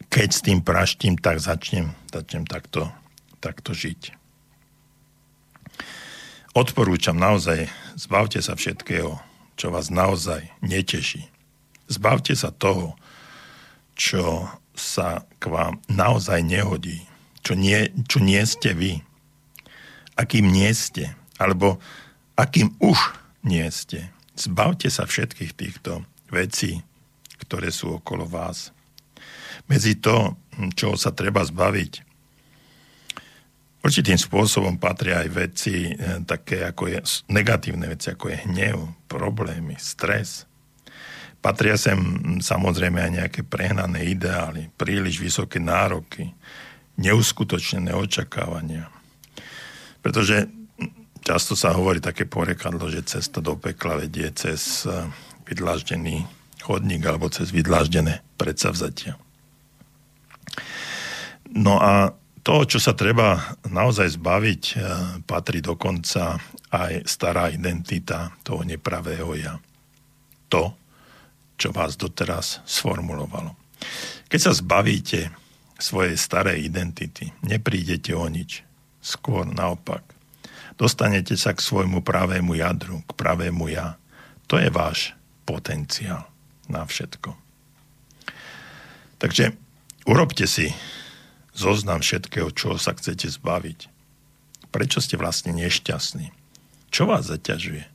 keď 0.08 0.28
s 0.32 0.40
tým 0.40 0.64
praštím, 0.64 1.20
tak 1.20 1.36
začnem, 1.36 1.92
začnem 2.08 2.48
takto, 2.48 2.88
takto 3.44 3.76
žiť. 3.76 4.16
Odporúčam 6.56 7.20
naozaj, 7.20 7.68
zbavte 7.94 8.40
sa 8.40 8.56
všetkého, 8.56 9.20
čo 9.60 9.68
vás 9.68 9.92
naozaj 9.92 10.48
neteší. 10.64 11.28
Zbavte 11.92 12.32
sa 12.32 12.48
toho, 12.48 12.96
čo 13.92 14.48
sa 14.72 15.28
k 15.36 15.44
vám 15.52 15.80
naozaj 15.92 16.40
nehodí 16.40 17.07
čo 17.48 17.56
nie, 17.56 17.88
čo 18.04 18.20
nie 18.20 18.44
ste 18.44 18.76
vy. 18.76 19.00
Akým 20.20 20.52
nie 20.52 20.68
ste, 20.76 21.16
alebo 21.40 21.80
akým 22.36 22.76
už 22.76 23.00
nie 23.40 23.64
ste. 23.72 24.12
Zbavte 24.36 24.92
sa 24.92 25.08
všetkých 25.08 25.56
týchto 25.56 26.04
vecí, 26.28 26.84
ktoré 27.40 27.72
sú 27.72 28.04
okolo 28.04 28.28
vás. 28.28 28.68
Medzi 29.64 29.96
to, 29.96 30.36
čo 30.76 30.92
sa 31.00 31.16
treba 31.16 31.40
zbaviť, 31.40 32.04
určitým 33.80 34.20
spôsobom 34.20 34.76
patria 34.76 35.24
aj 35.24 35.28
veci 35.32 35.88
eh, 35.88 36.20
také, 36.28 36.68
ako 36.68 36.92
je 36.92 37.00
negatívne 37.32 37.88
veci, 37.88 38.12
ako 38.12 38.28
je 38.28 38.44
hnev, 38.44 39.08
problémy, 39.08 39.80
stres. 39.80 40.44
Patria 41.40 41.80
sem 41.80 41.96
hm, 41.96 42.44
samozrejme 42.44 43.00
aj 43.00 43.12
nejaké 43.24 43.40
prehnané 43.40 44.04
ideály, 44.12 44.68
príliš 44.76 45.16
vysoké 45.16 45.56
nároky, 45.56 46.28
neuskutočnené 46.98 47.94
očakávania. 47.94 48.90
Pretože 50.02 50.50
často 51.22 51.54
sa 51.54 51.74
hovorí 51.74 52.02
také 52.02 52.26
porekadlo, 52.26 52.90
že 52.90 53.06
cesta 53.06 53.38
do 53.38 53.54
pekla 53.54 54.02
vedie 54.02 54.28
cez 54.34 54.84
eh, 54.84 55.06
vydláždený 55.46 56.26
chodník 56.62 57.02
alebo 57.06 57.30
cez 57.30 57.54
vydláždené 57.54 58.20
predsavzatia. 58.36 59.16
No 61.48 61.80
a 61.80 62.12
to, 62.44 62.64
čo 62.68 62.76
sa 62.80 62.92
treba 62.92 63.56
naozaj 63.68 64.18
zbaviť, 64.18 64.62
eh, 64.74 64.80
patrí 65.24 65.62
dokonca 65.62 66.36
aj 66.74 67.06
stará 67.06 67.48
identita 67.48 68.34
toho 68.42 68.66
nepravého 68.66 69.32
ja. 69.38 69.54
To, 70.48 70.74
čo 71.58 71.74
vás 71.74 71.98
doteraz 71.98 72.64
sformulovalo. 72.64 73.52
Keď 74.28 74.40
sa 74.40 74.52
zbavíte 74.54 75.47
svojej 75.78 76.18
starej 76.18 76.66
identity. 76.66 77.30
Neprídete 77.46 78.12
o 78.12 78.26
nič. 78.26 78.66
Skôr 78.98 79.46
naopak. 79.46 80.02
Dostanete 80.74 81.38
sa 81.38 81.54
k 81.54 81.62
svojmu 81.62 82.02
pravému 82.02 82.58
jadru, 82.58 83.02
k 83.06 83.10
pravému 83.14 83.70
ja. 83.70 83.94
To 84.50 84.58
je 84.58 84.70
váš 84.70 85.14
potenciál 85.46 86.26
na 86.66 86.82
všetko. 86.82 87.34
Takže 89.18 89.54
urobte 90.06 90.46
si 90.46 90.70
zoznam 91.54 92.02
všetkého, 92.02 92.50
čo 92.54 92.78
sa 92.78 92.94
chcete 92.94 93.26
zbaviť. 93.26 93.90
Prečo 94.70 95.02
ste 95.02 95.18
vlastne 95.18 95.50
nešťastní? 95.58 96.30
Čo 96.94 97.10
vás 97.10 97.26
zaťažuje? 97.26 97.86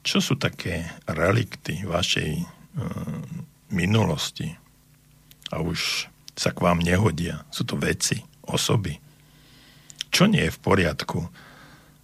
Čo 0.00 0.18
sú 0.24 0.34
také 0.40 0.88
relikty 1.04 1.84
vašej 1.84 2.30
e, 2.40 2.44
minulosti? 3.68 4.56
A 5.52 5.60
už 5.60 6.09
sa 6.40 6.56
k 6.56 6.64
vám 6.64 6.80
nehodia. 6.80 7.44
Sú 7.52 7.68
to 7.68 7.76
veci, 7.76 8.24
osoby. 8.48 8.96
Čo 10.08 10.24
nie 10.24 10.48
je 10.48 10.56
v 10.56 10.60
poriadku 10.64 11.28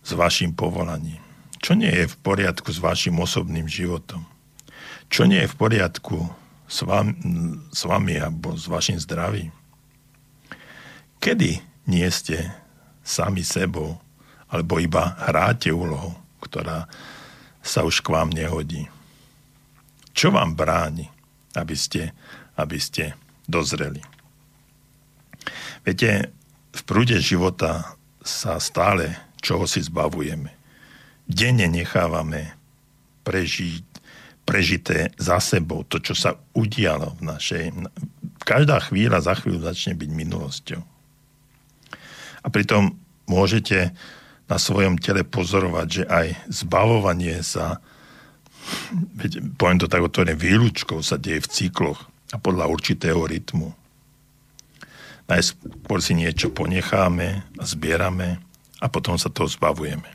s 0.05 0.13
vašim 0.13 0.53
povolaním? 0.53 1.25
Čo 1.65 1.73
nie 1.73 1.89
je 1.89 2.05
v 2.05 2.17
poriadku 2.21 2.69
s 2.69 2.77
vašim 2.77 3.17
osobným 3.17 3.65
životom? 3.65 4.29
Čo 5.09 5.25
nie 5.25 5.41
je 5.41 5.49
v 5.49 5.57
poriadku 5.57 6.29
s 6.69 6.85
vami, 6.85 7.17
s 7.73 7.89
vami 7.89 8.21
alebo 8.21 8.53
s 8.53 8.69
vašim 8.69 9.01
zdravím? 9.01 9.49
Kedy 11.17 11.57
nie 11.89 12.09
ste 12.13 12.53
sami 13.01 13.41
sebou, 13.41 13.97
alebo 14.53 14.77
iba 14.77 15.17
hráte 15.17 15.73
úlohu, 15.73 16.13
ktorá 16.45 16.85
sa 17.65 17.89
už 17.89 18.05
k 18.05 18.13
vám 18.13 18.29
nehodí? 18.31 18.85
Čo 20.13 20.29
vám 20.29 20.53
bráni, 20.53 21.09
aby 21.57 21.73
ste, 21.73 22.13
aby 22.55 22.77
ste 22.77 23.17
dozreli? 23.49 24.16
Viete, 25.87 26.35
v 26.75 26.83
prúde 26.83 27.23
života 27.23 27.95
sa 28.19 28.59
stále 28.59 29.15
čoho 29.39 29.71
si 29.71 29.87
zbavujeme. 29.87 30.51
Denne 31.31 31.71
nechávame 31.71 32.59
prežiť, 33.23 33.87
prežité 34.43 35.15
za 35.15 35.39
sebou 35.39 35.87
to, 35.87 36.03
čo 36.03 36.19
sa 36.19 36.35
udialo 36.59 37.15
v 37.23 37.31
našej... 37.31 37.65
Každá 38.43 38.83
chvíľa 38.91 39.23
za 39.23 39.39
chvíľu 39.39 39.63
začne 39.63 39.95
byť 39.95 40.11
minulosťou. 40.11 40.83
A 42.43 42.47
pritom 42.51 42.99
môžete 43.31 43.95
na 44.47 44.59
svojom 44.59 44.99
tele 44.99 45.23
pozorovať, 45.23 45.87
že 45.91 46.05
aj 46.07 46.27
zbavovanie 46.51 47.43
sa, 47.43 47.79
veď, 49.19 49.55
poviem 49.55 49.79
to 49.83 49.91
tak 49.91 50.03
otvorene, 50.03 50.39
výlučkou 50.39 50.99
sa 51.03 51.19
deje 51.19 51.43
v 51.43 51.51
cykloch 51.51 52.07
a 52.35 52.39
podľa 52.39 52.71
určitého 52.71 53.23
rytmu. 53.23 53.86
Najskôr 55.27 55.99
si 55.99 56.15
niečo 56.15 56.55
ponecháme 56.55 57.43
zbierame 57.59 58.39
a 58.79 58.87
potom 58.87 59.19
sa 59.19 59.27
toho 59.27 59.51
zbavujeme. 59.51 60.07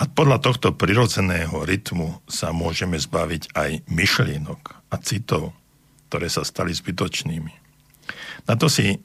A 0.00 0.08
podľa 0.08 0.40
tohto 0.40 0.72
prirodzeného 0.72 1.64
rytmu 1.64 2.24
sa 2.24 2.56
môžeme 2.56 2.96
zbaviť 2.96 3.52
aj 3.52 3.70
myšlienok 3.84 4.60
a 4.88 4.96
citov, 5.00 5.52
ktoré 6.08 6.32
sa 6.32 6.40
stali 6.40 6.72
zbytočnými. 6.72 7.52
Na 8.48 8.56
to 8.56 8.72
si 8.72 8.96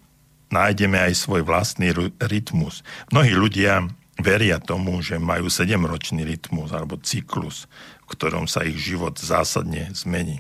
nájdeme 0.56 0.96
aj 0.96 1.20
svoj 1.20 1.44
vlastný 1.44 1.92
rytmus. 2.24 2.80
Mnohí 3.12 3.36
ľudia 3.36 3.92
veria 4.16 4.64
tomu, 4.64 5.04
že 5.04 5.20
majú 5.20 5.52
sedemročný 5.52 6.24
rytmus 6.24 6.72
alebo 6.72 6.96
cyklus, 7.04 7.68
v 8.08 8.16
ktorom 8.16 8.48
sa 8.48 8.64
ich 8.64 8.80
život 8.80 9.20
zásadne 9.20 9.92
zmení. 9.92 10.40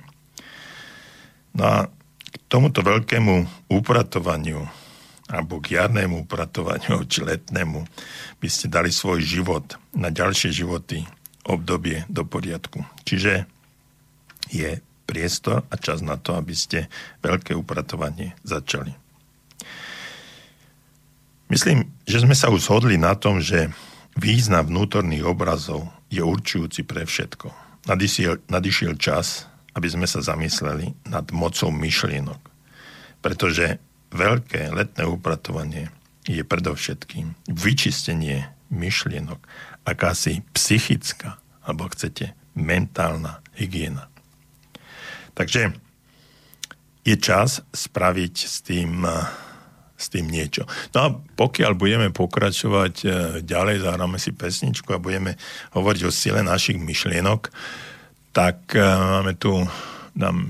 No 1.52 1.64
a 1.68 1.78
k 2.36 2.44
tomuto 2.52 2.84
veľkému 2.84 3.68
upratovaniu 3.72 4.68
alebo 5.32 5.58
k 5.64 5.80
jarnému 5.80 6.28
upratovaniu 6.28 7.02
či 7.12 7.24
letnému 7.24 7.88
by 8.44 8.48
ste 8.52 8.68
dali 8.68 8.92
svoj 8.92 9.24
život 9.24 9.80
na 9.96 10.12
ďalšie 10.12 10.52
životy 10.52 11.08
obdobie 11.48 12.04
do 12.12 12.28
poriadku. 12.28 12.84
Čiže 13.08 13.48
je 14.52 14.82
priestor 15.06 15.64
a 15.70 15.76
čas 15.78 16.02
na 16.02 16.18
to, 16.18 16.34
aby 16.36 16.54
ste 16.58 16.90
veľké 17.22 17.54
upratovanie 17.54 18.34
začali. 18.42 18.94
Myslím, 21.46 21.94
že 22.10 22.26
sme 22.26 22.34
sa 22.34 22.50
už 22.50 22.66
shodli 22.66 22.98
na 22.98 23.14
tom, 23.14 23.38
že 23.38 23.70
význam 24.18 24.66
vnútorných 24.66 25.30
obrazov 25.30 25.86
je 26.10 26.26
určujúci 26.26 26.82
pre 26.82 27.06
všetko. 27.06 27.54
Nadišiel, 27.86 28.50
nadišiel 28.50 28.98
čas, 28.98 29.46
aby 29.76 29.88
sme 29.92 30.08
sa 30.08 30.24
zamysleli 30.24 30.96
nad 31.06 31.28
mocou 31.36 31.70
myšlienok. 31.70 32.40
Pretože 33.20 33.78
veľké 34.16 34.72
letné 34.72 35.04
upratovanie 35.04 35.92
je 36.26 36.42
predovšetkým 36.42 37.36
vyčistenie 37.52 38.50
myšlienok, 38.74 39.38
akási 39.86 40.42
psychická, 40.58 41.38
alebo 41.62 41.92
chcete, 41.92 42.34
mentálna 42.56 43.44
hygiena. 43.54 44.10
Takže 45.36 45.76
je 47.06 47.16
čas 47.20 47.62
spraviť 47.76 48.36
s 48.48 48.66
tým, 48.66 49.06
s 49.94 50.06
tým 50.10 50.26
niečo. 50.26 50.66
No 50.96 50.98
a 51.00 51.08
pokiaľ 51.14 51.78
budeme 51.78 52.10
pokračovať 52.10 52.94
e, 53.04 53.08
ďalej, 53.46 53.86
zahráme 53.86 54.18
si 54.18 54.34
pesničku 54.34 54.90
a 54.96 55.04
budeme 55.04 55.38
hovoriť 55.78 56.02
o 56.08 56.12
sile 56.12 56.42
našich 56.42 56.82
myšlienok, 56.82 57.52
tak 58.36 58.76
e, 58.76 58.84
máme 58.84 59.40
tu, 59.40 59.64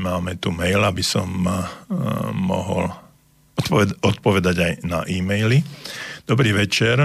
máme 0.02 0.42
tu 0.42 0.50
mail, 0.50 0.82
aby 0.82 1.06
som 1.06 1.30
e, 1.46 1.54
mohol 2.34 2.90
odpoved- 3.62 4.02
odpovedať 4.02 4.58
aj 4.58 4.74
na 4.82 5.06
e-maily. 5.06 5.62
Dobrý 6.26 6.50
večer. 6.50 6.98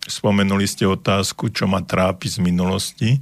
Spomenuli 0.00 0.64
ste 0.64 0.88
otázku, 0.88 1.52
čo 1.52 1.68
ma 1.68 1.84
trápi 1.84 2.32
z 2.32 2.40
minulosti 2.40 3.20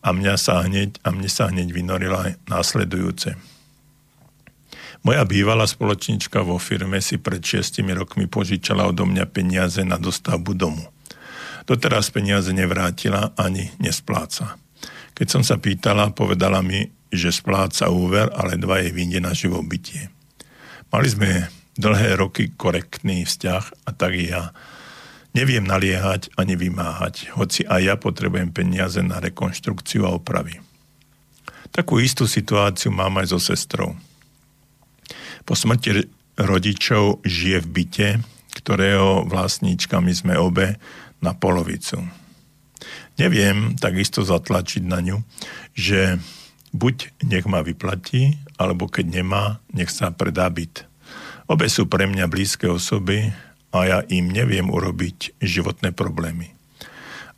a, 0.00 0.08
mňa 0.16 0.34
sa 0.40 0.64
hneď, 0.64 1.04
a 1.04 1.12
mne 1.12 1.28
sa 1.28 1.52
hneď 1.52 1.68
vynorila 1.68 2.32
následujúce. 2.48 3.36
Moja 5.04 5.20
bývalá 5.28 5.68
spoločnička 5.68 6.40
vo 6.40 6.56
firme 6.56 7.04
si 7.04 7.20
pred 7.20 7.44
šiestimi 7.44 7.92
rokmi 7.92 8.24
požičala 8.24 8.88
odo 8.88 9.04
mňa 9.04 9.28
peniaze 9.28 9.84
na 9.84 10.00
dostavbu 10.00 10.56
domu. 10.56 10.88
Doteraz 11.68 12.08
peniaze 12.08 12.56
nevrátila 12.56 13.36
ani 13.36 13.68
nespláca. 13.76 14.63
Keď 15.14 15.26
som 15.30 15.42
sa 15.46 15.62
pýtala, 15.62 16.10
povedala 16.10 16.58
mi, 16.60 16.90
že 17.14 17.30
spláca 17.30 17.86
úver, 17.86 18.26
ale 18.34 18.58
dva 18.58 18.82
jej 18.82 18.90
vyjde 18.90 19.20
na 19.22 19.30
živobytie. 19.30 20.10
Mali 20.90 21.08
sme 21.10 21.30
dlhé 21.78 22.18
roky 22.18 22.50
korektný 22.54 23.22
vzťah 23.26 23.86
a 23.86 23.90
tak 23.94 24.14
ja 24.18 24.50
neviem 25.34 25.62
naliehať 25.66 26.34
ani 26.38 26.54
vymáhať, 26.54 27.34
hoci 27.34 27.66
aj 27.66 27.80
ja 27.82 27.94
potrebujem 27.98 28.54
peniaze 28.54 29.02
na 29.02 29.18
rekonštrukciu 29.18 30.06
a 30.06 30.14
opravy. 30.14 30.62
Takú 31.74 31.98
istú 31.98 32.30
situáciu 32.30 32.94
mám 32.94 33.18
aj 33.18 33.34
so 33.34 33.42
sestrou. 33.42 33.98
Po 35.42 35.58
smrti 35.58 36.06
rodičov 36.38 37.26
žije 37.26 37.58
v 37.66 37.68
byte, 37.70 38.08
ktorého 38.54 39.26
vlastníčkami 39.26 40.14
sme 40.14 40.34
obe 40.38 40.78
na 41.18 41.34
polovicu. 41.34 42.23
Neviem 43.14 43.78
takisto 43.78 44.26
zatlačiť 44.26 44.82
na 44.82 44.98
ňu, 44.98 45.22
že 45.78 46.18
buď 46.74 47.24
nech 47.30 47.46
ma 47.46 47.62
vyplatí, 47.62 48.34
alebo 48.58 48.90
keď 48.90 49.22
nemá, 49.22 49.62
nech 49.70 49.90
sa 49.90 50.10
predá 50.10 50.50
byt. 50.50 50.86
Obe 51.46 51.70
sú 51.70 51.86
pre 51.86 52.10
mňa 52.10 52.26
blízke 52.26 52.66
osoby 52.66 53.30
a 53.70 53.78
ja 53.86 53.98
im 54.10 54.32
neviem 54.32 54.66
urobiť 54.66 55.38
životné 55.38 55.94
problémy. 55.94 56.50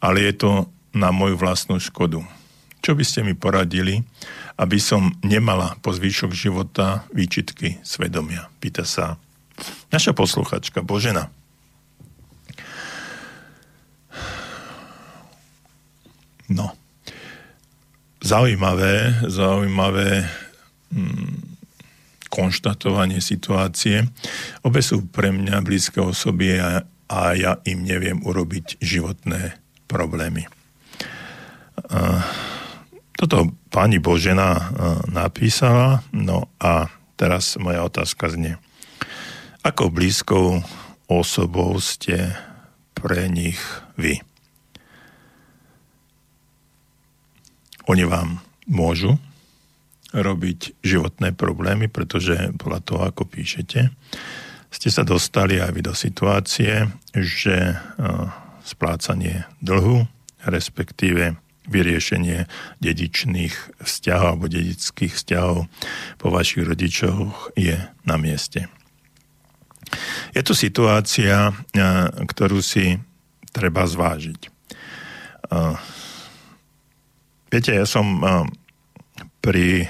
Ale 0.00 0.24
je 0.24 0.32
to 0.36 0.50
na 0.96 1.12
moju 1.12 1.36
vlastnú 1.36 1.76
škodu. 1.76 2.24
Čo 2.80 2.94
by 2.94 3.04
ste 3.04 3.20
mi 3.26 3.34
poradili, 3.34 4.06
aby 4.56 4.78
som 4.78 5.12
nemala 5.20 5.74
po 5.82 5.90
zvyšok 5.92 6.30
života 6.32 7.04
výčitky 7.10 7.82
svedomia? 7.82 8.48
Pýta 8.62 8.86
sa 8.86 9.18
naša 9.90 10.14
posluchačka 10.14 10.80
Božena. 10.86 11.28
No 16.48 16.74
zaujímavé, 18.26 19.22
zaujímavé 19.30 20.26
hmm, 20.90 21.58
konštatovanie 22.26 23.22
situácie. 23.22 24.02
Obe 24.66 24.82
sú 24.82 25.06
pre 25.06 25.30
mňa 25.30 25.62
blízke 25.62 26.02
osoby 26.02 26.58
a, 26.58 26.82
a 27.06 27.20
ja 27.38 27.62
im 27.62 27.86
neviem 27.86 28.18
urobiť 28.26 28.82
životné 28.82 29.54
problémy. 29.86 30.50
A, 31.86 32.26
toto 33.16 33.56
pani 33.72 33.96
Božena 33.96 34.68
napísala, 35.08 36.04
no 36.12 36.52
a 36.60 36.92
teraz 37.16 37.56
moja 37.56 37.80
otázka 37.88 38.28
znie. 38.28 38.60
Ako 39.64 39.88
blízkou 39.88 40.60
osobou 41.08 41.80
ste 41.80 42.36
pre 42.92 43.32
nich 43.32 43.56
vy? 43.96 44.20
Oni 47.86 48.02
vám 48.02 48.42
môžu 48.66 49.18
robiť 50.10 50.74
životné 50.82 51.34
problémy, 51.34 51.86
pretože 51.86 52.54
podľa 52.58 52.80
toho, 52.82 53.02
ako 53.10 53.22
píšete, 53.26 53.90
ste 54.70 54.88
sa 54.90 55.06
dostali 55.06 55.62
aj 55.62 55.70
vy 55.70 55.80
do 55.86 55.94
situácie, 55.94 56.90
že 57.14 57.56
e, 57.56 57.76
splácanie 58.66 59.46
dlhu, 59.62 60.04
respektíve 60.46 61.38
vyriešenie 61.66 62.46
dedičných 62.78 63.82
vzťahov 63.82 64.26
alebo 64.38 64.46
dedických 64.46 65.12
vzťahov 65.14 65.66
po 66.18 66.28
vašich 66.30 66.62
rodičoch 66.66 67.54
je 67.58 67.78
na 68.06 68.16
mieste. 68.18 68.70
Je 70.34 70.42
tu 70.42 70.54
situácia, 70.54 71.50
e, 71.50 71.84
ktorú 72.26 72.58
si 72.58 72.98
treba 73.54 73.86
zvážiť. 73.86 74.52
Viete, 77.46 77.70
ja 77.78 77.86
som 77.86 78.20
pri 79.38 79.86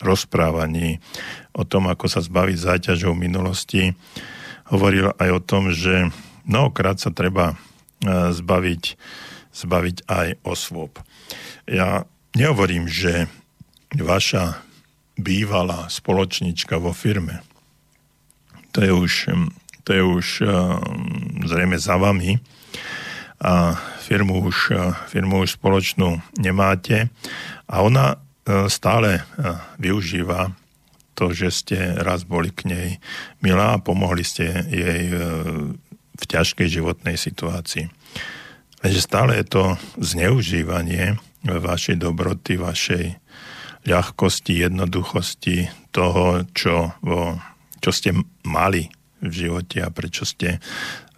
rozprávaní 0.00 1.00
o 1.52 1.62
tom, 1.68 1.92
ako 1.92 2.08
sa 2.08 2.24
zbaviť 2.24 2.56
záťažou 2.56 3.12
minulosti, 3.12 3.92
hovoril 4.72 5.12
aj 5.20 5.30
o 5.32 5.40
tom, 5.44 5.70
že 5.76 6.08
mnohokrát 6.48 6.96
sa 6.96 7.12
treba 7.12 7.60
zbaviť, 8.04 8.96
zbaviť 9.52 9.96
aj 10.08 10.28
osôb. 10.44 11.00
Ja 11.68 12.08
nehovorím, 12.32 12.88
že 12.88 13.28
vaša 13.92 14.64
bývalá 15.20 15.92
spoločnička 15.92 16.80
vo 16.80 16.96
firme, 16.96 17.44
to 18.74 18.82
je 18.82 18.90
už, 18.90 19.12
to 19.86 19.90
je 19.94 20.02
už 20.02 20.26
zrejme 21.46 21.78
za 21.78 21.94
vami 22.00 22.40
a 23.44 23.76
firmu 24.00 24.40
už, 24.48 24.72
firmu 25.12 25.44
už 25.44 25.60
spoločnú 25.60 26.24
nemáte 26.40 27.12
a 27.68 27.84
ona 27.84 28.16
uh, 28.16 28.64
stále 28.72 29.20
uh, 29.20 29.60
využíva 29.76 30.56
to, 31.12 31.30
že 31.36 31.48
ste 31.52 31.78
raz 32.00 32.24
boli 32.24 32.48
k 32.50 32.66
nej 32.72 32.88
milá 33.44 33.76
a 33.76 33.82
pomohli 33.84 34.24
ste 34.24 34.64
jej 34.72 35.12
uh, 35.12 35.20
v 36.14 36.24
ťažkej 36.24 36.68
životnej 36.80 37.20
situácii. 37.20 37.92
Lenže 38.80 39.00
stále 39.04 39.40
je 39.40 39.46
to 39.48 39.64
zneužívanie 40.00 41.20
vašej 41.44 42.00
dobroty, 42.00 42.56
vašej 42.56 43.16
ľahkosti, 43.84 44.64
jednoduchosti 44.64 45.68
toho, 45.92 46.48
čo, 46.56 46.96
čo 47.80 47.90
ste 47.92 48.16
mali 48.44 48.88
v 49.24 49.32
živote 49.32 49.80
a 49.80 49.88
prečo 49.88 50.28
ste 50.28 50.60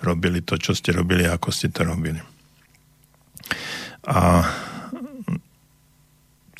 robili 0.02 0.44
to, 0.44 0.60
čo 0.60 0.76
ste 0.76 0.92
robili 0.92 1.24
a 1.24 1.36
ako 1.36 1.48
ste 1.52 1.72
to 1.72 1.86
robili. 1.86 2.20
A 4.06 4.44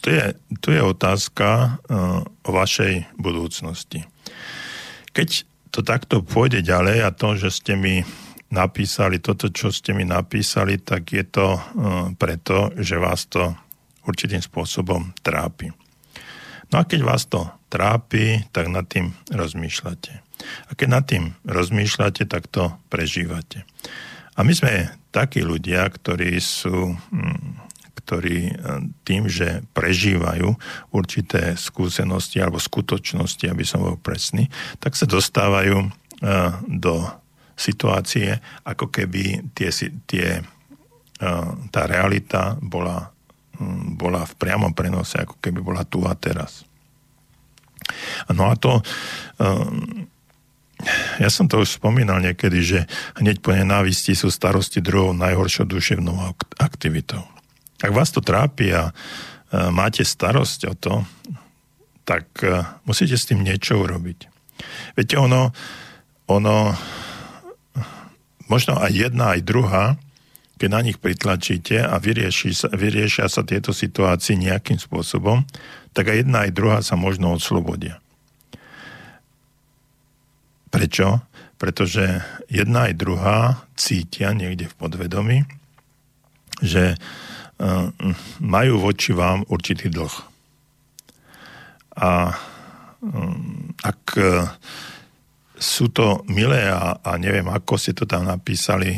tu 0.02 0.08
je, 0.14 0.26
tu 0.62 0.70
je 0.70 0.82
otázka 0.82 1.48
uh, 1.82 2.22
o 2.22 2.50
vašej 2.54 3.18
budúcnosti. 3.18 4.06
Keď 5.10 5.28
to 5.74 5.82
takto 5.82 6.22
pôjde 6.22 6.62
ďalej 6.62 7.02
a 7.02 7.10
to, 7.10 7.34
že 7.34 7.50
ste 7.50 7.74
mi 7.74 8.06
napísali 8.50 9.18
toto, 9.18 9.50
čo 9.50 9.74
ste 9.74 9.90
mi 9.92 10.06
napísali, 10.06 10.78
tak 10.78 11.10
je 11.10 11.24
to 11.26 11.58
uh, 11.58 11.60
preto, 12.14 12.70
že 12.78 13.02
vás 13.02 13.26
to 13.26 13.54
určitým 14.06 14.38
spôsobom 14.38 15.10
trápi. 15.22 15.74
No 16.70 16.82
a 16.82 16.86
keď 16.86 17.00
vás 17.02 17.26
to 17.26 17.46
trápi, 17.70 18.46
tak 18.54 18.70
nad 18.70 18.86
tým 18.86 19.14
rozmýšľate. 19.30 20.25
A 20.68 20.76
keď 20.76 20.88
nad 20.88 21.04
tým 21.08 21.32
rozmýšľate, 21.46 22.28
tak 22.28 22.48
to 22.52 22.74
prežívate. 22.92 23.64
A 24.36 24.44
my 24.44 24.52
sme 24.52 24.92
takí 25.10 25.40
ľudia, 25.40 25.88
ktorí 25.88 26.36
sú, 26.38 26.92
hm, 26.92 27.64
ktorí 28.04 28.38
eh, 28.46 28.54
tým, 29.02 29.26
že 29.26 29.64
prežívajú 29.72 30.52
určité 30.92 31.56
skúsenosti 31.56 32.38
alebo 32.38 32.60
skutočnosti, 32.60 33.48
aby 33.48 33.64
som 33.64 33.82
bol 33.82 33.96
presný, 33.96 34.52
tak 34.78 34.94
sa 34.94 35.08
dostávajú 35.08 35.88
eh, 35.88 36.50
do 36.68 37.08
situácie, 37.56 38.36
ako 38.68 38.92
keby 38.92 39.56
tie, 39.56 39.72
tie, 40.04 40.44
eh, 40.44 41.48
tá 41.72 41.82
realita 41.88 42.60
bola 42.60 43.16
Hm, 43.56 43.96
bola 43.96 44.24
v 44.28 44.34
priamom 44.36 44.72
prenose, 44.76 45.16
ako 45.16 45.40
keby 45.40 45.64
bola 45.64 45.82
tu 45.88 46.04
a 46.04 46.12
teraz. 46.12 46.68
No 48.28 48.52
a 48.52 48.54
to, 48.58 48.82
hm, 49.40 50.10
ja 51.22 51.28
som 51.32 51.48
to 51.48 51.64
už 51.64 51.80
spomínal 51.80 52.20
niekedy, 52.20 52.58
že 52.60 52.80
hneď 53.16 53.40
po 53.40 53.56
nenávisti 53.56 54.12
sú 54.12 54.28
starosti 54.28 54.84
druhou 54.84 55.16
najhoršou 55.16 55.64
duševnou 55.64 56.36
aktivitou. 56.60 57.24
Ak 57.80 57.92
vás 57.92 58.12
to 58.12 58.20
trápi 58.20 58.72
a 58.72 58.92
hm, 58.92 59.72
máte 59.72 60.04
starosť 60.04 60.60
o 60.68 60.74
to, 60.76 60.94
tak 62.06 62.38
musíte 62.86 63.18
s 63.18 63.26
tým 63.26 63.42
niečo 63.42 63.82
urobiť. 63.82 64.30
Viete, 64.94 65.18
ono, 65.18 65.50
ono 66.30 66.70
možno 68.46 68.78
aj 68.78 68.92
jedna, 68.94 69.34
aj 69.34 69.42
druhá 69.42 69.98
keď 70.56 70.68
na 70.72 70.80
nich 70.80 70.96
pritlačíte 70.96 71.84
a 71.84 72.00
vyrieši 72.00 72.50
sa, 72.56 72.68
vyriešia 72.72 73.28
sa 73.28 73.44
tieto 73.44 73.76
situácie 73.76 74.40
nejakým 74.40 74.80
spôsobom, 74.80 75.44
tak 75.92 76.08
aj 76.08 76.24
jedna 76.24 76.48
aj 76.48 76.50
druhá 76.56 76.78
sa 76.80 76.96
možno 76.96 77.36
odslobodia. 77.36 78.00
Prečo? 80.76 81.24
Pretože 81.56 82.20
jedna 82.52 82.92
aj 82.92 83.00
druhá 83.00 83.64
cítia 83.80 84.36
niekde 84.36 84.68
v 84.68 84.76
podvedomí, 84.76 85.38
že 86.60 86.92
uh, 86.92 87.88
majú 88.44 88.84
voči 88.84 89.16
vám 89.16 89.48
určitý 89.48 89.88
dlh. 89.88 90.12
A 91.96 92.36
um, 93.00 93.72
ak 93.80 94.02
uh, 94.20 94.52
sú 95.56 95.88
to 95.88 96.20
milé 96.28 96.68
a, 96.68 97.00
a 97.00 97.16
neviem, 97.16 97.48
ako 97.48 97.80
ste 97.80 97.96
to 97.96 98.04
tam 98.04 98.28
napísali, 98.28 98.92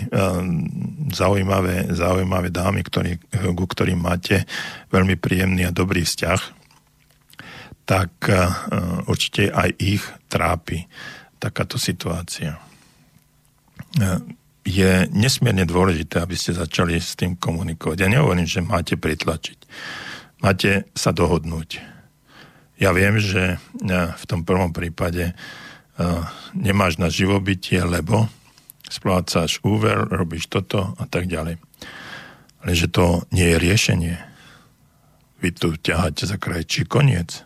zaujímavé, 1.15 1.95
zaujímavé 1.95 2.51
dámy, 2.51 2.83
ktorý, 2.83 3.15
ku 3.55 3.63
ktorým 3.63 4.03
máte 4.03 4.43
veľmi 4.91 5.15
príjemný 5.15 5.71
a 5.71 5.71
dobrý 5.71 6.03
vzťah, 6.03 6.41
tak 7.87 8.11
určite 9.07 9.55
aj 9.55 9.71
ich 9.79 10.03
trápi 10.27 10.83
takáto 11.39 11.79
situácia. 11.79 12.59
Uh, 13.97 14.21
je 14.67 15.09
nesmierne 15.17 15.65
dôležité, 15.65 16.21
aby 16.21 16.37
ste 16.37 16.53
začali 16.53 17.01
s 17.01 17.17
tým 17.17 17.39
komunikovať. 17.41 17.97
Ja 18.05 18.13
nehovorím, 18.13 18.45
že 18.45 18.61
máte 18.61 19.01
pritlačiť. 19.01 19.59
Máte 20.45 20.85
sa 20.93 21.17
dohodnúť. 21.17 21.81
Ja 22.77 22.93
viem, 22.93 23.17
že 23.17 23.57
uh, 23.57 24.13
v 24.13 24.25
tom 24.29 24.45
prvom 24.45 24.77
prípade 24.77 25.33
nemáš 26.55 26.95
na 27.03 27.11
živobytie, 27.11 27.83
lebo 27.83 28.31
splácaš 28.87 29.59
úver, 29.67 30.07
robíš 30.07 30.47
toto 30.47 30.95
a 30.95 31.05
tak 31.11 31.27
ďalej. 31.27 31.59
Ale 32.63 32.73
že 32.73 32.87
to 32.87 33.27
nie 33.35 33.51
je 33.51 33.59
riešenie. 33.59 34.17
Vy 35.43 35.59
tu 35.59 35.75
ťaháte 35.75 36.23
za 36.23 36.39
krajčí 36.39 36.87
koniec. 36.87 37.43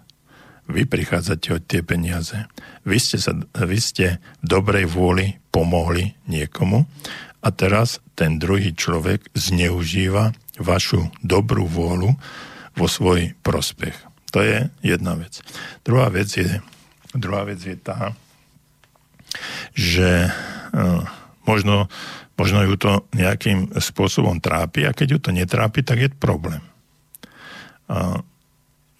Vy 0.70 0.86
prichádzate 0.86 1.48
od 1.58 1.62
tie 1.66 1.82
peniaze. 1.82 2.46
Vy 2.86 2.98
ste, 3.02 3.18
sa, 3.18 3.34
vy 3.58 3.78
ste 3.82 4.22
v 4.42 4.46
dobrej 4.46 4.86
vôli 4.86 5.42
pomohli 5.50 6.14
niekomu 6.30 6.86
a 7.42 7.48
teraz 7.50 7.98
ten 8.14 8.38
druhý 8.38 8.70
človek 8.72 9.26
zneužíva 9.34 10.30
vašu 10.62 11.10
dobrú 11.20 11.66
vôľu 11.66 12.14
vo 12.78 12.86
svoj 12.86 13.34
prospech. 13.42 13.94
To 14.32 14.40
je 14.40 14.70
jedna 14.80 15.18
vec. 15.18 15.44
Druhá 15.84 16.08
vec 16.08 16.30
je, 16.32 16.62
druhá 17.12 17.44
vec 17.44 17.60
je 17.60 17.76
tá, 17.76 18.16
že 19.76 20.30
uh, 20.72 21.04
možno, 21.44 21.90
možno 22.38 22.64
ju 22.64 22.74
to 22.80 22.92
nejakým 23.12 23.76
spôsobom 23.76 24.40
trápi 24.40 24.88
a 24.88 24.96
keď 24.96 25.06
ju 25.10 25.18
to 25.20 25.30
netrápi, 25.36 25.84
tak 25.84 25.98
je 26.00 26.08
problém. 26.08 26.64
Uh, 27.92 28.24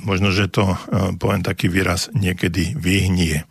možno, 0.02 0.34
že 0.34 0.50
to, 0.50 0.74
uh, 0.74 1.14
poviem 1.16 1.42
taký 1.42 1.70
výraz, 1.70 2.10
niekedy 2.12 2.74
vyhnie. 2.76 3.46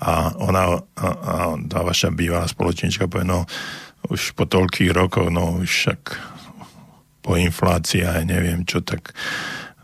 A 0.00 0.32
ona, 0.40 0.80
a, 0.96 1.06
a 1.06 1.34
tá 1.60 1.84
vaša 1.84 2.08
bývalá 2.08 2.48
spoločnička 2.48 3.06
povie, 3.10 3.28
no 3.28 3.44
už 4.08 4.32
po 4.32 4.48
toľkých 4.48 4.90
rokoch, 4.96 5.28
no 5.28 5.60
už 5.60 5.68
však 5.68 6.00
po 7.20 7.36
inflácii 7.36 8.00
a 8.08 8.24
neviem 8.24 8.64
čo, 8.64 8.80
tak 8.80 9.12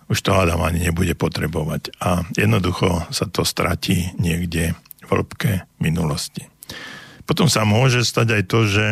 už 0.08 0.18
to 0.22 0.32
hádam 0.32 0.64
ani 0.64 0.88
nebude 0.88 1.12
potrebovať. 1.12 1.92
A 2.00 2.24
jednoducho 2.32 3.04
sa 3.12 3.28
to 3.28 3.44
stratí 3.44 4.16
niekde 4.16 4.72
v 5.04 5.08
hĺbke 5.10 5.68
minulosti. 5.82 6.48
Potom 7.26 7.50
sa 7.50 7.66
môže 7.66 8.06
stať 8.06 8.40
aj 8.40 8.42
to, 8.46 8.60
že 8.64 8.86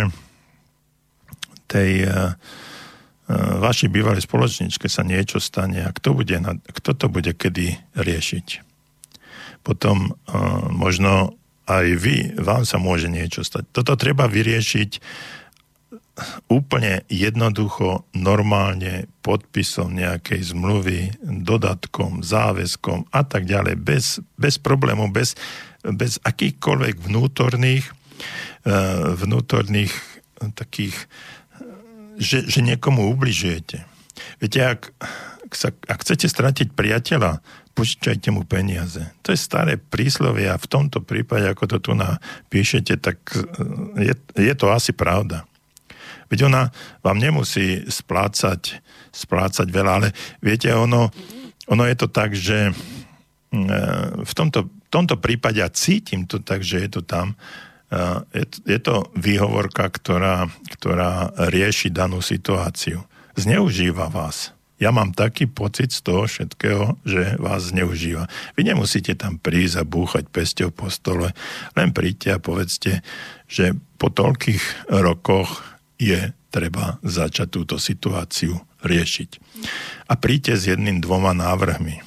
tej 1.70 2.06
uh, 2.06 2.36
vašej 3.32 3.88
bývalej 3.88 4.28
spoločničke 4.28 4.84
sa 4.88 5.00
niečo 5.00 5.40
stane 5.40 5.80
a 5.84 5.90
kto, 5.94 6.12
bude 6.12 6.36
na, 6.40 6.60
kto 6.60 6.90
to 6.92 7.06
bude 7.08 7.32
kedy 7.32 7.80
riešiť. 7.96 8.46
Potom 9.64 10.12
uh, 10.12 10.68
možno 10.68 11.32
aj 11.64 11.86
vy, 11.96 12.16
vám 12.36 12.68
sa 12.68 12.76
môže 12.76 13.08
niečo 13.08 13.40
stať. 13.40 13.64
Toto 13.72 13.96
treba 13.96 14.28
vyriešiť 14.28 15.00
úplne 16.52 17.02
jednoducho, 17.08 18.04
normálne 18.12 19.08
podpisom 19.24 19.96
nejakej 19.96 20.52
zmluvy, 20.52 21.16
dodatkom, 21.24 22.20
záväzkom 22.20 23.08
a 23.08 23.24
tak 23.24 23.48
ďalej, 23.48 23.80
bez, 23.80 24.20
bez 24.36 24.60
problémov, 24.60 25.10
bez 25.10 25.32
bez 25.92 26.16
akýchkoľvek 26.24 26.96
vnútorných, 27.04 27.84
eh, 27.84 27.92
vnútorných 29.12 29.92
takých, 30.56 30.96
že, 32.18 32.46
že 32.46 32.60
niekomu 32.62 33.10
ubližujete. 33.14 33.84
Viete, 34.38 34.58
ak, 34.62 34.94
ak, 35.46 35.52
sa, 35.52 35.68
ak 35.70 35.98
chcete 36.02 36.26
stratiť 36.30 36.68
priateľa, 36.72 37.42
požičajte 37.74 38.30
mu 38.30 38.46
peniaze. 38.46 39.02
To 39.26 39.34
je 39.34 39.38
staré 39.38 39.74
príslovie 39.76 40.46
a 40.46 40.60
v 40.60 40.70
tomto 40.70 41.02
prípade, 41.02 41.50
ako 41.50 41.64
to 41.66 41.76
tu 41.82 41.92
napíšete, 41.98 43.02
tak 43.02 43.18
je, 43.98 44.14
je 44.38 44.54
to 44.54 44.70
asi 44.70 44.94
pravda. 44.94 45.42
Veď 46.30 46.46
ona 46.46 46.70
vám 47.02 47.18
nemusí 47.18 47.82
splácať, 47.90 48.78
splácať 49.10 49.66
veľa, 49.68 49.92
ale 49.98 50.08
viete, 50.38 50.70
ono, 50.70 51.10
ono 51.66 51.82
je 51.84 51.96
to 51.98 52.08
tak, 52.08 52.34
že 52.34 52.70
v 54.24 54.32
tomto 54.34 54.70
tomto 54.94 55.18
prípade, 55.18 55.58
a 55.58 55.66
cítim 55.66 56.22
to 56.22 56.38
tak, 56.38 56.62
že 56.62 56.86
je 56.86 56.88
to 56.94 57.02
tam, 57.02 57.34
je 58.64 58.78
to, 58.80 59.06
výhovorka, 59.14 59.86
ktorá, 59.90 60.50
ktorá 60.72 61.30
rieši 61.50 61.92
danú 61.92 62.18
situáciu. 62.24 63.04
Zneužíva 63.34 64.10
vás. 64.10 64.54
ja 64.78 64.90
mám 64.90 65.14
taký 65.14 65.46
pocit 65.46 65.94
z 65.94 66.02
toho 66.02 66.26
všetkého, 66.26 66.98
že 67.06 67.38
vás 67.38 67.70
zneužíva. 67.70 68.26
Vy 68.58 68.68
nemusíte 68.68 69.14
tam 69.14 69.38
prísť 69.38 69.80
a 69.80 69.84
búchať 69.86 70.28
pesťou 70.28 70.74
po 70.74 70.90
stole, 70.90 71.30
len 71.78 71.94
príďte 71.94 72.34
a 72.34 72.42
povedzte, 72.42 73.00
že 73.46 73.78
po 73.96 74.10
toľkých 74.10 74.90
rokoch 74.90 75.62
je 75.96 76.34
treba 76.50 76.98
začať 77.02 77.48
túto 77.50 77.76
situáciu 77.78 78.58
riešiť. 78.82 79.30
A 80.10 80.14
príďte 80.18 80.54
s 80.58 80.68
jedným 80.70 81.00
dvoma 81.00 81.32
návrhmi. 81.32 82.02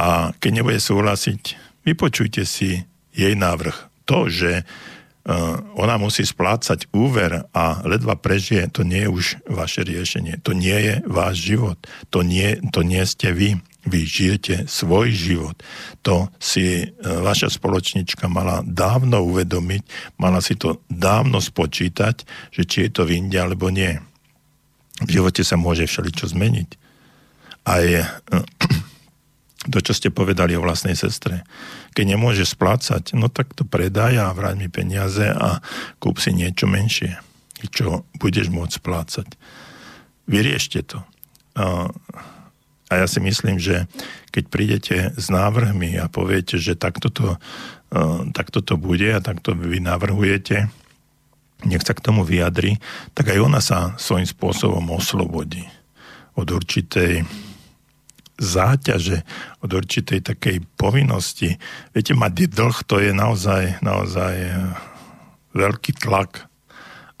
A 0.00 0.32
keď 0.40 0.50
nebude 0.50 0.80
súhlasiť, 0.80 1.56
vypočujte 1.84 2.48
si 2.48 2.88
jej 3.12 3.34
návrh. 3.36 3.89
To, 4.10 4.26
že 4.26 4.66
uh, 4.66 5.62
ona 5.78 5.94
musí 6.02 6.26
splácať 6.26 6.90
úver 6.90 7.46
a 7.54 7.78
ledva 7.86 8.18
prežije, 8.18 8.66
to 8.74 8.82
nie 8.82 9.06
je 9.06 9.10
už 9.10 9.26
vaše 9.46 9.86
riešenie. 9.86 10.42
To 10.42 10.50
nie 10.50 10.74
je 10.74 10.94
váš 11.06 11.38
život. 11.54 11.78
To 12.10 12.26
nie, 12.26 12.58
to 12.74 12.82
nie 12.82 13.06
ste 13.06 13.30
vy. 13.30 13.62
Vy 13.80 14.04
žijete 14.04 14.68
svoj 14.68 15.08
život. 15.14 15.56
To 16.04 16.28
si 16.42 16.84
uh, 16.84 17.22
vaša 17.22 17.48
spoločnička 17.48 18.26
mala 18.26 18.66
dávno 18.66 19.22
uvedomiť, 19.24 20.16
mala 20.18 20.42
si 20.42 20.58
to 20.58 20.82
dávno 20.90 21.38
spočítať, 21.40 22.26
že 22.50 22.62
či 22.66 22.78
je 22.86 22.90
to 22.90 23.02
v 23.06 23.22
Indii 23.22 23.40
alebo 23.40 23.70
nie. 23.70 23.94
V 25.00 25.08
živote 25.16 25.40
sa 25.40 25.56
môže 25.56 25.88
všeličo 25.88 26.28
zmeniť. 26.28 26.68
Aj 27.64 27.84
uh, 27.88 28.44
to, 29.72 29.78
čo 29.80 29.92
ste 29.96 30.12
povedali 30.12 30.56
o 30.56 30.64
vlastnej 30.64 30.96
sestre. 30.96 31.46
Keď 31.90 32.04
nemôže 32.06 32.46
splácať, 32.46 33.18
no 33.18 33.26
tak 33.26 33.52
to 33.58 33.66
predaj 33.66 34.14
a 34.18 34.34
vráť 34.34 34.56
mi 34.58 34.68
peniaze 34.70 35.26
a 35.26 35.58
kúp 35.98 36.22
si 36.22 36.30
niečo 36.30 36.70
menšie, 36.70 37.18
čo 37.74 38.06
budeš 38.16 38.48
môcť 38.48 38.78
splácať. 38.78 39.28
Vyriešte 40.30 40.86
to. 40.86 41.02
A, 41.58 41.90
ja 42.90 43.06
si 43.06 43.22
myslím, 43.22 43.58
že 43.58 43.86
keď 44.34 44.44
prídete 44.50 44.96
s 45.14 45.30
návrhmi 45.30 45.98
a 45.98 46.10
poviete, 46.10 46.58
že 46.58 46.78
takto 46.78 47.10
to, 47.10 47.38
takto 48.34 48.62
to 48.62 48.74
bude 48.78 49.06
a 49.06 49.22
takto 49.22 49.54
vy 49.54 49.78
navrhujete, 49.78 50.70
nech 51.66 51.82
sa 51.84 51.94
k 51.94 52.02
tomu 52.02 52.26
vyjadri, 52.26 52.82
tak 53.14 53.30
aj 53.30 53.38
ona 53.38 53.60
sa 53.62 53.94
svojím 53.94 54.26
spôsobom 54.26 54.82
oslobodí 54.90 55.66
od 56.38 56.50
určitej 56.50 57.26
záťaže, 58.40 59.20
od 59.60 59.70
určitej 59.70 60.24
takej 60.24 60.64
povinnosti. 60.80 61.60
Viete, 61.92 62.16
mať 62.16 62.48
dlh 62.48 62.76
to 62.88 62.96
je 62.96 63.12
naozaj, 63.12 63.84
naozaj 63.84 64.34
eh, 64.40 64.56
veľký 65.52 66.00
tlak. 66.00 66.48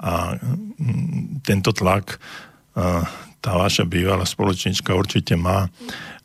A 0.00 0.40
mm, 0.40 1.44
tento 1.44 1.76
tlak 1.76 2.16
eh, 2.16 3.04
tá 3.40 3.52
vaša 3.52 3.84
bývalá 3.84 4.24
spoločnička 4.24 4.96
určite 4.96 5.36
má. 5.36 5.68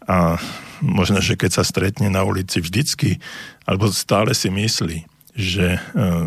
A 0.08 0.40
možno, 0.80 1.20
že 1.20 1.36
keď 1.36 1.60
sa 1.60 1.64
stretne 1.68 2.08
na 2.08 2.24
ulici 2.24 2.64
vždycky, 2.64 3.20
alebo 3.68 3.92
stále 3.92 4.32
si 4.32 4.48
myslí, 4.48 5.04
že 5.36 5.76
eh, 5.76 6.26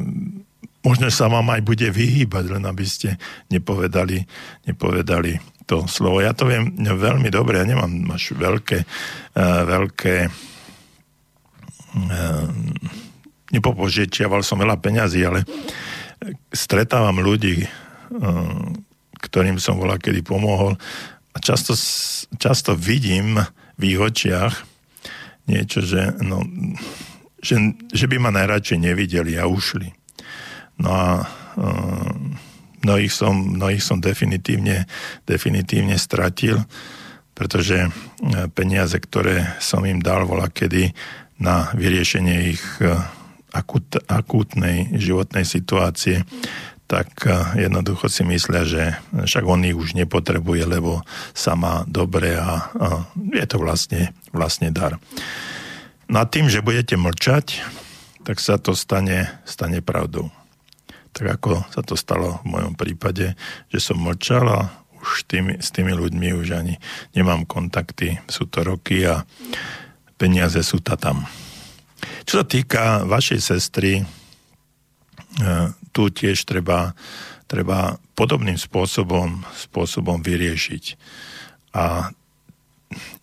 možno 0.84 1.08
sa 1.08 1.32
vám 1.32 1.48
aj 1.56 1.64
bude 1.64 1.88
vyhýbať, 1.88 2.44
len 2.52 2.68
aby 2.68 2.84
ste 2.84 3.16
nepovedali, 3.48 4.28
nepovedali 4.68 5.57
to 5.68 5.84
slovo. 5.84 6.24
Ja 6.24 6.32
to 6.32 6.48
viem 6.48 6.72
veľmi 6.80 7.28
dobre, 7.28 7.60
ja 7.60 7.68
nemám 7.68 8.08
až 8.16 8.32
veľké, 8.32 8.78
uh, 8.88 9.62
veľké 9.68 10.14
uh, 11.92 12.48
nepopožičiaval 13.52 14.40
som 14.40 14.56
veľa 14.56 14.80
peňazí, 14.80 15.20
ale 15.28 15.44
stretávam 16.48 17.20
ľudí, 17.20 17.68
uh, 17.68 17.68
ktorým 19.20 19.60
som 19.60 19.76
volá 19.76 20.00
kedy 20.00 20.24
pomohol 20.24 20.80
a 21.32 21.38
často, 21.44 21.76
často 22.40 22.72
vidím 22.72 23.36
v 23.76 23.82
ich 23.92 24.00
očiach 24.00 24.64
niečo, 25.48 25.80
že, 25.80 26.16
no, 26.20 26.44
že, 27.40 27.76
že 27.88 28.04
by 28.04 28.16
ma 28.20 28.30
najradšej 28.32 28.78
nevideli 28.84 29.40
a 29.40 29.48
ušli. 29.48 29.88
No 30.78 30.88
a 30.92 31.08
mnohých 32.82 33.12
som, 33.12 33.34
mnohých 33.34 33.82
som 33.82 33.98
definitívne, 33.98 34.86
definitívne 35.26 35.98
stratil, 35.98 36.62
pretože 37.38 37.86
e, 37.86 37.90
peniaze, 38.50 38.98
ktoré 38.98 39.58
som 39.62 39.86
im 39.86 40.02
dal, 40.02 40.26
bola 40.26 40.50
kedy 40.50 40.90
na 41.38 41.70
vyriešenie 41.74 42.58
ich 42.58 42.64
e, 42.82 42.98
akut, 43.54 44.02
akútnej 44.10 44.90
životnej 44.98 45.46
situácie, 45.46 46.26
tak 46.90 47.22
e, 47.26 47.62
jednoducho 47.68 48.10
si 48.10 48.26
myslia, 48.26 48.62
že 48.66 48.82
však 49.14 49.44
on 49.46 49.62
ich 49.62 49.78
už 49.78 49.94
nepotrebuje, 49.94 50.66
lebo 50.66 51.06
sa 51.30 51.54
má 51.54 51.86
dobre 51.86 52.34
a, 52.34 52.74
a 52.74 52.86
je 53.14 53.46
to 53.46 53.62
vlastne, 53.62 54.10
vlastne 54.34 54.74
dar. 54.74 54.98
Nad 56.08 56.32
tým, 56.32 56.48
že 56.48 56.64
budete 56.64 56.96
mlčať, 56.96 57.60
tak 58.24 58.40
sa 58.40 58.56
to 58.56 58.72
stane, 58.74 59.28
stane 59.44 59.84
pravdou 59.84 60.32
tak 61.18 61.42
ako 61.42 61.66
sa 61.74 61.82
to 61.82 61.98
stalo 61.98 62.38
v 62.46 62.54
mojom 62.54 62.78
prípade, 62.78 63.34
že 63.74 63.82
som 63.82 63.98
mlčal 63.98 64.46
a 64.46 64.70
už 65.02 65.26
tými, 65.26 65.58
s 65.58 65.74
tými 65.74 65.90
ľuďmi 65.90 66.30
už 66.38 66.54
ani 66.54 66.78
nemám 67.18 67.42
kontakty, 67.42 68.22
sú 68.30 68.46
to 68.46 68.62
roky 68.62 69.02
a 69.02 69.26
peniaze 70.14 70.62
sú 70.62 70.78
ta 70.78 70.94
tam. 70.94 71.26
Čo 72.22 72.42
sa 72.42 72.44
týka 72.46 73.02
vašej 73.02 73.40
sestry, 73.42 73.98
e, 73.98 74.04
tu 75.90 76.06
tiež 76.06 76.38
treba, 76.46 76.94
treba 77.50 77.98
podobným 78.14 78.54
spôsobom, 78.54 79.42
spôsobom 79.58 80.22
vyriešiť. 80.22 80.84
A 81.74 82.14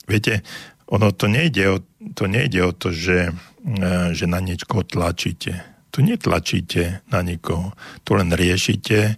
viete, 0.03 0.43
ono 0.91 1.15
to 1.15 1.31
nejde 1.31 1.63
o 1.71 1.77
to, 2.11 2.27
nejde 2.27 2.59
o 2.59 2.75
to 2.75 2.91
že, 2.91 3.31
e, 3.63 4.11
že 4.11 4.27
na 4.27 4.43
niečo 4.43 4.67
tlačíte 4.67 5.74
tu 5.95 6.03
netlačíte 6.03 7.07
na 7.07 7.23
nikoho, 7.23 7.71
tu 8.03 8.19
len 8.19 8.35
riešite 8.35 9.15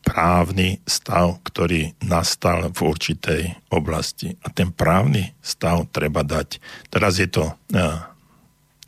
právny 0.00 0.80
stav, 0.88 1.36
ktorý 1.44 1.92
nastal 2.00 2.72
v 2.72 2.78
určitej 2.80 3.42
oblasti. 3.68 4.32
A 4.40 4.48
ten 4.48 4.72
právny 4.72 5.36
stav 5.44 5.84
treba 5.92 6.24
dať. 6.24 6.64
Teraz 6.88 7.20
je 7.20 7.28
to 7.28 7.52
uh, 7.52 8.08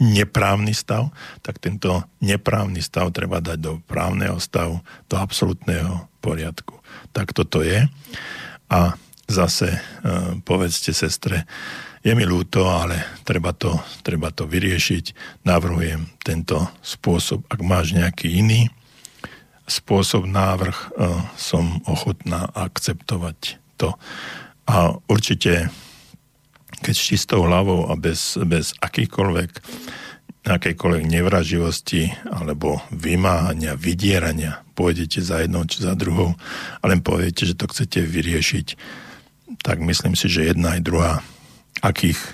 neprávny 0.01 0.73
stav, 0.73 1.13
tak 1.45 1.61
tento 1.61 2.09
neprávny 2.25 2.81
stav 2.81 3.13
treba 3.13 3.45
dať 3.45 3.59
do 3.61 3.73
právneho 3.85 4.41
stavu, 4.41 4.81
do 5.13 5.21
absolútneho 5.21 6.09
poriadku. 6.25 6.81
Tak 7.13 7.37
toto 7.37 7.61
je. 7.61 7.85
A 8.73 8.97
zase 9.29 9.77
uh, 9.77 10.41
povedzte 10.41 10.97
sestre, 10.97 11.45
je 12.01 12.13
mi 12.17 12.25
ľúto, 12.25 12.65
ale 12.65 13.21
treba 13.29 13.53
to, 13.53 13.77
treba 14.01 14.33
to 14.33 14.49
vyriešiť. 14.49 15.05
Navrhujem 15.45 16.09
tento 16.25 16.73
spôsob. 16.81 17.45
Ak 17.53 17.61
máš 17.61 17.93
nejaký 17.93 18.41
iný 18.41 18.73
spôsob, 19.69 20.25
návrh, 20.25 20.77
e, 20.77 20.87
som 21.37 21.85
ochotná 21.85 22.49
akceptovať 22.57 23.61
to. 23.77 23.95
A 24.65 24.97
určite, 25.13 25.69
keď 26.81 26.95
s 26.97 27.05
čistou 27.05 27.45
hlavou 27.45 27.93
a 27.93 27.95
bez, 27.95 28.41
bez 28.49 28.73
akýkoľvek 28.81 29.51
akejkoľvek 30.41 31.05
nevraživosti 31.05 32.09
alebo 32.33 32.81
vymáhania, 32.89 33.77
vydierania 33.77 34.65
pôjdete 34.73 35.21
za 35.21 35.45
jednou 35.45 35.69
či 35.69 35.85
za 35.85 35.93
druhou 35.93 36.33
a 36.81 36.85
len 36.89 37.05
poviete, 37.05 37.45
že 37.45 37.53
to 37.53 37.69
chcete 37.69 38.01
vyriešiť, 38.01 38.67
tak 39.61 39.85
myslím 39.85 40.17
si, 40.17 40.33
že 40.33 40.49
jedna 40.49 40.81
aj 40.81 40.81
druhá 40.81 41.21
akých 41.81 42.19
e, 42.21 42.29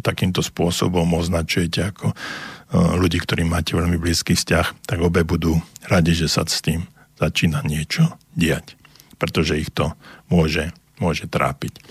takýmto 0.00 0.40
spôsobom 0.40 1.06
označujete 1.18 1.94
ako 1.94 2.06
e, 2.10 2.16
ľudí, 2.98 3.18
ktorí 3.22 3.42
máte 3.42 3.74
veľmi 3.74 3.98
blízky 3.98 4.38
vzťah, 4.38 4.86
tak 4.86 4.98
obe 5.02 5.26
budú 5.26 5.58
radi, 5.86 6.14
že 6.14 6.30
sa 6.30 6.46
s 6.46 6.62
tým 6.62 6.86
začína 7.18 7.62
niečo 7.66 8.14
diať, 8.34 8.78
pretože 9.18 9.58
ich 9.58 9.70
to 9.70 9.94
môže, 10.30 10.70
môže 11.02 11.26
trápiť. 11.26 11.82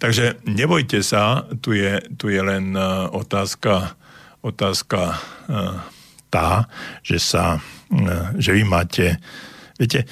Takže 0.00 0.40
nebojte 0.48 1.04
sa, 1.04 1.44
tu 1.60 1.76
je, 1.76 2.00
tu 2.16 2.32
je 2.32 2.40
len 2.40 2.72
e, 2.72 2.80
otázka, 3.12 3.96
otázka 4.40 5.20
tá, 6.30 6.70
že 7.02 7.18
sa, 7.18 7.58
že 8.38 8.54
vy 8.54 8.62
máte, 8.62 9.18
viete, 9.74 10.06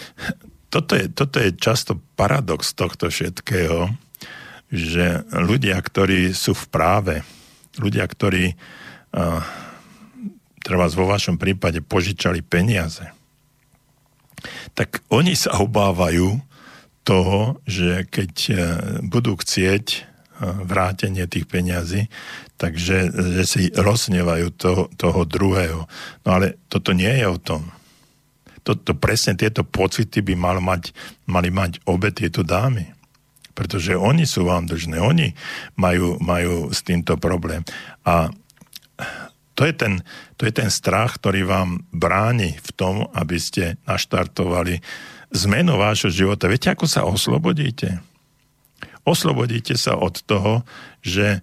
toto 0.68 0.98
je, 0.98 1.08
toto 1.08 1.40
je 1.40 1.54
často 1.56 1.96
paradox 2.18 2.74
tohto 2.74 3.08
všetkého, 3.08 3.88
že 4.68 5.24
ľudia, 5.32 5.80
ktorí 5.80 6.36
sú 6.36 6.52
v 6.52 6.66
práve, 6.68 7.14
ľudia, 7.80 8.04
ktorí 8.04 8.52
uh, 8.52 9.40
treba 10.60 10.86
vo 10.92 11.08
vašom 11.08 11.40
prípade 11.40 11.80
požičali 11.80 12.44
peniaze, 12.44 13.08
tak 14.76 15.00
oni 15.08 15.32
sa 15.32 15.56
obávajú 15.58 16.38
toho, 17.02 17.56
že 17.64 18.04
keď 18.12 18.32
uh, 18.32 18.56
budú 19.08 19.40
chcieť 19.40 19.84
uh, 19.88 20.00
vrátenie 20.68 21.24
tých 21.24 21.48
peniazy, 21.48 22.12
takže 22.60 23.08
že 23.40 23.44
si 23.48 23.62
roznevajú 23.72 24.52
toho, 24.52 24.92
toho 25.00 25.24
druhého. 25.24 25.88
No 26.26 26.28
ale 26.28 26.60
toto 26.68 26.92
nie 26.92 27.08
je 27.08 27.24
o 27.24 27.38
tom. 27.40 27.72
Toto, 28.66 28.92
presne 28.92 29.32
tieto 29.32 29.64
pocity 29.64 30.20
by 30.20 30.34
mal 30.36 30.60
mať, 30.60 30.92
mali 31.24 31.48
mať 31.48 31.80
obe 31.88 32.12
tieto 32.12 32.44
dámy 32.44 32.97
pretože 33.58 33.98
oni 33.98 34.22
sú 34.22 34.46
vám 34.46 34.70
dlžné, 34.70 35.02
oni 35.02 35.34
majú, 35.74 36.22
majú 36.22 36.70
s 36.70 36.86
týmto 36.86 37.18
problém. 37.18 37.66
A 38.06 38.30
to 39.58 39.66
je, 39.66 39.74
ten, 39.74 39.98
to 40.38 40.46
je 40.46 40.54
ten 40.54 40.70
strach, 40.70 41.18
ktorý 41.18 41.42
vám 41.42 41.82
bráni 41.90 42.54
v 42.62 42.70
tom, 42.78 43.10
aby 43.10 43.42
ste 43.42 43.74
naštartovali 43.90 44.78
zmenu 45.34 45.74
vášho 45.74 46.14
života. 46.14 46.46
Viete, 46.46 46.70
ako 46.70 46.86
sa 46.86 47.02
oslobodíte? 47.02 47.98
Oslobodíte 49.02 49.74
sa 49.74 49.98
od 49.98 50.22
toho, 50.22 50.62
že 51.02 51.42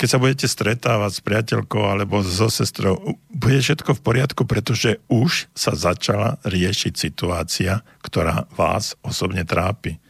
keď 0.00 0.08
sa 0.08 0.16
budete 0.16 0.48
stretávať 0.48 1.12
s 1.12 1.20
priateľkou 1.20 1.84
alebo 1.84 2.24
so 2.24 2.48
sestrou, 2.48 3.20
bude 3.28 3.60
všetko 3.60 4.00
v 4.00 4.00
poriadku, 4.00 4.48
pretože 4.48 4.96
už 5.12 5.52
sa 5.52 5.76
začala 5.76 6.40
riešiť 6.40 6.96
situácia, 6.96 7.84
ktorá 8.00 8.48
vás 8.56 8.96
osobne 9.04 9.44
trápi. 9.44 10.00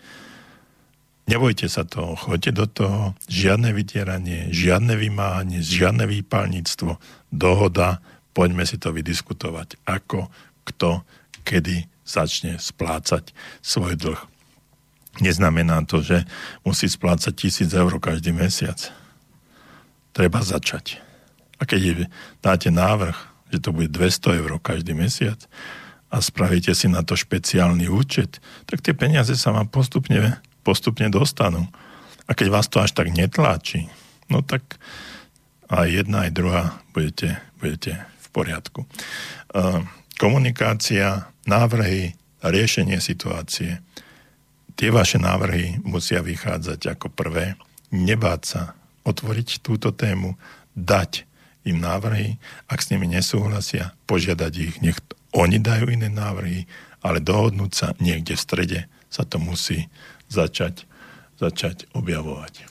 Nebojte 1.30 1.70
sa 1.70 1.86
toho, 1.86 2.18
choďte 2.18 2.52
do 2.58 2.66
toho, 2.66 3.00
žiadne 3.30 3.70
vytieranie, 3.70 4.50
žiadne 4.50 4.98
vymáhanie, 4.98 5.62
žiadne 5.62 6.10
výpalníctvo, 6.10 6.98
dohoda, 7.30 8.02
poďme 8.34 8.66
si 8.66 8.82
to 8.82 8.90
vydiskutovať, 8.90 9.78
ako, 9.86 10.26
kto, 10.66 11.06
kedy 11.46 11.86
začne 12.02 12.58
splácať 12.58 13.30
svoj 13.62 13.94
dlh. 13.94 14.20
Neznamená 15.22 15.86
to, 15.86 16.02
že 16.02 16.26
musí 16.66 16.90
splácať 16.90 17.30
tisíc 17.34 17.70
eur 17.70 18.02
každý 18.02 18.34
mesiac 18.34 18.90
treba 20.12 20.42
začať. 20.42 20.98
A 21.60 21.66
keď 21.68 22.10
dáte 22.42 22.68
návrh, 22.72 23.16
že 23.50 23.58
to 23.62 23.74
bude 23.74 23.90
200 23.92 24.40
eur 24.42 24.50
každý 24.62 24.94
mesiac 24.96 25.38
a 26.10 26.18
spravíte 26.18 26.74
si 26.74 26.90
na 26.90 27.06
to 27.06 27.14
špeciálny 27.14 27.86
účet, 27.86 28.42
tak 28.66 28.82
tie 28.82 28.94
peniaze 28.94 29.34
sa 29.38 29.54
vám 29.54 29.70
postupne, 29.70 30.40
postupne 30.62 31.08
dostanú. 31.08 31.66
A 32.28 32.36
keď 32.36 32.48
vás 32.52 32.66
to 32.70 32.78
až 32.78 32.94
tak 32.94 33.10
netláči, 33.10 33.90
no 34.30 34.44
tak 34.44 34.78
aj 35.70 35.86
jedna, 35.86 36.26
aj 36.26 36.32
druhá 36.34 36.62
budete, 36.94 37.38
budete 37.58 37.98
v 37.98 38.26
poriadku. 38.30 38.80
Komunikácia, 40.18 41.30
návrhy, 41.46 42.14
riešenie 42.42 43.02
situácie. 43.02 43.82
Tie 44.78 44.88
vaše 44.88 45.18
návrhy 45.18 45.82
musia 45.82 46.22
vychádzať 46.22 46.96
ako 46.96 47.12
prvé. 47.12 47.58
Nebáť 47.90 48.40
sa 48.46 48.62
otvoriť 49.04 49.64
túto 49.64 49.90
tému, 49.90 50.38
dať 50.78 51.26
im 51.66 51.82
návrhy, 51.82 52.40
ak 52.70 52.80
s 52.80 52.88
nimi 52.94 53.10
nesúhlasia, 53.10 53.92
požiadať 54.08 54.52
ich, 54.56 54.74
nech 54.80 54.96
oni 55.36 55.60
dajú 55.60 55.92
iné 55.92 56.08
návrhy, 56.08 56.64
ale 57.04 57.20
dohodnúť 57.20 57.72
sa 57.72 57.86
niekde 58.00 58.36
v 58.36 58.44
strede 58.44 58.80
sa 59.12 59.26
to 59.26 59.36
musí 59.36 59.90
začať, 60.30 60.86
začať 61.36 61.90
objavovať. 61.92 62.70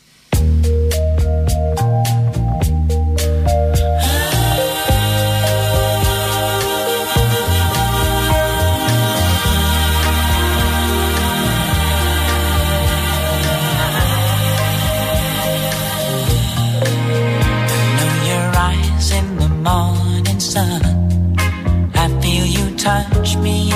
touch 22.79 23.35
me 23.37 23.68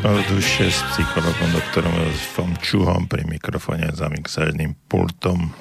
duše 0.00 0.72
s 0.72 0.80
psychologom 0.96 1.52
doktorom 1.52 1.92
Jozefom 1.92 2.50
Čuhom 2.64 3.04
pri 3.04 3.28
mikrofóne 3.28 3.92
za 3.92 4.08
mixážným 4.08 4.72
pultom 4.88 5.52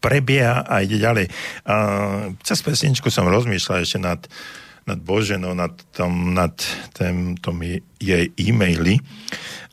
prebieha 0.00 0.64
a 0.64 0.80
ide 0.80 0.96
ďalej. 0.96 1.28
A 1.68 1.74
cez 2.40 2.64
pesničku 2.64 3.12
som 3.12 3.28
rozmýšľal 3.28 3.84
ešte 3.84 4.00
nad, 4.00 4.24
nad 4.88 4.96
Boženou, 5.04 5.52
nad, 5.52 5.76
tom, 5.92 6.32
nad 6.32 6.56
tom 7.44 7.56
jej 8.00 8.32
e-maily. 8.32 8.96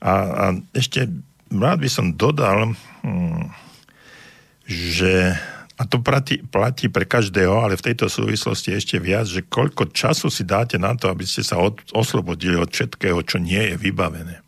A, 0.03 0.11
a 0.11 0.45
ešte 0.75 1.07
rád 1.47 1.79
by 1.79 1.87
som 1.87 2.11
dodal, 2.11 2.75
hm, 3.07 3.55
že 4.67 5.31
a 5.77 5.85
to 5.85 6.01
platí, 6.01 6.41
platí 6.41 6.89
pre 6.89 7.05
každého, 7.05 7.61
ale 7.61 7.77
v 7.77 7.85
tejto 7.93 8.09
súvislosti 8.09 8.73
ešte 8.73 8.97
viac, 8.97 9.29
že 9.29 9.45
koľko 9.45 9.93
času 9.93 10.33
si 10.33 10.41
dáte 10.41 10.81
na 10.81 10.97
to, 10.97 11.13
aby 11.13 11.21
ste 11.21 11.45
sa 11.45 11.61
od, 11.61 11.77
oslobodili 11.93 12.57
od 12.57 12.73
všetkého, 12.73 13.21
čo 13.21 13.37
nie 13.37 13.61
je 13.61 13.75
vybavené. 13.77 14.41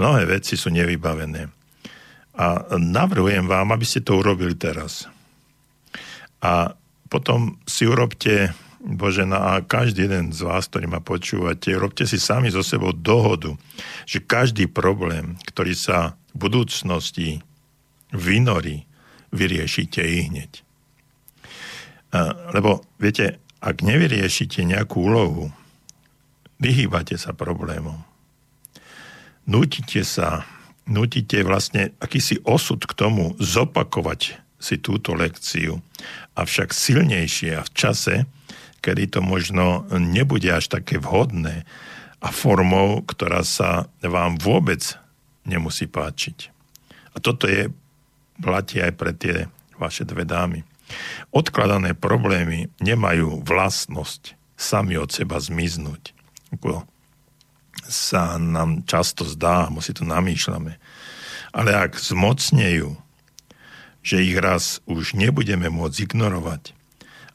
Mnohé 0.00 0.24
veci 0.24 0.56
sú 0.56 0.72
nevybavené. 0.72 1.52
A 2.36 2.46
navrhujem 2.80 3.44
vám, 3.44 3.76
aby 3.76 3.84
ste 3.84 4.00
to 4.00 4.16
urobili 4.16 4.56
teraz. 4.56 5.08
A 6.40 6.72
potom 7.12 7.60
si 7.68 7.84
urobte, 7.84 8.56
Božena, 8.80 9.56
a 9.56 9.64
každý 9.64 10.08
jeden 10.08 10.32
z 10.32 10.40
vás, 10.44 10.68
ktorý 10.68 10.88
ma 10.88 11.00
počúvate, 11.04 11.76
urobte 11.76 12.08
si 12.08 12.16
sami 12.16 12.48
so 12.48 12.64
sebou 12.64 12.92
dohodu, 12.92 13.52
že 14.08 14.24
každý 14.24 14.68
problém, 14.68 15.36
ktorý 15.48 15.76
sa 15.76 16.16
v 16.32 16.48
budúcnosti 16.48 17.40
vynorí, 18.12 18.84
vyriešite 19.32 20.02
ich 20.02 20.28
hneď. 20.30 20.52
Lebo, 22.54 22.86
viete, 23.00 23.42
ak 23.60 23.82
nevyriešite 23.82 24.62
nejakú 24.62 25.10
úlohu, 25.10 25.50
vyhýbate 26.62 27.18
sa 27.18 27.36
problémom. 27.36 28.00
Nútite 29.46 30.02
sa, 30.02 30.42
nútite 30.88 31.42
vlastne 31.46 31.94
akýsi 32.02 32.42
osud 32.46 32.82
k 32.82 32.92
tomu 32.96 33.34
zopakovať 33.38 34.38
si 34.56 34.80
túto 34.80 35.12
lekciu, 35.12 35.84
avšak 36.34 36.72
silnejšie 36.72 37.60
a 37.60 37.62
v 37.62 37.70
čase, 37.76 38.14
kedy 38.80 39.12
to 39.12 39.20
možno 39.20 39.84
nebude 39.92 40.48
až 40.48 40.72
také 40.72 40.96
vhodné 40.96 41.68
a 42.24 42.28
formou, 42.32 43.04
ktorá 43.04 43.44
sa 43.44 43.92
vám 44.00 44.40
vôbec 44.40 44.96
nemusí 45.44 45.84
páčiť. 45.84 46.50
A 47.14 47.20
toto 47.20 47.46
je 47.46 47.68
platí 48.40 48.80
aj 48.82 48.92
pre 48.96 49.12
tie 49.16 49.48
vaše 49.76 50.04
dve 50.08 50.24
dámy. 50.24 50.64
Odkladané 51.34 51.92
problémy 51.98 52.70
nemajú 52.78 53.42
vlastnosť 53.42 54.38
sami 54.56 54.96
od 54.96 55.10
seba 55.10 55.36
zmiznúť. 55.42 56.14
Ako 56.54 56.86
sa 57.86 58.40
nám 58.40 58.86
často 58.88 59.26
zdá, 59.26 59.68
my 59.70 59.82
si 59.82 59.92
to 59.94 60.06
namýšľame. 60.06 60.78
Ale 61.52 61.70
ak 61.74 61.98
zmocnejú, 61.98 62.96
že 64.06 64.22
ich 64.22 64.38
raz 64.38 64.78
už 64.86 65.18
nebudeme 65.18 65.66
môcť 65.66 66.06
ignorovať 66.06 66.76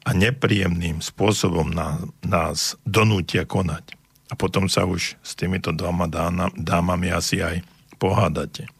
a 0.07 0.15
nepríjemným 0.15 1.03
spôsobom 1.03 1.69
na, 1.69 2.01
nás 2.23 2.79
donútia 2.87 3.45
konať. 3.45 3.93
A 4.31 4.39
potom 4.39 4.71
sa 4.71 4.87
už 4.87 5.19
s 5.19 5.31
týmito 5.35 5.75
dvoma 5.75 6.07
dámami 6.55 7.11
asi 7.11 7.43
aj 7.43 7.59
pohádate. 7.99 8.71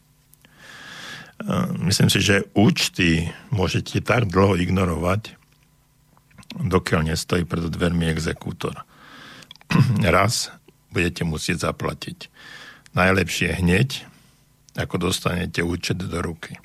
Myslím 1.82 2.10
si, 2.12 2.22
že 2.22 2.46
účty 2.54 3.30
môžete 3.50 3.98
tak 4.04 4.30
dlho 4.30 4.54
ignorovať, 4.60 5.34
dokiaľ 6.54 7.10
nestojí 7.10 7.42
pred 7.48 7.66
dvermi 7.66 8.06
exekútor. 8.12 8.86
Raz 10.04 10.52
budete 10.92 11.24
musieť 11.24 11.72
zaplatiť. 11.72 12.28
Najlepšie 12.92 13.58
hneď, 13.58 14.04
ako 14.76 15.08
dostanete 15.08 15.64
účet 15.64 15.98
do 15.98 16.20
ruky. 16.20 16.60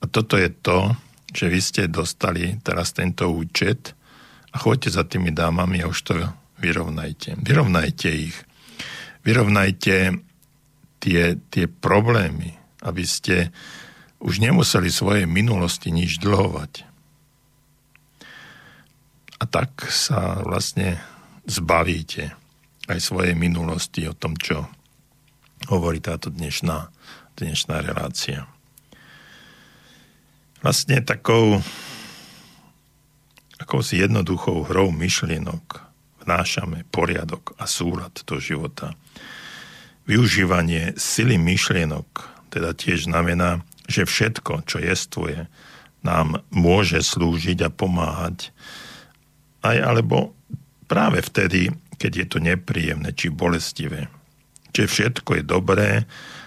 A 0.00 0.08
toto 0.08 0.40
je 0.40 0.48
to, 0.48 0.96
že 1.32 1.52
vy 1.52 1.60
ste 1.60 1.82
dostali 1.92 2.56
teraz 2.64 2.96
tento 2.96 3.28
účet 3.28 3.92
a 4.52 4.56
choďte 4.56 4.90
za 4.96 5.04
tými 5.04 5.36
dámami 5.36 5.84
a 5.84 5.90
už 5.92 5.98
to 6.00 6.12
vyrovnajte. 6.64 7.36
Vyrovnajte 7.44 8.08
ich. 8.08 8.36
Vyrovnajte 9.20 10.16
tie, 11.00 11.22
tie 11.52 11.64
problémy, 11.68 12.55
aby 12.82 13.04
ste 13.04 13.54
už 14.20 14.40
nemuseli 14.40 14.88
svojej 14.88 15.28
minulosti 15.28 15.92
nič 15.92 16.18
dlhovať. 16.20 16.88
A 19.36 19.44
tak 19.44 19.84
sa 19.92 20.40
vlastne 20.40 20.96
zbavíte 21.44 22.32
aj 22.88 22.98
svojej 22.98 23.36
minulosti 23.36 24.08
o 24.08 24.16
tom, 24.16 24.34
čo 24.40 24.64
hovorí 25.68 26.00
táto 26.00 26.32
dnešná, 26.32 26.88
dnešná 27.36 27.84
relácia. 27.84 28.48
Vlastne 30.64 31.04
takou 31.04 31.60
si 33.84 34.00
jednoduchou 34.00 34.64
hrou 34.64 34.88
myšlienok 34.88 35.86
vnášame 36.26 36.82
poriadok 36.90 37.54
a 37.54 37.70
súlad 37.70 38.16
do 38.26 38.42
života. 38.42 38.98
Využívanie 40.10 40.98
sily 40.98 41.38
myšlienok 41.38 42.35
teda 42.56 42.72
tiež 42.72 43.12
znamená, 43.12 43.60
že 43.84 44.08
všetko, 44.08 44.64
čo 44.64 44.80
jestvuje, 44.80 45.44
nám 46.00 46.40
môže 46.48 47.04
slúžiť 47.04 47.68
a 47.68 47.70
pomáhať, 47.70 48.56
aj 49.60 49.76
alebo 49.76 50.32
práve 50.88 51.20
vtedy, 51.20 51.68
keď 52.00 52.12
je 52.16 52.26
to 52.26 52.38
nepríjemné 52.40 53.12
či 53.12 53.28
bolestivé. 53.28 54.08
Čiže 54.72 54.88
všetko 54.88 55.30
je 55.36 55.44
dobré 55.44 55.90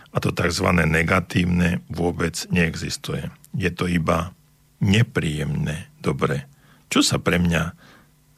a 0.09 0.17
to 0.17 0.33
tzv. 0.33 0.65
negatívne 0.73 1.85
vôbec 1.93 2.33
neexistuje. 2.49 3.29
Je 3.53 3.69
to 3.69 3.85
iba 3.85 4.33
nepríjemné 4.81 5.91
dobré. 6.01 6.49
Čo 6.89 7.05
sa 7.05 7.21
pre 7.21 7.37
mňa 7.37 7.77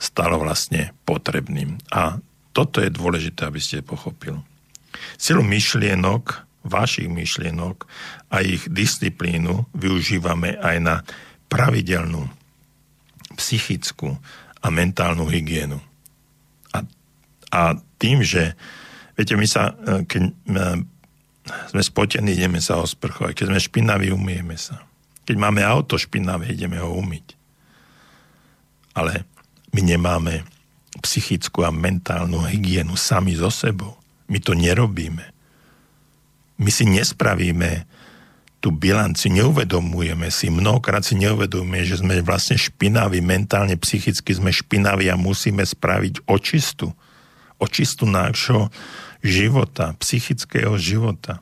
stalo 0.02 0.42
vlastne 0.42 0.92
potrebným. 1.06 1.78
A 1.94 2.18
toto 2.52 2.82
je 2.82 2.92
dôležité, 2.92 3.48
aby 3.48 3.62
ste 3.62 3.86
pochopili. 3.86 4.42
Silu 5.16 5.46
myšlienok 5.46 6.51
vašich 6.62 7.10
myšlienok 7.10 7.90
a 8.30 8.46
ich 8.46 8.70
disciplínu 8.70 9.66
využívame 9.74 10.58
aj 10.62 10.78
na 10.82 10.96
pravidelnú 11.50 12.30
psychickú 13.36 14.16
a 14.62 14.68
mentálnu 14.70 15.26
hygienu. 15.26 15.82
A, 16.72 16.86
a 17.50 17.62
tým, 17.98 18.22
že 18.22 18.54
viete, 19.18 19.34
my 19.34 19.48
sa, 19.50 19.74
e, 19.74 20.06
keď 20.06 20.22
e, 20.30 20.32
sme 21.74 21.82
spotení, 21.82 22.38
ideme 22.38 22.62
sa 22.62 22.78
osprchovať, 22.80 23.34
keď 23.34 23.46
sme 23.50 23.60
špinaví, 23.60 24.08
umieme 24.14 24.56
sa. 24.56 24.86
Keď 25.26 25.36
máme 25.36 25.66
auto 25.66 25.98
špinavé, 25.98 26.54
ideme 26.54 26.78
ho 26.78 26.94
umyť. 26.94 27.34
Ale 28.94 29.26
my 29.74 29.82
nemáme 29.82 30.46
psychickú 31.02 31.64
a 31.66 31.74
mentálnu 31.74 32.46
hygienu 32.46 32.94
sami 33.00 33.34
so 33.34 33.50
sebou. 33.50 33.98
My 34.28 34.38
to 34.44 34.54
nerobíme 34.54 35.31
my 36.62 36.70
si 36.70 36.86
nespravíme 36.86 37.90
tú 38.62 38.70
bilanciu, 38.70 39.34
neuvedomujeme 39.34 40.30
si, 40.30 40.54
mnohokrát 40.54 41.02
si 41.02 41.18
neuvedomujeme, 41.18 41.82
že 41.82 41.98
sme 41.98 42.22
vlastne 42.22 42.62
špinaví, 42.62 43.18
mentálne, 43.18 43.74
psychicky 43.74 44.38
sme 44.38 44.54
špinaví 44.54 45.10
a 45.10 45.18
musíme 45.18 45.66
spraviť 45.66 46.30
očistu. 46.30 46.94
Očistu 47.58 48.06
nášho 48.06 48.70
života, 49.26 49.98
psychického 49.98 50.78
života. 50.78 51.42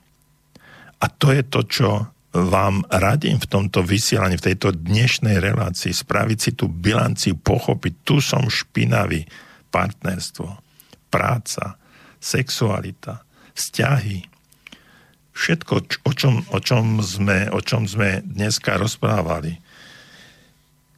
A 1.04 1.06
to 1.12 1.36
je 1.36 1.44
to, 1.44 1.62
čo 1.68 1.90
vám 2.32 2.88
radím 2.88 3.36
v 3.36 3.50
tomto 3.52 3.84
vysielaní, 3.84 4.40
v 4.40 4.56
tejto 4.56 4.72
dnešnej 4.72 5.44
relácii, 5.44 5.92
spraviť 5.92 6.38
si 6.40 6.52
tú 6.56 6.72
bilanciu, 6.72 7.36
pochopiť, 7.36 7.94
tu 8.08 8.24
som 8.24 8.48
špinavý, 8.48 9.28
partnerstvo, 9.74 10.48
práca, 11.12 11.76
sexualita, 12.20 13.28
vzťahy, 13.58 14.39
všetko, 15.40 16.04
o 16.04 16.12
čom, 16.12 16.44
o 16.52 16.60
čom, 16.60 17.00
sme, 17.00 17.48
o 17.48 17.64
čom 17.64 17.88
sme 17.88 18.20
dneska 18.28 18.76
rozprávali, 18.76 19.56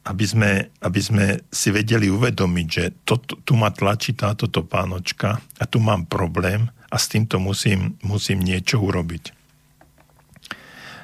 aby 0.02 0.24
sme, 0.26 0.50
aby 0.82 1.00
sme 1.00 1.26
si 1.46 1.70
vedeli 1.70 2.10
uvedomiť, 2.10 2.66
že 2.66 2.84
to, 3.06 3.22
tu 3.22 3.54
ma 3.54 3.70
tlačí 3.70 4.18
táto 4.18 4.50
topánočka 4.50 5.38
a 5.38 5.64
tu 5.70 5.78
mám 5.78 6.10
problém 6.10 6.66
a 6.90 6.96
s 6.98 7.06
týmto 7.06 7.38
musím, 7.38 7.94
musím 8.02 8.42
niečo 8.42 8.82
urobiť. 8.82 9.30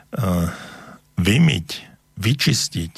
Uh, 0.08 0.50
vymyť, 1.14 1.68
vyčistiť, 2.18 2.94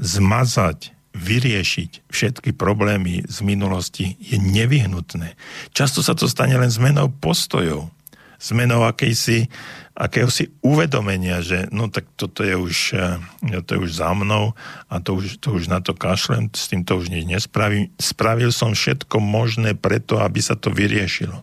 zmazať, 0.00 0.96
vyriešiť 1.12 2.08
všetky 2.08 2.56
problémy 2.56 3.26
z 3.26 3.38
minulosti 3.44 4.16
je 4.22 4.38
nevyhnutné. 4.38 5.34
Často 5.76 6.00
sa 6.00 6.14
to 6.14 6.30
stane 6.30 6.54
len 6.56 6.70
zmenou 6.70 7.12
postojov 7.12 7.90
zmenou 8.38 8.86
akejsi, 8.86 9.50
akéhosi 9.98 10.54
uvedomenia, 10.62 11.42
že 11.42 11.66
no 11.74 11.90
tak 11.90 12.06
toto 12.14 12.46
je 12.46 12.54
už, 12.54 12.76
eh, 12.94 13.60
to 13.66 13.70
je 13.74 13.80
už 13.82 13.92
za 13.98 14.14
mnou 14.14 14.54
a 14.86 14.94
to 15.02 15.18
už, 15.18 15.42
to 15.42 15.58
už 15.58 15.66
na 15.66 15.82
to 15.82 15.92
kašlem, 15.92 16.46
s 16.54 16.70
tým 16.70 16.86
to 16.86 16.96
už 16.96 17.10
nič 17.10 17.26
nespravím. 17.26 17.90
Spravil 17.98 18.54
som 18.54 18.78
všetko 18.78 19.18
možné 19.18 19.74
preto, 19.74 20.22
aby 20.22 20.38
sa 20.38 20.54
to 20.54 20.70
vyriešilo. 20.70 21.42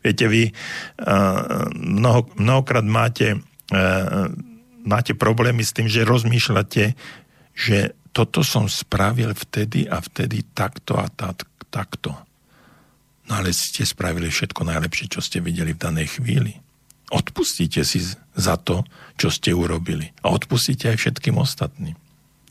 Viete, 0.00 0.30
vy 0.30 0.48
uh, 0.48 1.68
mnoho, 1.74 2.30
mnohokrát 2.38 2.86
máte, 2.86 3.42
uh, 3.74 4.30
máte 4.86 5.12
problémy 5.12 5.60
s 5.60 5.74
tým, 5.74 5.90
že 5.90 6.06
rozmýšľate, 6.08 6.94
že 7.52 7.78
toto 8.14 8.46
som 8.46 8.70
spravil 8.70 9.34
vtedy 9.34 9.90
a 9.90 9.98
vtedy 9.98 10.46
takto 10.54 10.94
a 10.94 11.10
tak, 11.10 11.42
takto. 11.68 12.14
No 13.24 13.40
ale 13.40 13.56
ste 13.56 13.88
spravili 13.88 14.28
všetko 14.28 14.68
najlepšie, 14.68 15.16
čo 15.16 15.20
ste 15.24 15.40
videli 15.40 15.72
v 15.72 15.80
danej 15.80 16.20
chvíli. 16.20 16.60
Odpustíte 17.08 17.84
si 17.84 18.04
za 18.36 18.56
to, 18.60 18.84
čo 19.16 19.32
ste 19.32 19.56
urobili. 19.56 20.12
A 20.20 20.32
odpustíte 20.32 20.92
aj 20.92 21.00
všetkým 21.00 21.36
ostatným, 21.40 21.96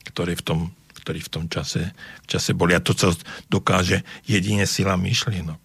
ktorí 0.10 0.34
v 0.40 0.44
tom, 0.46 0.60
ktorí 1.04 1.20
v 1.22 1.30
tom 1.30 1.46
čase, 1.52 1.94
v 2.24 2.28
čase 2.30 2.58
boli. 2.58 2.74
A 2.74 2.82
to, 2.82 2.98
co 2.98 3.14
dokáže 3.54 4.02
jedine 4.26 4.66
sila 4.66 4.98
myšlienok. 4.98 5.62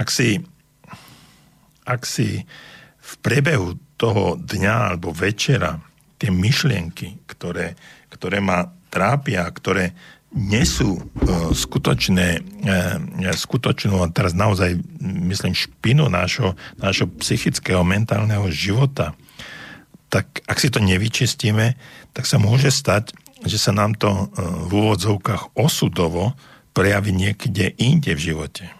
Ak 0.00 0.08
si, 0.08 0.40
ak 1.84 2.06
si 2.08 2.46
v 3.00 3.12
priebehu 3.20 3.76
toho 4.00 4.38
dňa 4.38 4.96
alebo 4.96 5.12
večera 5.12 5.76
tie 6.16 6.32
myšlienky, 6.32 7.26
ktoré, 7.26 7.76
ktoré 8.08 8.40
ma 8.40 8.79
trápia, 8.90 9.46
ktoré 9.48 9.94
nesú 10.30 10.98
e, 10.98 11.02
skutočné, 11.50 12.28
e, 12.62 13.32
skutočnú, 13.34 13.98
a 13.98 14.12
teraz 14.14 14.30
naozaj 14.30 14.78
myslím 15.02 15.54
špinu 15.58 16.06
nášho, 16.06 16.54
nášho 16.78 17.10
psychického, 17.18 17.82
mentálneho 17.82 18.46
života, 18.50 19.18
tak 20.10 20.42
ak 20.46 20.58
si 20.58 20.70
to 20.70 20.78
nevyčistíme, 20.82 21.74
tak 22.14 22.26
sa 22.26 22.38
môže 22.38 22.70
stať, 22.70 23.14
že 23.46 23.58
sa 23.58 23.74
nám 23.74 23.98
to 23.98 24.10
e, 24.10 24.22
v 24.66 24.70
úvodzovkách 24.70 25.58
osudovo 25.58 26.38
prejaví 26.70 27.10
niekde 27.10 27.74
inde 27.74 28.14
v 28.14 28.24
živote. 28.30 28.70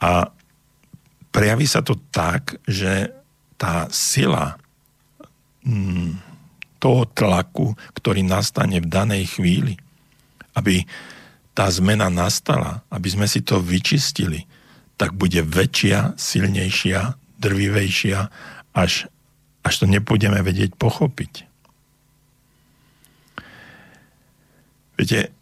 A 0.00 0.32
prejaví 1.28 1.68
sa 1.68 1.84
to 1.84 2.00
tak, 2.08 2.56
že 2.64 3.12
tá 3.60 3.84
sila 3.92 4.56
mm, 5.60 6.29
toho 6.80 7.04
tlaku, 7.12 7.76
ktorý 7.94 8.24
nastane 8.24 8.80
v 8.80 8.88
danej 8.88 9.36
chvíli, 9.36 9.76
aby 10.56 10.88
tá 11.52 11.68
zmena 11.68 12.08
nastala, 12.08 12.80
aby 12.88 13.12
sme 13.12 13.26
si 13.28 13.44
to 13.44 13.60
vyčistili, 13.60 14.48
tak 14.96 15.12
bude 15.12 15.44
väčšia, 15.44 16.16
silnejšia, 16.16 17.14
drvivejšia, 17.36 18.18
až, 18.72 19.06
až 19.60 19.74
to 19.76 19.84
nebudeme 19.84 20.40
vedieť 20.40 20.76
pochopiť. 20.76 21.44
Viete, 24.96 25.32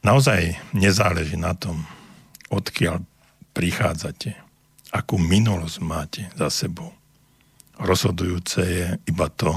naozaj 0.00 0.56
nezáleží 0.72 1.36
na 1.36 1.52
tom, 1.52 1.84
odkiaľ 2.48 3.04
prichádzate 3.52 4.46
akú 4.96 5.20
minulosť 5.20 5.76
máte 5.84 6.22
za 6.32 6.48
sebou. 6.48 6.88
Rozhodujúce 7.76 8.60
je 8.64 8.86
iba 9.04 9.28
to, 9.28 9.52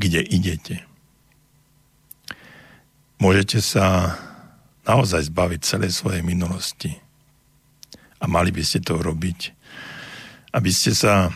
kde 0.00 0.24
idete. 0.24 0.80
Môžete 3.20 3.60
sa 3.60 4.16
naozaj 4.88 5.28
zbaviť 5.28 5.60
celej 5.60 5.92
svojej 5.92 6.24
minulosti. 6.24 6.96
A 8.20 8.24
mali 8.24 8.48
by 8.48 8.64
ste 8.64 8.80
to 8.80 8.96
robiť, 8.96 9.52
aby 10.56 10.70
ste 10.72 10.96
sa 10.96 11.28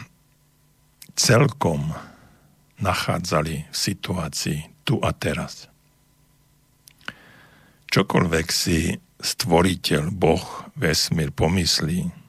celkom 1.13 1.93
nachádzali 2.81 3.69
v 3.69 3.77
situácii 3.77 4.59
tu 4.89 4.97
a 5.05 5.13
teraz. 5.13 5.69
Čokoľvek 7.93 8.47
si 8.49 8.97
stvoriteľ, 9.21 10.11
Boh, 10.11 10.45
vesmír 10.75 11.31
pomyslí, 11.31 12.25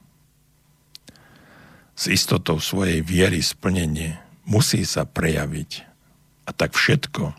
s 1.96 2.04
istotou 2.12 2.60
svojej 2.60 3.00
viery 3.00 3.40
splnenie 3.40 4.20
musí 4.44 4.84
sa 4.84 5.08
prejaviť. 5.08 5.95
A 6.46 6.50
tak 6.54 6.78
všetko, 6.78 7.34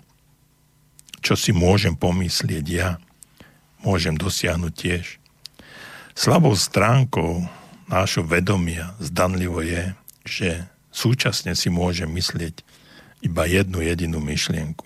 čo 1.24 1.34
si 1.40 1.56
môžem 1.56 1.96
pomyslieť 1.96 2.66
ja, 2.68 3.00
môžem 3.82 4.20
dosiahnuť 4.20 4.74
tiež. 4.76 5.06
Slabou 6.12 6.54
stránkou 6.58 7.48
nášho 7.88 8.28
vedomia 8.28 8.94
zdanlivo 9.00 9.64
je, 9.64 9.96
že 10.28 10.50
súčasne 10.92 11.56
si 11.56 11.72
môžem 11.72 12.12
myslieť 12.12 12.62
iba 13.24 13.48
jednu 13.48 13.80
jedinú 13.80 14.20
myšlienku. 14.20 14.86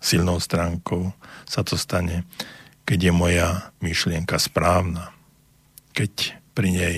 Silnou 0.00 0.40
stránkou 0.40 1.12
sa 1.44 1.60
to 1.60 1.76
stane, 1.76 2.24
keď 2.88 3.10
je 3.10 3.12
moja 3.12 3.48
myšlienka 3.80 4.36
správna, 4.40 5.12
keď 5.92 6.36
pri 6.52 6.68
nej 6.72 6.96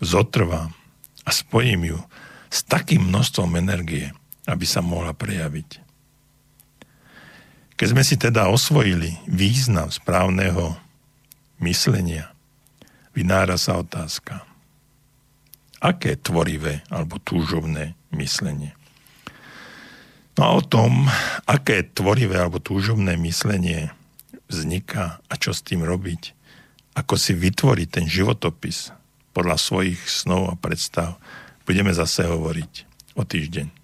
zotrvám, 0.00 0.72
a 1.24 1.30
spojím 1.32 1.96
ju 1.96 1.98
s 2.52 2.62
takým 2.68 3.08
množstvom 3.08 3.56
energie, 3.56 4.12
aby 4.44 4.66
sa 4.68 4.84
mohla 4.84 5.16
prejaviť. 5.16 5.84
Keď 7.74 7.86
sme 7.90 8.02
si 8.06 8.14
teda 8.14 8.46
osvojili 8.48 9.18
význam 9.26 9.90
správneho 9.90 10.78
myslenia, 11.58 12.30
vynára 13.16 13.58
sa 13.58 13.82
otázka, 13.82 14.46
aké 15.82 16.14
tvorivé 16.16 16.86
alebo 16.88 17.18
túžobné 17.18 17.98
myslenie. 18.14 18.72
No 20.34 20.40
a 20.46 20.50
o 20.58 20.62
tom, 20.62 21.06
aké 21.46 21.82
tvorivé 21.82 22.38
alebo 22.38 22.62
túžobné 22.62 23.18
myslenie 23.20 23.90
vzniká 24.50 25.22
a 25.26 25.34
čo 25.34 25.50
s 25.54 25.62
tým 25.62 25.82
robiť, 25.82 26.34
ako 26.94 27.14
si 27.18 27.34
vytvoriť 27.34 27.88
ten 27.90 28.06
životopis, 28.06 28.94
podľa 29.34 29.58
svojich 29.58 29.98
snov 30.06 30.48
a 30.48 30.54
predstav. 30.54 31.18
Budeme 31.66 31.90
zase 31.90 32.22
hovoriť 32.24 32.72
o 33.18 33.26
týždeň. 33.26 33.83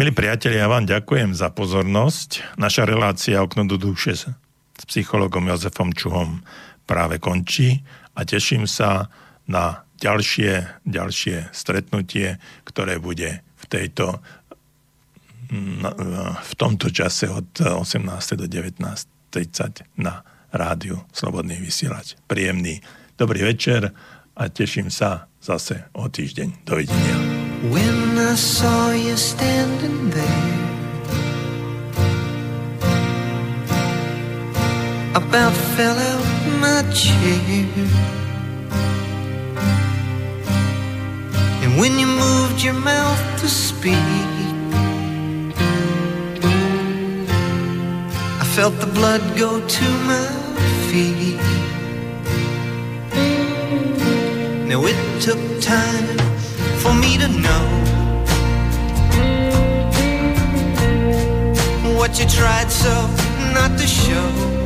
Milí 0.00 0.10
priatelia, 0.14 0.64
ja 0.64 0.72
vám 0.72 0.88
ďakujem 0.88 1.36
za 1.36 1.52
pozornosť. 1.52 2.58
Naša 2.58 2.88
relácia 2.88 3.44
Okno 3.44 3.68
do 3.68 3.76
duše 3.76 4.16
s 4.16 4.84
psychologom 4.88 5.48
Jozefom 5.48 5.92
Čuhom 5.92 6.42
práve 6.88 7.20
končí 7.22 7.84
a 8.16 8.24
teším 8.24 8.64
sa 8.64 9.12
na 9.46 9.84
ďalšie, 10.00 10.82
ďalšie 10.88 11.54
stretnutie, 11.54 12.40
ktoré 12.64 12.98
bude 12.98 13.44
v 13.60 13.64
tejto 13.70 14.18
v 15.52 16.52
tomto 16.56 16.88
čase 16.88 17.28
od 17.28 17.60
18. 17.60 18.00
do 18.40 18.46
19.30 18.48 20.00
na 20.00 20.24
rádiu 20.48 21.04
Slobodný 21.12 21.60
vysielač. 21.60 22.16
Príjemný 22.24 22.80
Dobrý 23.20 23.44
večer 23.44 23.92
a 24.32 24.42
teším 24.48 24.88
sa 24.88 25.28
zase 25.38 25.92
o 25.92 26.08
týždeň. 26.08 26.64
Dovidenia. 26.64 27.41
When 27.62 28.18
I 28.18 28.34
saw 28.34 28.90
you 28.90 29.16
standing 29.16 30.10
there 30.10 30.62
About 35.14 35.52
fell 35.76 35.96
out 35.96 36.26
my 36.58 36.82
chair. 36.92 37.68
And 41.62 41.78
when 41.78 42.00
you 42.00 42.08
moved 42.08 42.64
your 42.64 42.74
mouth 42.74 43.40
to 43.40 43.48
speak 43.48 43.94
I 48.40 48.44
felt 48.56 48.74
the 48.80 48.90
blood 48.92 49.22
go 49.38 49.64
to 49.64 49.88
my 50.10 50.26
feet. 50.90 51.38
Now 54.68 54.84
it 54.84 55.20
took 55.20 55.38
time 55.60 56.41
for 56.82 56.92
me 56.94 57.16
to 57.16 57.28
know 57.28 57.64
what 61.96 62.18
you 62.18 62.26
tried 62.26 62.68
so 62.70 62.90
not 63.54 63.78
to 63.78 63.86
show. 63.86 64.61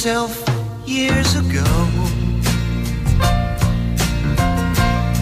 Yourself 0.00 0.42
years 0.86 1.34
ago. 1.34 1.62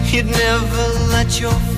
You'd 0.05 0.27
never 0.27 0.85
let 1.09 1.41
your 1.41 1.68